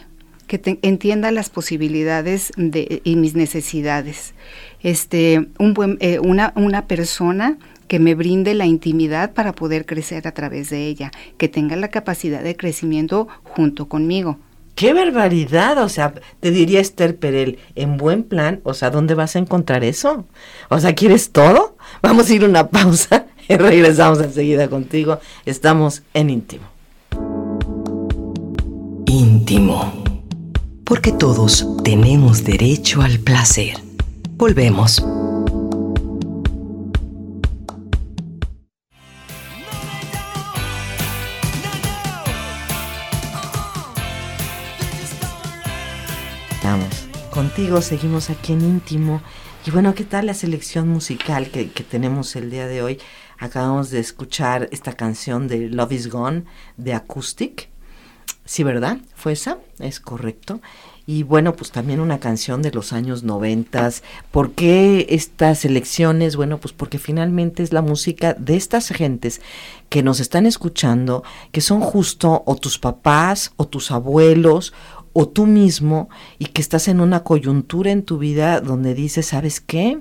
que 0.47 0.79
entienda 0.83 1.31
las 1.31 1.49
posibilidades 1.49 2.53
de, 2.59 3.01
y 3.05 3.16
mis 3.16 3.35
necesidades. 3.35 4.35
Este, 4.83 5.49
un 5.59 5.73
buen, 5.73 5.97
eh, 6.01 6.18
una, 6.18 6.53
una 6.57 6.87
persona 6.87 7.57
que 7.88 7.99
me 7.99 8.14
brinde 8.14 8.53
la 8.53 8.66
intimidad 8.66 9.33
para 9.33 9.55
poder 9.55 9.87
crecer 9.87 10.29
a 10.29 10.33
través 10.33 10.68
de 10.68 10.87
ella, 10.87 11.11
que 11.38 11.49
tenga 11.49 11.75
la 11.77 11.88
capacidad 11.88 12.42
de 12.42 12.57
crecimiento 12.57 13.29
junto 13.44 13.88
conmigo. 13.88 14.38
¡Qué 14.75 14.93
barbaridad! 14.93 15.83
O 15.83 15.89
sea, 15.89 16.15
te 16.41 16.51
diría 16.51 16.81
Esther 16.81 17.17
Perel, 17.17 17.59
en 17.75 17.97
buen 17.97 18.25
plan, 18.25 18.61
o 18.65 18.75
sea, 18.75 18.91
¿dónde 18.91 19.15
vas 19.15 19.37
a 19.37 19.39
encontrar 19.39 19.85
eso? 19.85 20.25
O 20.69 20.81
sea, 20.81 20.95
¿quieres 20.95 21.31
todo? 21.31 21.77
Vamos 22.03 22.29
a 22.29 22.35
ir 22.35 22.45
a 22.45 22.49
una 22.49 22.69
pausa 22.69 23.27
y 23.49 23.57
regresamos 23.57 24.21
enseguida 24.21 24.69
contigo. 24.69 25.21
Estamos 25.47 26.03
en 26.13 26.31
íntimo. 26.31 26.65
Íntimo 29.07 30.05
porque 30.85 31.13
todos 31.13 31.67
tenemos 31.83 32.45
derecho 32.45 33.01
al 33.01 33.19
placer. 33.19 33.77
Volvemos. 34.37 35.03
Contigo 47.44 47.83
seguimos 47.83 48.30
aquí 48.30 48.54
en 48.54 48.62
íntimo. 48.62 49.20
Y 49.66 49.70
bueno, 49.70 49.94
¿qué 49.94 50.04
tal 50.04 50.24
la 50.24 50.33
selección 50.33 50.88
musical 50.88 51.50
que, 51.50 51.66
tenemos 51.66 52.37
el 52.37 52.50
día 52.50 52.66
de 52.66 52.80
hoy? 52.80 52.98
Acabamos 53.38 53.90
de 53.90 53.98
escuchar 54.00 54.66
esta 54.72 54.94
canción 54.94 55.46
de 55.46 55.68
Love 55.68 55.92
is 55.92 56.09
Gone 56.09 56.44
de 56.78 56.94
Acoustic 56.94 57.68
Sí, 58.46 58.62
¿verdad? 58.62 58.98
¿Fue 59.14 59.33
esa? 59.33 59.59
Es 59.78 60.00
correcto. 60.00 60.61
Y 61.07 61.22
bueno, 61.22 61.54
pues 61.54 61.70
también 61.70 62.00
una 62.00 62.18
canción 62.18 62.61
de 62.61 62.72
los 62.72 62.92
años 62.92 63.22
noventas. 63.22 64.02
¿Por 64.30 64.52
qué 64.52 65.07
estas 65.09 65.64
elecciones? 65.64 66.37
Bueno, 66.37 66.59
pues 66.59 66.74
porque 66.74 66.98
finalmente 66.98 67.62
es 67.62 67.72
la 67.72 67.80
música 67.80 68.35
de 68.35 68.57
estas 68.57 68.88
gentes 68.88 69.40
que 69.88 70.02
nos 70.02 70.20
están 70.20 70.44
escuchando, 70.44 71.24
que 71.52 71.62
son 71.62 71.80
justo 71.80 72.42
o 72.44 72.57
tus 72.57 72.78
papás 72.78 73.52
o 73.57 73.66
tus 73.66 73.90
abuelos 73.90 74.74
o 75.14 75.27
tú 75.27 75.46
mismo 75.46 76.11
y 76.38 76.46
que 76.46 76.61
estás 76.61 76.88
en 76.88 77.00
una 77.00 77.24
coyuntura 77.24 77.90
en 77.90 78.03
tu 78.03 78.18
vida 78.18 78.61
donde 78.61 78.92
dices, 78.92 79.27
¿sabes 79.29 79.61
qué? 79.61 80.00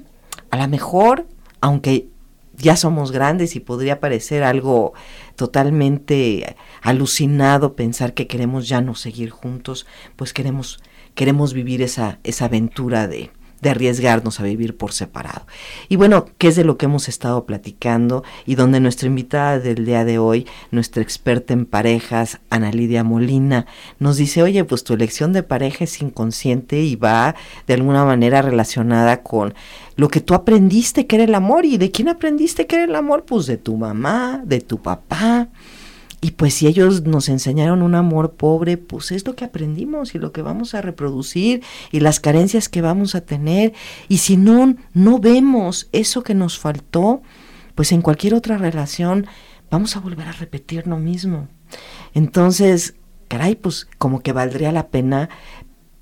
A 0.49 0.58
lo 0.58 0.67
mejor, 0.67 1.28
aunque 1.62 2.10
ya 2.58 2.76
somos 2.76 3.12
grandes 3.12 3.56
y 3.56 3.60
podría 3.60 3.99
parecer 3.99 4.43
algo 4.43 4.93
totalmente 5.36 6.58
alucinado 6.82 7.76
pensar 7.76 8.13
que 8.13 8.28
queremos 8.28 8.67
ya 8.67 8.82
no 8.82 8.95
seguir 8.95 9.30
juntos, 9.30 9.86
pues 10.15 10.34
queremos, 10.34 10.82
queremos 11.15 11.54
vivir 11.54 11.82
esa, 11.82 12.19
esa 12.23 12.45
aventura 12.45 13.08
de, 13.08 13.32
de 13.63 13.71
arriesgarnos 13.71 14.39
a 14.39 14.43
vivir 14.43 14.78
por 14.78 14.91
separado. 14.91 15.47
Y 15.89 15.95
bueno, 15.95 16.28
¿qué 16.38 16.49
es 16.49 16.56
de 16.56 16.63
lo 16.63 16.78
que 16.78 16.86
hemos 16.86 17.10
estado 17.10 17.45
platicando 17.45 18.23
y 18.45 18.56
donde 18.56 18.80
nuestra 18.80 19.08
invitada 19.08 19.58
del 19.58 19.86
día 19.86 20.06
de 20.06 20.19
hoy, 20.19 20.45
nuestra 20.69 21.02
experta 21.02 21.54
en 21.54 21.65
parejas, 21.65 22.39
Ana 22.52 22.71
Lidia 22.71 23.04
Molina, 23.04 23.65
nos 23.97 24.17
dice, 24.17 24.43
oye, 24.43 24.63
pues 24.65 24.84
tu 24.84 24.93
elección 24.93 25.34
de 25.34 25.41
pareja 25.41 25.86
es 25.86 26.02
inconsciente 26.02 26.82
y 26.82 26.95
va 26.95 27.36
de 27.65 27.73
alguna 27.73 28.06
manera 28.06 28.41
relacionada 28.41 29.23
con 29.23 29.54
lo 29.95 30.10
que 30.10 30.21
tú 30.21 30.34
aprendiste 30.34 31.08
que 31.08 31.15
era 31.15 31.26
el 31.26 31.36
amor. 31.36 31.65
¿Y 31.65 31.78
de 31.78 31.89
quién 31.89 32.10
aprendiste 32.10 32.67
que 32.67 32.76
era 32.76 32.86
el 32.86 32.95
amor? 32.95 33.23
Pues 33.26 33.45
de 33.45 33.58
tu 33.58 33.78
mamá, 33.78 34.41
de 34.45 34.60
tu 34.62 34.82
papá. 34.82 35.47
Y 36.24 36.32
pues 36.32 36.54
si 36.54 36.68
ellos 36.68 37.04
nos 37.04 37.28
enseñaron 37.28 37.82
un 37.82 37.96
amor 37.96 38.36
pobre, 38.36 38.78
pues 38.78 39.12
es 39.12 39.28
lo 39.28 39.36
que 39.36 39.44
aprendimos 39.44 40.16
y 40.16 40.20
lo 40.20 40.32
que 40.32 40.42
vamos 40.42 40.74
a 40.74 40.82
reproducir 40.82 41.62
y 41.92 42.00
las 42.00 42.22
carencias 42.22 42.70
que 42.70 42.82
vamos 42.82 43.14
a 43.14 43.20
tener. 43.20 43.74
Y 44.08 44.20
si 44.20 44.38
no, 44.38 44.74
no 44.94 45.20
vemos 45.20 45.90
eso 45.92 46.24
que 46.24 46.34
nos 46.34 46.58
faltó, 46.58 47.22
pues 47.76 47.92
en 47.92 48.02
cualquier 48.02 48.36
otra 48.36 48.58
relación 48.58 49.28
vamos 49.70 49.98
a 49.98 50.00
volver 50.00 50.30
a 50.30 50.32
repetir 50.32 50.88
lo 50.88 50.98
mismo. 50.98 51.50
Entonces, 52.14 52.96
caray, 53.28 53.56
pues 53.56 53.90
como 53.98 54.22
que 54.22 54.32
valdría 54.32 54.72
la 54.72 54.88
pena 54.88 55.30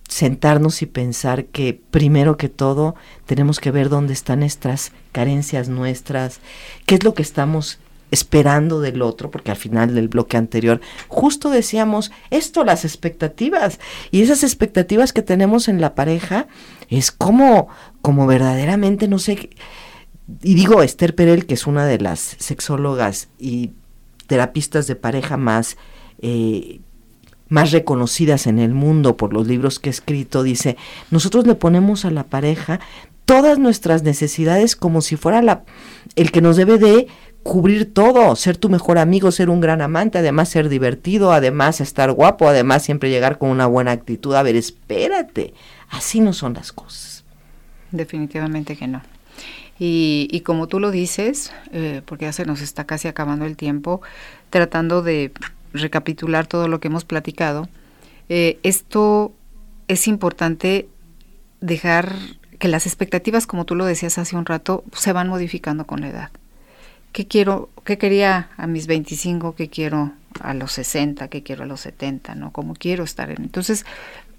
sentarnos 0.07 0.83
y 0.83 0.85
pensar 0.85 1.45
que 1.45 1.81
primero 1.89 2.37
que 2.37 2.47
todo 2.47 2.93
tenemos 3.25 3.59
que 3.59 3.71
ver 3.71 3.89
dónde 3.89 4.13
están 4.13 4.43
estas 4.43 4.91
carencias 5.13 5.67
nuestras, 5.67 6.41
qué 6.85 6.93
es 6.93 7.03
lo 7.03 7.15
que 7.15 7.23
estamos 7.23 7.79
esperando 8.11 8.81
del 8.81 9.01
otro, 9.01 9.31
porque 9.31 9.51
al 9.51 9.57
final 9.57 9.95
del 9.95 10.09
bloque 10.09 10.37
anterior 10.37 10.81
justo 11.07 11.49
decíamos 11.49 12.11
esto, 12.29 12.63
las 12.63 12.85
expectativas, 12.85 13.79
y 14.11 14.21
esas 14.21 14.43
expectativas 14.43 15.13
que 15.13 15.21
tenemos 15.21 15.67
en 15.67 15.81
la 15.81 15.95
pareja 15.95 16.47
es 16.89 17.11
como, 17.11 17.69
como 18.01 18.27
verdaderamente, 18.27 19.07
no 19.07 19.17
sé, 19.17 19.49
y 20.43 20.53
digo 20.53 20.83
Esther 20.83 21.15
Perel, 21.15 21.45
que 21.45 21.55
es 21.55 21.67
una 21.67 21.85
de 21.85 21.99
las 21.99 22.35
sexólogas 22.39 23.29
y 23.39 23.71
terapistas 24.27 24.87
de 24.87 24.95
pareja 24.95 25.37
más, 25.37 25.77
eh, 26.21 26.79
más 27.49 27.71
reconocidas 27.71 28.47
en 28.47 28.59
el 28.59 28.73
mundo 28.73 29.17
por 29.17 29.33
los 29.33 29.47
libros 29.47 29.79
que 29.79 29.89
ha 29.89 29.91
escrito, 29.91 30.43
dice, 30.43 30.77
nosotros 31.09 31.47
le 31.47 31.55
ponemos 31.55 32.05
a 32.05 32.11
la 32.11 32.25
pareja 32.25 32.79
todas 33.25 33.59
nuestras 33.59 34.03
necesidades 34.03 34.75
como 34.75 35.01
si 35.01 35.15
fuera 35.15 35.41
la, 35.41 35.63
el 36.15 36.31
que 36.31 36.41
nos 36.41 36.57
debe 36.57 36.77
de 36.77 37.07
cubrir 37.43 37.93
todo, 37.93 38.35
ser 38.35 38.57
tu 38.57 38.69
mejor 38.69 38.97
amigo, 38.97 39.31
ser 39.31 39.49
un 39.49 39.61
gran 39.61 39.81
amante, 39.81 40.19
además 40.19 40.49
ser 40.49 40.69
divertido, 40.69 41.33
además 41.33 41.81
estar 41.81 42.11
guapo, 42.11 42.47
además 42.47 42.83
siempre 42.83 43.09
llegar 43.09 43.37
con 43.37 43.49
una 43.49 43.67
buena 43.67 43.91
actitud. 43.91 44.35
A 44.35 44.43
ver, 44.43 44.55
espérate, 44.55 45.53
así 45.89 46.19
no 46.19 46.33
son 46.33 46.53
las 46.53 46.71
cosas. 46.71 47.23
Definitivamente 47.91 48.75
que 48.75 48.87
no. 48.87 49.01
Y, 49.83 50.43
como 50.45 50.67
tú 50.67 50.79
lo 50.79 50.91
dices, 50.91 51.51
eh, 51.71 52.03
porque 52.05 52.25
ya 52.25 52.33
se 52.33 52.45
nos 52.45 52.61
está 52.61 52.83
casi 52.85 53.07
acabando 53.07 53.45
el 53.45 53.57
tiempo, 53.57 54.01
tratando 54.51 55.01
de 55.01 55.31
recapitular 55.73 56.45
todo 56.45 56.67
lo 56.67 56.79
que 56.79 56.87
hemos 56.87 57.03
platicado, 57.03 57.67
eh, 58.29 58.59
esto 58.61 59.33
es 59.87 60.07
importante 60.07 60.87
dejar 61.61 62.13
que 62.59 62.67
las 62.67 62.85
expectativas, 62.85 63.47
como 63.47 63.65
tú 63.65 63.73
lo 63.73 63.85
decías 63.85 64.19
hace 64.19 64.35
un 64.35 64.45
rato, 64.45 64.83
se 64.93 65.13
van 65.13 65.29
modificando 65.29 65.87
con 65.87 66.01
la 66.01 66.09
edad. 66.09 66.29
¿Qué 67.11 67.27
quiero, 67.27 67.69
qué 67.83 67.97
quería 67.97 68.49
a 68.57 68.67
mis 68.67 68.87
25, 68.87 69.55
qué 69.55 69.69
quiero 69.69 70.11
a 70.39 70.53
los 70.53 70.71
60, 70.73 71.27
qué 71.27 71.43
quiero 71.43 71.63
a 71.63 71.65
los 71.65 71.81
70, 71.81 72.35
¿no? 72.35 72.51
Cómo 72.51 72.73
quiero 72.73 73.03
estar 73.03 73.29
en. 73.29 73.41
Entonces, 73.41 73.85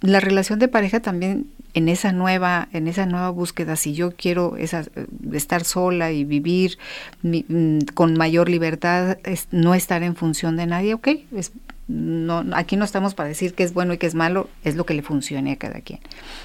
la 0.00 0.20
relación 0.20 0.58
de 0.58 0.68
pareja 0.68 1.00
también 1.00 1.46
en 1.74 1.88
esa 1.88 2.12
nueva 2.12 2.68
en 2.72 2.86
esa 2.88 3.06
nueva 3.06 3.30
búsqueda 3.30 3.76
si 3.76 3.94
yo 3.94 4.12
quiero 4.14 4.56
esa, 4.56 4.84
estar 5.32 5.64
sola 5.64 6.12
y 6.12 6.24
vivir 6.24 6.76
mm, 7.22 7.78
con 7.94 8.14
mayor 8.14 8.50
libertad 8.50 9.16
no 9.52 9.74
estar 9.74 10.02
en 10.02 10.14
función 10.14 10.56
de 10.56 10.66
nadie 10.66 10.92
ok 10.92 11.08
es, 11.34 11.52
no, 11.88 12.44
aquí 12.54 12.76
no 12.76 12.84
estamos 12.84 13.14
para 13.14 13.28
decir 13.28 13.54
que 13.54 13.64
es 13.64 13.74
bueno 13.74 13.92
y 13.92 13.98
que 13.98 14.06
es 14.06 14.14
malo, 14.14 14.48
es 14.64 14.76
lo 14.76 14.86
que 14.86 14.94
le 14.94 15.02
funcione 15.02 15.52
a 15.52 15.56
cada 15.56 15.80
quien. 15.80 16.00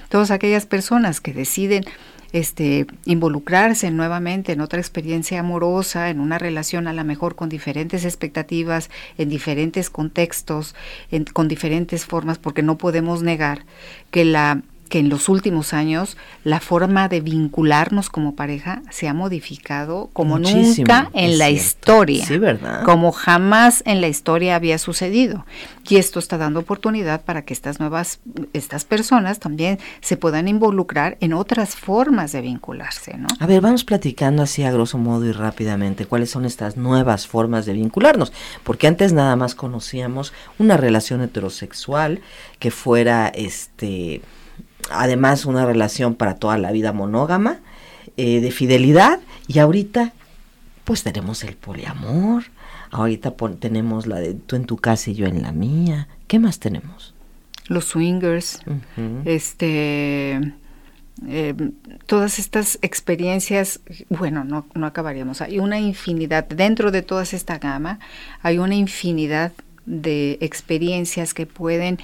Todas 0.10 0.32
aquellas 0.32 0.66
personas 0.66 1.22
que 1.22 1.34
deciden 1.34 1.86
este, 2.32 2.88
involucrarse 3.06 3.92
nuevamente 3.92 4.52
en 4.52 4.62
otra 4.62 4.80
experiencia 4.80 5.40
amorosa, 5.40 6.10
en 6.10 6.20
una 6.20 6.38
relación 6.38 6.88
a 6.88 6.94
lo 6.94 7.04
mejor 7.04 7.36
con 7.36 7.50
diferentes 7.50 8.06
expectativas, 8.06 8.90
en 9.18 9.30
diferentes 9.30 9.90
contextos, 9.90 10.76
con 11.34 11.48
diferentes 11.48 12.06
formas, 12.06 12.38
porque 12.38 12.62
no 12.64 12.78
podemos 12.78 13.24
negar 13.24 13.66
que 14.12 14.26
la 14.26 14.62
que 14.88 15.00
en 15.00 15.10
los 15.10 15.30
últimos 15.30 15.74
años 15.74 16.18
la 16.44 16.60
forma 16.60 17.08
de 17.08 17.22
vincularnos 17.22 18.10
como 18.10 18.36
pareja 18.36 18.82
se 18.90 19.08
ha 19.08 19.14
modificado 19.14 20.10
como 20.14 20.40
nunca 20.40 21.10
en 21.14 21.38
la 21.38 21.50
historia. 21.50 22.26
Sí, 22.26 22.38
¿verdad? 22.38 22.84
Como 22.84 23.12
jamás 23.12 23.84
en 23.86 24.02
la 24.02 24.08
historia 24.08 24.56
había 24.56 24.78
sucedido. 24.78 25.46
Y 25.88 25.98
esto 25.98 26.20
está 26.20 26.38
dando 26.38 26.60
oportunidad 26.60 27.22
para 27.22 27.44
que 27.44 27.54
estas 27.54 27.80
nuevas, 27.80 28.20
estas 28.54 28.84
personas 28.84 29.40
también 29.40 29.80
se 30.02 30.18
puedan 30.18 30.48
involucrar 30.48 31.18
en 31.22 31.34
otras 31.34 31.76
formas 31.76 32.32
de 32.32 32.42
vincularse, 32.42 33.18
¿no? 33.18 33.28
A 33.40 33.46
ver, 33.48 33.62
vamos 33.62 33.84
platicando 33.84 34.44
así 34.44 34.64
a 34.64 34.72
grosso 34.72 34.98
modo 34.98 35.26
y 35.26 35.32
rápidamente 35.32 36.06
cuáles 36.06 36.30
son 36.30 36.46
estas 36.46 36.78
nuevas 36.78 37.28
formas 37.28 37.66
de 37.66 37.74
vincularnos. 37.74 38.34
Porque 38.64 38.88
antes 38.88 39.14
nada 39.14 39.36
más 39.36 39.56
conocíamos 39.56 40.34
una 40.60 40.78
relación 40.78 41.22
heterosexual 41.22 42.22
que 42.60 42.72
fuera 42.72 43.28
este 43.28 44.22
además 44.92 45.46
una 45.46 45.66
relación 45.66 46.16
para 46.16 46.36
toda 46.36 46.58
la 46.58 46.72
vida 46.72 46.94
monógama, 46.94 47.60
eh, 48.18 48.42
de 48.42 48.52
fidelidad, 48.52 49.20
y 49.48 49.60
ahorita 49.60 50.14
pues 50.84 51.04
tenemos 51.04 51.44
el 51.44 51.56
poliamor, 51.56 52.46
ahorita 52.92 53.34
tenemos 53.60 54.08
la 54.08 54.18
de 54.18 54.34
tú 54.34 54.56
en 54.56 54.66
tu 54.66 54.78
casa 54.78 55.12
y 55.12 55.16
yo 55.16 55.26
en 55.28 55.42
la 55.42 55.52
mía, 55.52 56.08
¿qué 56.28 56.40
más 56.40 56.60
tenemos? 56.60 57.14
Los 57.68 57.86
swingers, 57.86 58.60
este... 59.26 60.54
Eh, 61.28 61.56
todas 62.06 62.38
estas 62.38 62.78
experiencias, 62.84 63.80
bueno, 64.08 64.44
no, 64.44 64.68
no 64.76 64.86
acabaríamos. 64.86 65.42
Hay 65.42 65.58
una 65.58 65.80
infinidad, 65.80 66.48
dentro 66.48 66.92
de 66.92 67.02
toda 67.02 67.24
esta 67.24 67.58
gama, 67.58 67.98
hay 68.44 68.60
una 68.60 68.76
infinidad 68.76 69.52
de 69.88 70.38
experiencias 70.42 71.34
que 71.34 71.48
pueden 71.48 71.98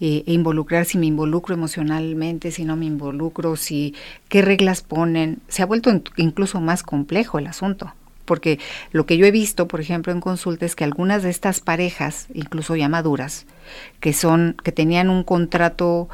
eh, 0.00 0.22
involucrar, 0.26 0.84
si 0.84 0.98
me 0.98 1.06
involucro 1.06 1.54
emocionalmente, 1.54 2.50
si 2.50 2.64
no 2.64 2.76
me 2.76 2.84
involucro, 2.84 3.56
si 3.56 3.94
qué 4.28 4.42
reglas 4.42 4.82
ponen. 4.82 5.38
Se 5.48 5.62
ha 5.62 5.66
vuelto 5.66 5.90
incluso 6.16 6.60
más 6.60 6.82
complejo 6.82 7.38
el 7.38 7.46
asunto, 7.46 7.94
porque 8.26 8.58
lo 8.92 9.06
que 9.06 9.16
yo 9.16 9.24
he 9.24 9.30
visto, 9.30 9.66
por 9.68 9.80
ejemplo, 9.80 10.12
en 10.12 10.20
consulta 10.20 10.66
es 10.66 10.76
que 10.76 10.84
algunas 10.84 11.22
de 11.22 11.30
estas 11.30 11.60
parejas, 11.60 12.26
incluso 12.34 12.76
ya 12.76 12.88
maduras, 12.88 13.46
que 14.00 14.12
son 14.12 14.56
que 14.62 14.72
tenían 14.72 15.08
un 15.08 15.22
contrato 15.22 16.08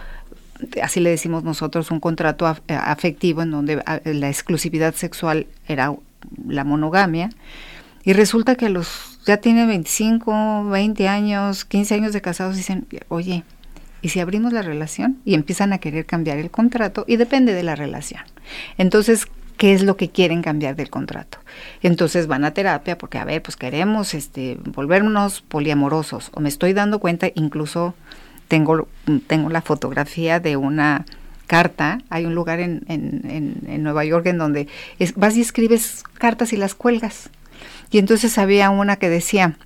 así 0.83 1.01
le 1.01 1.11
decimos 1.11 1.43
nosotros, 1.43 1.91
un 1.91 2.01
contrato 2.01 2.47
afectivo 2.47 3.43
en 3.43 3.51
donde 3.51 3.83
la 4.05 4.29
exclusividad 4.29 4.95
sexual 4.95 5.47
era 5.67 5.95
la 6.47 6.65
monogamia, 6.65 7.31
y 8.05 8.13
resulta 8.13 8.55
que 8.55 8.69
los 8.69 9.14
ya 9.25 9.39
tienen 9.39 9.69
25, 9.69 10.65
20 10.69 11.09
años, 11.09 11.65
15 11.65 11.95
años 11.95 12.13
de 12.13 12.21
casados, 12.21 12.57
dicen, 12.57 12.87
oye, 13.09 13.45
¿y 14.03 14.11
si 14.11 14.21
abrimos 14.21 14.53
la 14.53 14.63
relación? 14.63 15.19
Y 15.25 15.35
empiezan 15.35 15.73
a 15.73 15.79
querer 15.79 16.07
cambiar 16.07 16.39
el 16.39 16.51
contrato 16.51 17.05
y 17.07 17.17
depende 17.17 17.55
de 17.55 17.63
la 17.63 17.75
relación. 17.75 18.23
Entonces, 18.77 19.27
¿qué 19.57 19.73
es 19.73 19.83
lo 19.83 19.97
que 19.97 20.11
quieren 20.11 20.43
cambiar 20.43 20.77
del 20.77 20.91
contrato? 20.91 21.39
Entonces 21.83 22.27
van 22.27 22.45
a 22.45 22.53
terapia 22.53 22.99
porque, 22.99 23.19
a 23.19 23.25
ver, 23.25 23.43
pues 23.43 23.57
queremos 23.57 24.15
este, 24.15 24.59
volvernos 24.65 25.41
poliamorosos. 25.41 26.31
O 26.35 26.41
me 26.41 26.49
estoy 26.49 26.73
dando 26.73 26.99
cuenta, 26.99 27.29
incluso 27.35 27.95
tengo, 28.49 28.89
tengo 29.27 29.49
la 29.51 29.63
fotografía 29.63 30.41
de 30.41 30.57
una 30.57 31.07
carta, 31.47 31.99
hay 32.11 32.27
un 32.27 32.35
lugar 32.35 32.61
en, 32.61 32.85
en, 32.89 33.63
en, 33.67 33.83
Nueva 33.83 34.05
York 34.05 34.27
en 34.27 34.39
donde 34.39 34.67
vas 35.17 35.37
y 35.37 35.41
escribes 35.41 36.03
cartas 36.15 36.53
y 36.53 36.57
las 36.57 36.75
cuelgas. 36.75 37.31
Y 37.95 37.99
entonces 37.99 38.39
había 38.39 38.71
una 38.71 38.97
que 38.97 39.09
decía, 39.09 39.57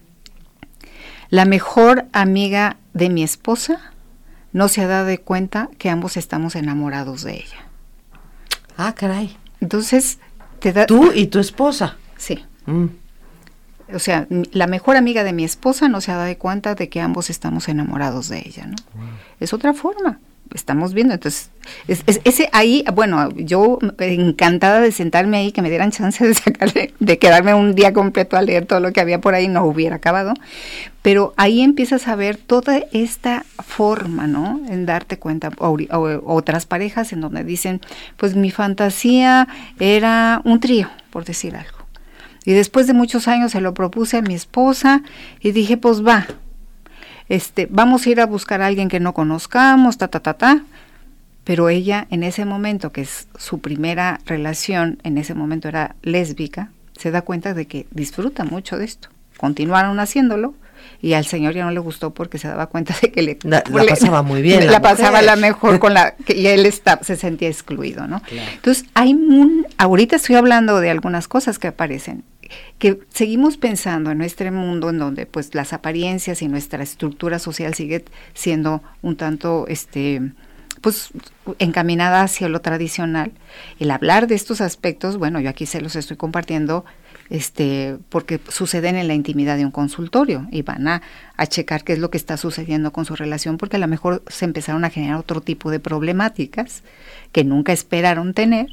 la 1.30 1.46
mejor 1.46 2.04
amiga 2.12 2.76
de 2.92 3.08
mi 3.08 3.22
esposa 3.22 3.80
no 4.52 4.68
se 4.68 4.82
ha 4.82 4.86
dado 4.86 5.08
cuenta 5.24 5.70
que 5.78 5.88
ambos 5.88 6.18
estamos 6.18 6.54
enamorados 6.54 7.22
de 7.22 7.36
ella. 7.36 7.66
Ah, 8.76 8.94
caray. 8.94 9.34
Entonces, 9.62 10.18
te 10.58 10.74
da... 10.74 10.84
Tú 10.84 11.10
y 11.14 11.28
tu 11.28 11.38
esposa. 11.38 11.96
Sí. 12.18 12.44
Mm. 12.66 12.88
O 13.94 13.98
sea, 13.98 14.26
la 14.52 14.66
mejor 14.66 14.98
amiga 14.98 15.24
de 15.24 15.32
mi 15.32 15.44
esposa 15.44 15.88
no 15.88 16.02
se 16.02 16.12
ha 16.12 16.16
dado 16.16 16.36
cuenta 16.36 16.74
de 16.74 16.90
que 16.90 17.00
ambos 17.00 17.30
estamos 17.30 17.66
enamorados 17.70 18.28
de 18.28 18.42
ella, 18.44 18.66
¿no? 18.66 18.76
Es 19.40 19.54
otra 19.54 19.72
forma 19.72 20.20
estamos 20.54 20.94
viendo. 20.94 21.14
Entonces, 21.14 21.50
es, 21.86 22.02
ese 22.24 22.48
ahí, 22.52 22.84
bueno, 22.94 23.30
yo 23.36 23.78
encantada 23.98 24.80
de 24.80 24.92
sentarme 24.92 25.38
ahí, 25.38 25.52
que 25.52 25.62
me 25.62 25.70
dieran 25.70 25.90
chance 25.90 26.26
de 26.26 26.34
sacarle, 26.34 26.94
de 26.98 27.18
quedarme 27.18 27.54
un 27.54 27.74
día 27.74 27.92
completo 27.92 28.36
a 28.36 28.42
leer 28.42 28.66
todo 28.66 28.80
lo 28.80 28.92
que 28.92 29.00
había 29.00 29.20
por 29.20 29.34
ahí, 29.34 29.48
no 29.48 29.64
hubiera 29.64 29.96
acabado. 29.96 30.34
Pero 31.02 31.32
ahí 31.36 31.62
empiezas 31.62 32.08
a 32.08 32.16
ver 32.16 32.36
toda 32.36 32.80
esta 32.92 33.44
forma, 33.64 34.26
¿no? 34.26 34.60
En 34.68 34.86
darte 34.86 35.18
cuenta, 35.18 35.50
otras 35.58 36.66
parejas 36.66 37.12
en 37.12 37.20
donde 37.20 37.44
dicen, 37.44 37.80
pues 38.16 38.34
mi 38.34 38.50
fantasía 38.50 39.48
era 39.78 40.42
un 40.44 40.60
trío, 40.60 40.88
por 41.10 41.24
decir 41.24 41.56
algo. 41.56 41.78
Y 42.44 42.52
después 42.52 42.86
de 42.86 42.94
muchos 42.94 43.28
años 43.28 43.52
se 43.52 43.60
lo 43.60 43.74
propuse 43.74 44.16
a 44.16 44.22
mi 44.22 44.34
esposa 44.34 45.02
y 45.40 45.52
dije, 45.52 45.76
pues 45.76 46.04
va, 46.04 46.26
este, 47.28 47.66
vamos 47.70 48.06
a 48.06 48.10
ir 48.10 48.20
a 48.20 48.26
buscar 48.26 48.62
a 48.62 48.66
alguien 48.66 48.88
que 48.88 49.00
no 49.00 49.14
conozcamos, 49.14 49.98
ta, 49.98 50.08
ta, 50.08 50.20
ta, 50.20 50.34
ta. 50.34 50.64
Pero 51.44 51.68
ella 51.68 52.06
en 52.10 52.22
ese 52.22 52.44
momento, 52.44 52.92
que 52.92 53.02
es 53.02 53.28
su 53.38 53.60
primera 53.60 54.20
relación, 54.26 54.98
en 55.02 55.16
ese 55.18 55.34
momento 55.34 55.68
era 55.68 55.96
lésbica, 56.02 56.70
se 56.96 57.10
da 57.10 57.22
cuenta 57.22 57.54
de 57.54 57.66
que 57.66 57.86
disfruta 57.90 58.44
mucho 58.44 58.76
de 58.76 58.84
esto. 58.84 59.08
Continuaron 59.36 60.00
haciéndolo 60.00 60.54
y 61.00 61.12
al 61.12 61.24
señor 61.24 61.54
ya 61.54 61.64
no 61.64 61.70
le 61.70 61.80
gustó 61.80 62.12
porque 62.12 62.38
se 62.38 62.48
daba 62.48 62.66
cuenta 62.66 62.94
de 63.00 63.10
que 63.10 63.22
le 63.22 63.38
la, 63.44 63.62
pasaba 63.62 64.22
muy 64.22 64.42
bien 64.42 64.66
la, 64.70 64.80
pasaba 64.80 65.22
la 65.22 65.36
mejor 65.36 65.78
con 65.78 65.94
la 65.94 66.12
que 66.12 66.36
y 66.36 66.46
él 66.46 66.66
está, 66.66 66.98
se 67.02 67.16
sentía 67.16 67.48
excluido 67.48 68.06
no 68.06 68.22
entonces 68.54 68.84
hay 68.94 69.14
un 69.14 69.66
ahorita 69.76 70.16
estoy 70.16 70.36
hablando 70.36 70.80
de 70.80 70.90
algunas 70.90 71.28
cosas 71.28 71.58
que 71.58 71.68
aparecen 71.68 72.24
que 72.78 72.98
seguimos 73.08 73.56
pensando 73.56 74.10
en 74.10 74.18
nuestro 74.18 74.50
mundo 74.52 74.90
en 74.90 74.98
donde 74.98 75.26
pues 75.26 75.54
las 75.54 75.72
apariencias 75.72 76.42
y 76.42 76.48
nuestra 76.48 76.82
estructura 76.82 77.38
social 77.38 77.74
sigue 77.74 78.04
siendo 78.34 78.82
un 79.02 79.16
tanto 79.16 79.66
este 79.68 80.32
pues 80.80 81.10
encaminada 81.58 82.22
hacia 82.22 82.48
lo 82.48 82.60
tradicional. 82.60 83.32
El 83.80 83.90
hablar 83.90 84.26
de 84.26 84.36
estos 84.36 84.60
aspectos, 84.60 85.16
bueno, 85.16 85.40
yo 85.40 85.50
aquí 85.50 85.66
se 85.66 85.80
los 85.80 85.96
estoy 85.96 86.16
compartiendo 86.16 86.84
este, 87.30 87.98
porque 88.08 88.40
suceden 88.48 88.96
en 88.96 89.08
la 89.08 89.14
intimidad 89.14 89.56
de 89.56 89.64
un 89.64 89.70
consultorio 89.70 90.46
y 90.50 90.62
van 90.62 90.88
a, 90.88 91.02
a, 91.36 91.46
checar 91.46 91.84
qué 91.84 91.92
es 91.92 91.98
lo 91.98 92.10
que 92.10 92.16
está 92.16 92.36
sucediendo 92.36 92.92
con 92.92 93.04
su 93.04 93.16
relación, 93.16 93.58
porque 93.58 93.76
a 93.76 93.80
lo 93.80 93.88
mejor 93.88 94.22
se 94.28 94.44
empezaron 94.44 94.84
a 94.84 94.90
generar 94.90 95.16
otro 95.16 95.40
tipo 95.40 95.70
de 95.70 95.80
problemáticas 95.80 96.82
que 97.32 97.44
nunca 97.44 97.72
esperaron 97.72 98.32
tener 98.32 98.68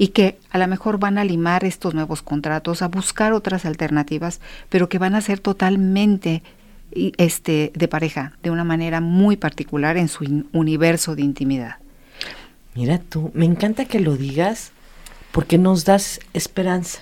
y 0.00 0.08
que 0.08 0.38
a 0.48 0.56
lo 0.56 0.66
mejor 0.66 0.98
van 0.98 1.18
a 1.18 1.24
limar 1.24 1.62
estos 1.62 1.92
nuevos 1.92 2.22
contratos, 2.22 2.80
a 2.80 2.88
buscar 2.88 3.34
otras 3.34 3.66
alternativas, 3.66 4.40
pero 4.70 4.88
que 4.88 4.96
van 4.96 5.14
a 5.14 5.20
ser 5.20 5.40
totalmente 5.40 6.42
este, 7.18 7.70
de 7.74 7.86
pareja, 7.86 8.32
de 8.42 8.50
una 8.50 8.64
manera 8.64 9.02
muy 9.02 9.36
particular 9.36 9.98
en 9.98 10.08
su 10.08 10.46
universo 10.54 11.16
de 11.16 11.22
intimidad. 11.22 11.76
Mira 12.74 12.96
tú, 12.96 13.30
me 13.34 13.44
encanta 13.44 13.84
que 13.84 14.00
lo 14.00 14.16
digas 14.16 14.72
porque 15.32 15.58
nos 15.58 15.84
das 15.84 16.20
esperanza. 16.32 17.00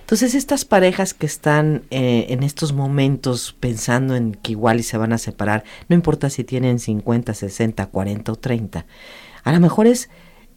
Entonces 0.00 0.34
estas 0.34 0.66
parejas 0.66 1.14
que 1.14 1.24
están 1.24 1.80
eh, 1.90 2.26
en 2.28 2.42
estos 2.42 2.74
momentos 2.74 3.56
pensando 3.58 4.16
en 4.16 4.34
que 4.34 4.52
igual 4.52 4.80
y 4.80 4.82
se 4.82 4.98
van 4.98 5.14
a 5.14 5.18
separar, 5.18 5.64
no 5.88 5.96
importa 5.96 6.28
si 6.28 6.44
tienen 6.44 6.78
50, 6.78 7.32
60, 7.32 7.86
40 7.86 8.32
o 8.32 8.36
30, 8.36 8.84
a 9.44 9.52
lo 9.52 9.60
mejor 9.60 9.86
es 9.86 10.10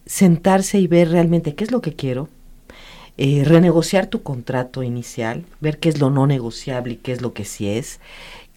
sentarse 0.05 0.79
y 0.79 0.87
ver 0.87 1.09
realmente 1.09 1.55
qué 1.55 1.63
es 1.63 1.71
lo 1.71 1.81
que 1.81 1.93
quiero, 1.93 2.29
eh, 3.17 3.43
renegociar 3.45 4.07
tu 4.07 4.23
contrato 4.23 4.83
inicial, 4.83 5.45
ver 5.61 5.79
qué 5.79 5.89
es 5.89 5.99
lo 5.99 6.09
no 6.09 6.27
negociable 6.27 6.93
y 6.93 6.97
qué 6.97 7.11
es 7.13 7.21
lo 7.21 7.33
que 7.33 7.45
sí 7.45 7.69
es, 7.69 7.99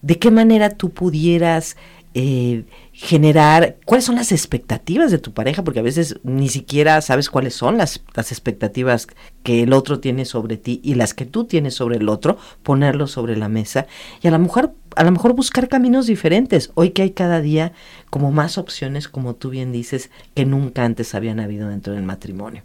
de 0.03 0.19
qué 0.19 0.31
manera 0.31 0.71
tú 0.71 0.91
pudieras 0.91 1.77
eh, 2.15 2.65
generar, 3.01 3.77
cuáles 3.85 4.07
son 4.07 4.17
las 4.17 4.33
expectativas 4.33 5.13
de 5.13 5.19
tu 5.19 5.33
pareja, 5.33 5.63
porque 5.63 5.79
a 5.79 5.85
veces 5.85 6.19
ni 6.25 6.49
siquiera 6.49 7.01
sabes 7.01 7.31
cuáles 7.31 7.55
son 7.55 7.79
las, 7.79 8.03
las 8.13 8.33
expectativas 8.33 9.07
que 9.45 9.63
el 9.63 9.73
otro 9.73 10.01
tiene 10.01 10.25
sobre 10.25 10.57
ti 10.57 10.81
y 10.83 10.97
las 10.97 11.15
que 11.15 11.25
tú 11.25 11.45
tienes 11.45 11.75
sobre 11.75 11.99
el 11.99 12.09
otro, 12.09 12.39
ponerlo 12.65 13.07
sobre 13.07 13.37
la 13.37 13.49
mesa 13.49 13.87
y 14.21 14.27
a 14.27 14.33
lo 14.33 14.41
mejor, 14.41 14.75
a 14.97 15.05
lo 15.05 15.13
mejor 15.13 15.35
buscar 15.35 15.69
caminos 15.69 16.09
diferentes. 16.09 16.73
Hoy 16.75 16.91
que 16.91 17.03
hay 17.03 17.11
cada 17.13 17.41
día 17.41 17.73
como 18.11 18.33
más 18.33 18.59
opciones, 18.59 19.07
como 19.07 19.37
tú 19.37 19.51
bien 19.51 19.71
dices, 19.71 20.11
que 20.35 20.45
nunca 20.45 20.85
antes 20.85 21.15
habían 21.15 21.39
habido 21.39 21.69
dentro 21.69 21.93
del 21.93 22.03
matrimonio 22.03 22.65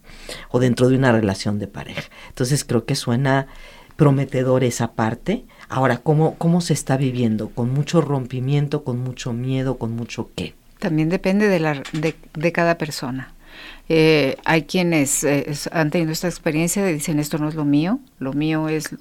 o 0.49 0.59
dentro 0.59 0.89
de 0.89 0.95
una 0.95 1.11
relación 1.11 1.59
de 1.59 1.67
pareja. 1.67 2.09
Entonces 2.29 2.63
creo 2.63 2.85
que 2.85 2.95
suena 2.95 3.45
prometedor 3.97 4.63
esa 4.63 4.93
parte 4.93 5.45
Ahora, 5.73 5.97
¿cómo, 5.97 6.35
¿cómo 6.35 6.61
se 6.61 6.73
está 6.73 6.97
viviendo? 6.97 7.49
¿Con 7.49 7.73
mucho 7.73 7.99
rompimiento, 7.99 8.83
con 8.83 8.99
mucho 8.99 9.33
miedo, 9.33 9.79
con 9.79 9.95
mucho 9.95 10.29
qué? 10.35 10.53
También 10.77 11.09
depende 11.09 11.47
de, 11.47 11.59
la, 11.59 11.81
de, 11.93 12.51
cada 12.51 12.77
persona. 12.77 13.33
Eh, 13.89 14.37
hay 14.45 14.65
quienes 14.65 15.23
eh, 15.23 15.51
han 15.71 15.89
tenido 15.89 16.11
esta 16.11 16.27
experiencia 16.27 16.83
de 16.83 16.93
dicen 16.93 17.17
esto 17.17 17.39
no 17.39 17.49
es 17.49 17.55
lo 17.55 17.65
mío, 17.65 17.99
lo 18.19 18.33
mío 18.33 18.69
es 18.69 18.95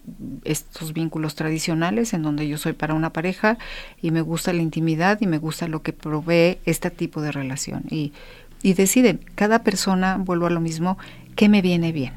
estos 0.45 0.95
vínculos 0.95 1.35
tradicionales 1.35 2.15
en 2.15 2.23
donde 2.23 2.49
yo 2.49 2.57
soy 2.57 2.73
para 2.73 2.95
una 2.95 3.13
pareja 3.13 3.59
y 4.01 4.11
me 4.11 4.23
gusta 4.23 4.55
la 4.55 4.63
intimidad 4.63 5.21
y 5.21 5.27
me 5.27 5.37
gusta 5.37 5.69
lo 5.69 5.83
que 5.83 5.93
provee 5.93 6.57
este 6.65 6.91
tipo 6.91 7.21
de 7.21 7.33
relación. 7.33 7.85
Y, 7.91 8.15
y 8.63 8.73
deciden, 8.73 9.21
cada 9.35 9.63
persona, 9.63 10.17
vuelvo 10.17 10.47
a 10.47 10.51
lo 10.51 10.61
mismo, 10.61 10.97
¿qué 11.37 11.51
me 11.51 11.61
viene 11.61 11.93
bien? 11.93 12.15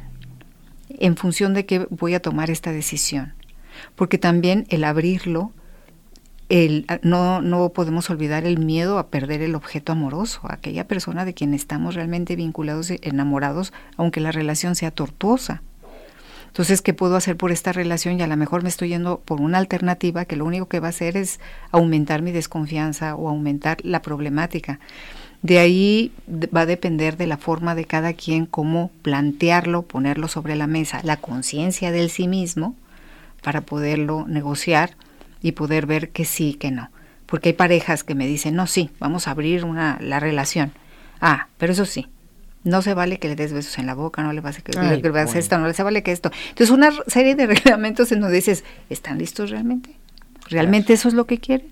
En 0.98 1.18
función 1.18 1.54
de 1.54 1.66
qué 1.66 1.88
voy 1.90 2.14
a 2.14 2.22
tomar 2.22 2.50
esta 2.50 2.72
decisión 2.72 3.34
porque 3.96 4.18
también 4.18 4.66
el 4.70 4.84
abrirlo, 4.84 5.52
el, 6.50 6.86
no, 7.02 7.42
no 7.42 7.70
podemos 7.70 8.10
olvidar 8.10 8.46
el 8.46 8.60
miedo 8.60 9.00
a 9.00 9.08
perder 9.08 9.42
el 9.42 9.56
objeto 9.56 9.92
amoroso, 9.92 10.42
aquella 10.44 10.88
persona 10.88 11.26
de 11.26 11.34
quien 11.34 11.54
estamos 11.54 11.96
realmente 11.96 12.36
vinculados, 12.36 12.92
enamorados, 13.02 13.74
aunque 13.98 14.20
la 14.20 14.32
relación 14.32 14.76
sea 14.76 14.92
tortuosa. 14.92 15.62
Entonces, 16.56 16.82
¿qué 16.82 16.94
puedo 16.94 17.18
hacer 17.18 17.36
por 17.36 17.52
esta 17.52 17.74
relación? 17.74 18.18
Y 18.18 18.24
a 18.24 18.28
lo 18.28 18.38
mejor 18.38 18.64
me 18.64 18.70
estoy 18.70 18.88
yendo 18.88 19.20
por 19.20 19.42
una 19.42 19.58
alternativa 19.58 20.24
que 20.24 20.38
lo 20.38 20.46
único 20.46 20.68
que 20.70 20.80
va 20.80 20.88
a 20.88 20.92
hacer 20.92 21.18
es 21.18 21.42
aumentar 21.72 22.22
mi 22.22 22.32
desconfianza 22.32 23.16
o 23.16 23.28
aumentar 23.28 23.80
la 23.84 24.02
problemática. 24.02 24.80
De 25.42 25.60
ahí 25.60 26.14
va 26.28 26.62
a 26.62 26.66
depender 26.66 27.18
de 27.18 27.28
la 27.28 27.36
forma 27.36 27.76
de 27.76 27.84
cada 27.84 28.14
quien, 28.14 28.46
cómo 28.46 28.90
plantearlo, 29.02 29.82
ponerlo 29.82 30.30
sobre 30.30 30.56
la 30.56 30.66
mesa, 30.66 31.02
la 31.04 31.18
conciencia 31.18 31.92
del 31.92 32.10
sí 32.10 32.30
mismo, 32.30 32.74
para 33.46 33.62
poderlo 33.62 34.26
negociar 34.28 34.98
y 35.40 35.52
poder 35.52 35.86
ver 35.86 36.10
que 36.10 36.26
sí, 36.26 36.56
que 36.56 36.72
no. 36.72 36.90
Porque 37.28 37.50
hay 37.50 37.54
parejas 37.54 38.04
que 38.04 38.16
me 38.16 38.26
dicen, 38.26 38.56
no, 38.56 38.66
sí, 38.66 38.90
vamos 39.00 39.28
a 39.28 39.32
abrir 39.32 39.66
una, 39.66 40.00
la 40.02 40.20
relación. 40.20 40.72
Ah, 41.22 41.48
pero 41.60 41.74
eso 41.74 41.86
sí, 41.86 42.08
no 42.64 42.82
se 42.82 42.96
vale 42.96 43.20
que 43.20 43.28
le 43.28 43.36
des 43.36 43.54
besos 43.54 43.78
en 43.78 43.86
la 43.86 43.94
boca, 43.94 44.24
no 44.24 44.34
le 44.34 44.42
vas 44.42 44.58
a 44.58 44.62
que 44.62 44.72
le 44.72 44.80
esto, 45.38 45.60
no 45.60 45.68
le 45.68 45.76
se 45.76 45.84
vale 45.84 46.02
que 46.02 46.12
esto. 46.12 46.32
Entonces, 46.50 46.72
una 46.72 46.92
serie 47.06 47.36
de 47.36 47.46
reglamentos 47.56 48.12
en 48.12 48.22
donde 48.22 48.38
dices, 48.38 48.64
¿están 48.90 49.20
listos 49.20 49.52
realmente? 49.52 49.92
¿Realmente 50.50 50.94
eso 50.94 51.08
es 51.08 51.14
lo 51.14 51.28
que 51.28 51.38
quieren? 51.38 51.68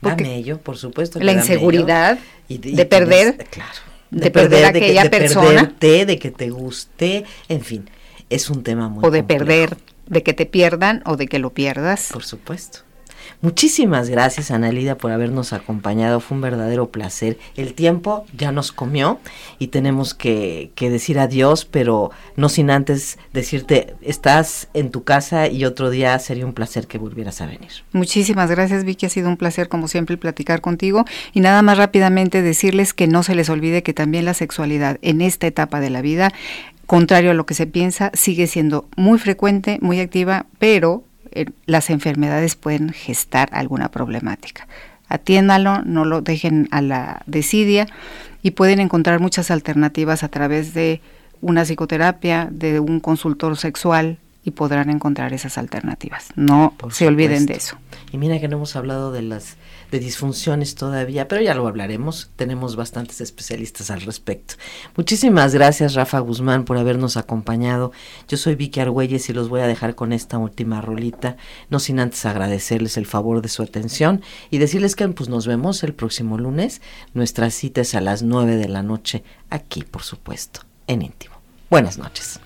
Porque 0.00 0.24
dame 0.24 0.36
ello, 0.36 0.56
por 0.56 0.78
supuesto. 0.78 1.20
La 1.20 1.32
inseguridad 1.32 2.18
de 2.48 2.86
perder, 2.86 3.46
claro, 3.50 3.72
de, 4.10 4.30
perder, 4.30 4.64
a 4.64 4.68
aquella 4.68 5.02
de 5.02 5.10
persona. 5.10 5.74
de 5.78 6.18
que 6.18 6.30
te 6.30 6.48
guste, 6.48 7.26
en 7.50 7.60
fin, 7.60 7.90
es 8.30 8.48
un 8.48 8.62
tema 8.62 8.88
muy 8.88 9.04
O 9.04 9.10
de 9.10 9.22
perder 9.22 9.76
de 10.08 10.22
que 10.22 10.34
te 10.34 10.46
pierdan 10.46 11.02
o 11.04 11.16
de 11.16 11.26
que 11.26 11.38
lo 11.38 11.50
pierdas. 11.50 12.10
Por 12.12 12.24
supuesto. 12.24 12.80
Muchísimas 13.40 14.10
gracias, 14.10 14.50
Analida, 14.50 14.96
por 14.96 15.12
habernos 15.12 15.52
acompañado. 15.52 16.18
Fue 16.18 16.34
un 16.34 16.40
verdadero 16.40 16.90
placer. 16.90 17.38
El 17.56 17.74
tiempo 17.74 18.26
ya 18.36 18.50
nos 18.50 18.72
comió 18.72 19.20
y 19.60 19.68
tenemos 19.68 20.12
que, 20.12 20.72
que, 20.74 20.90
decir 20.90 21.20
adiós, 21.20 21.64
pero 21.64 22.10
no 22.36 22.48
sin 22.48 22.70
antes 22.70 23.18
decirte, 23.32 23.94
estás 24.02 24.68
en 24.74 24.90
tu 24.90 25.04
casa 25.04 25.46
y 25.46 25.64
otro 25.64 25.90
día 25.90 26.18
sería 26.18 26.46
un 26.46 26.52
placer 26.52 26.88
que 26.88 26.98
volvieras 26.98 27.40
a 27.40 27.46
venir. 27.46 27.70
Muchísimas 27.92 28.50
gracias, 28.50 28.84
Vicky. 28.84 29.06
Ha 29.06 29.10
sido 29.10 29.28
un 29.28 29.36
placer, 29.36 29.68
como 29.68 29.86
siempre, 29.86 30.16
platicar 30.16 30.60
contigo. 30.60 31.04
Y 31.32 31.40
nada 31.40 31.62
más 31.62 31.78
rápidamente 31.78 32.42
decirles 32.42 32.92
que 32.92 33.06
no 33.06 33.22
se 33.22 33.36
les 33.36 33.48
olvide 33.50 33.84
que 33.84 33.94
también 33.94 34.24
la 34.24 34.34
sexualidad 34.34 34.98
en 35.02 35.20
esta 35.20 35.46
etapa 35.46 35.78
de 35.78 35.90
la 35.90 36.02
vida 36.02 36.32
contrario 36.88 37.32
a 37.32 37.34
lo 37.34 37.44
que 37.44 37.52
se 37.52 37.66
piensa, 37.66 38.10
sigue 38.14 38.46
siendo 38.46 38.88
muy 38.96 39.18
frecuente, 39.18 39.78
muy 39.82 40.00
activa, 40.00 40.46
pero 40.58 41.04
eh, 41.32 41.44
las 41.66 41.90
enfermedades 41.90 42.56
pueden 42.56 42.94
gestar 42.94 43.50
alguna 43.52 43.90
problemática. 43.90 44.66
Atiéndalo, 45.06 45.82
no 45.82 46.06
lo 46.06 46.22
dejen 46.22 46.66
a 46.70 46.80
la 46.80 47.22
desidia 47.26 47.86
y 48.42 48.52
pueden 48.52 48.80
encontrar 48.80 49.20
muchas 49.20 49.50
alternativas 49.50 50.22
a 50.22 50.28
través 50.28 50.72
de 50.72 51.02
una 51.42 51.66
psicoterapia, 51.66 52.48
de 52.50 52.80
un 52.80 53.00
consultor 53.00 53.58
sexual 53.58 54.16
y 54.42 54.52
podrán 54.52 54.88
encontrar 54.88 55.34
esas 55.34 55.58
alternativas. 55.58 56.28
No 56.36 56.72
se 56.90 57.06
olviden 57.06 57.44
de 57.44 57.56
eso. 57.56 57.76
Y 58.12 58.16
mira 58.16 58.40
que 58.40 58.48
no 58.48 58.56
hemos 58.56 58.76
hablado 58.76 59.12
de 59.12 59.20
las 59.20 59.58
de 59.90 59.98
disfunciones 59.98 60.74
todavía, 60.74 61.28
pero 61.28 61.42
ya 61.42 61.54
lo 61.54 61.66
hablaremos. 61.66 62.30
Tenemos 62.36 62.76
bastantes 62.76 63.20
especialistas 63.20 63.90
al 63.90 64.02
respecto. 64.02 64.54
Muchísimas 64.96 65.54
gracias, 65.54 65.94
Rafa 65.94 66.18
Guzmán, 66.20 66.64
por 66.64 66.78
habernos 66.78 67.16
acompañado. 67.16 67.92
Yo 68.28 68.36
soy 68.36 68.54
Vicky 68.54 68.80
Argüelles 68.80 69.28
y 69.28 69.32
los 69.32 69.48
voy 69.48 69.60
a 69.60 69.66
dejar 69.66 69.94
con 69.94 70.12
esta 70.12 70.38
última 70.38 70.80
rolita, 70.80 71.36
no 71.70 71.78
sin 71.78 72.00
antes 72.00 72.24
agradecerles 72.26 72.96
el 72.96 73.06
favor 73.06 73.42
de 73.42 73.48
su 73.48 73.62
atención 73.62 74.22
y 74.50 74.58
decirles 74.58 74.96
que 74.96 75.08
pues, 75.08 75.28
nos 75.28 75.46
vemos 75.46 75.82
el 75.82 75.94
próximo 75.94 76.38
lunes. 76.38 76.80
Nuestra 77.14 77.50
cita 77.50 77.80
es 77.80 77.94
a 77.94 78.00
las 78.00 78.22
9 78.22 78.56
de 78.56 78.68
la 78.68 78.82
noche, 78.82 79.22
aquí, 79.50 79.82
por 79.82 80.02
supuesto, 80.02 80.60
en 80.86 81.02
íntimo. 81.02 81.36
Buenas 81.70 81.98
noches. 81.98 82.40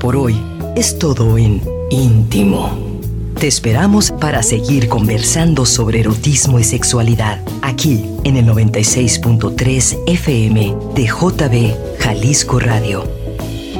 Por 0.00 0.16
hoy 0.16 0.40
es 0.76 0.98
todo 0.98 1.38
en 1.38 1.60
íntimo. 1.90 2.95
Te 3.38 3.48
esperamos 3.48 4.12
para 4.12 4.42
seguir 4.42 4.88
conversando 4.88 5.66
sobre 5.66 6.00
erotismo 6.00 6.58
y 6.58 6.64
sexualidad 6.64 7.40
aquí 7.60 8.10
en 8.24 8.38
el 8.38 8.46
96.3 8.46 9.98
FM 10.06 10.74
de 10.94 11.06
JB 11.06 11.98
Jalisco 12.00 12.58
Radio. 12.58 13.04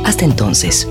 Hasta 0.05 0.27
entonces. 0.27 0.87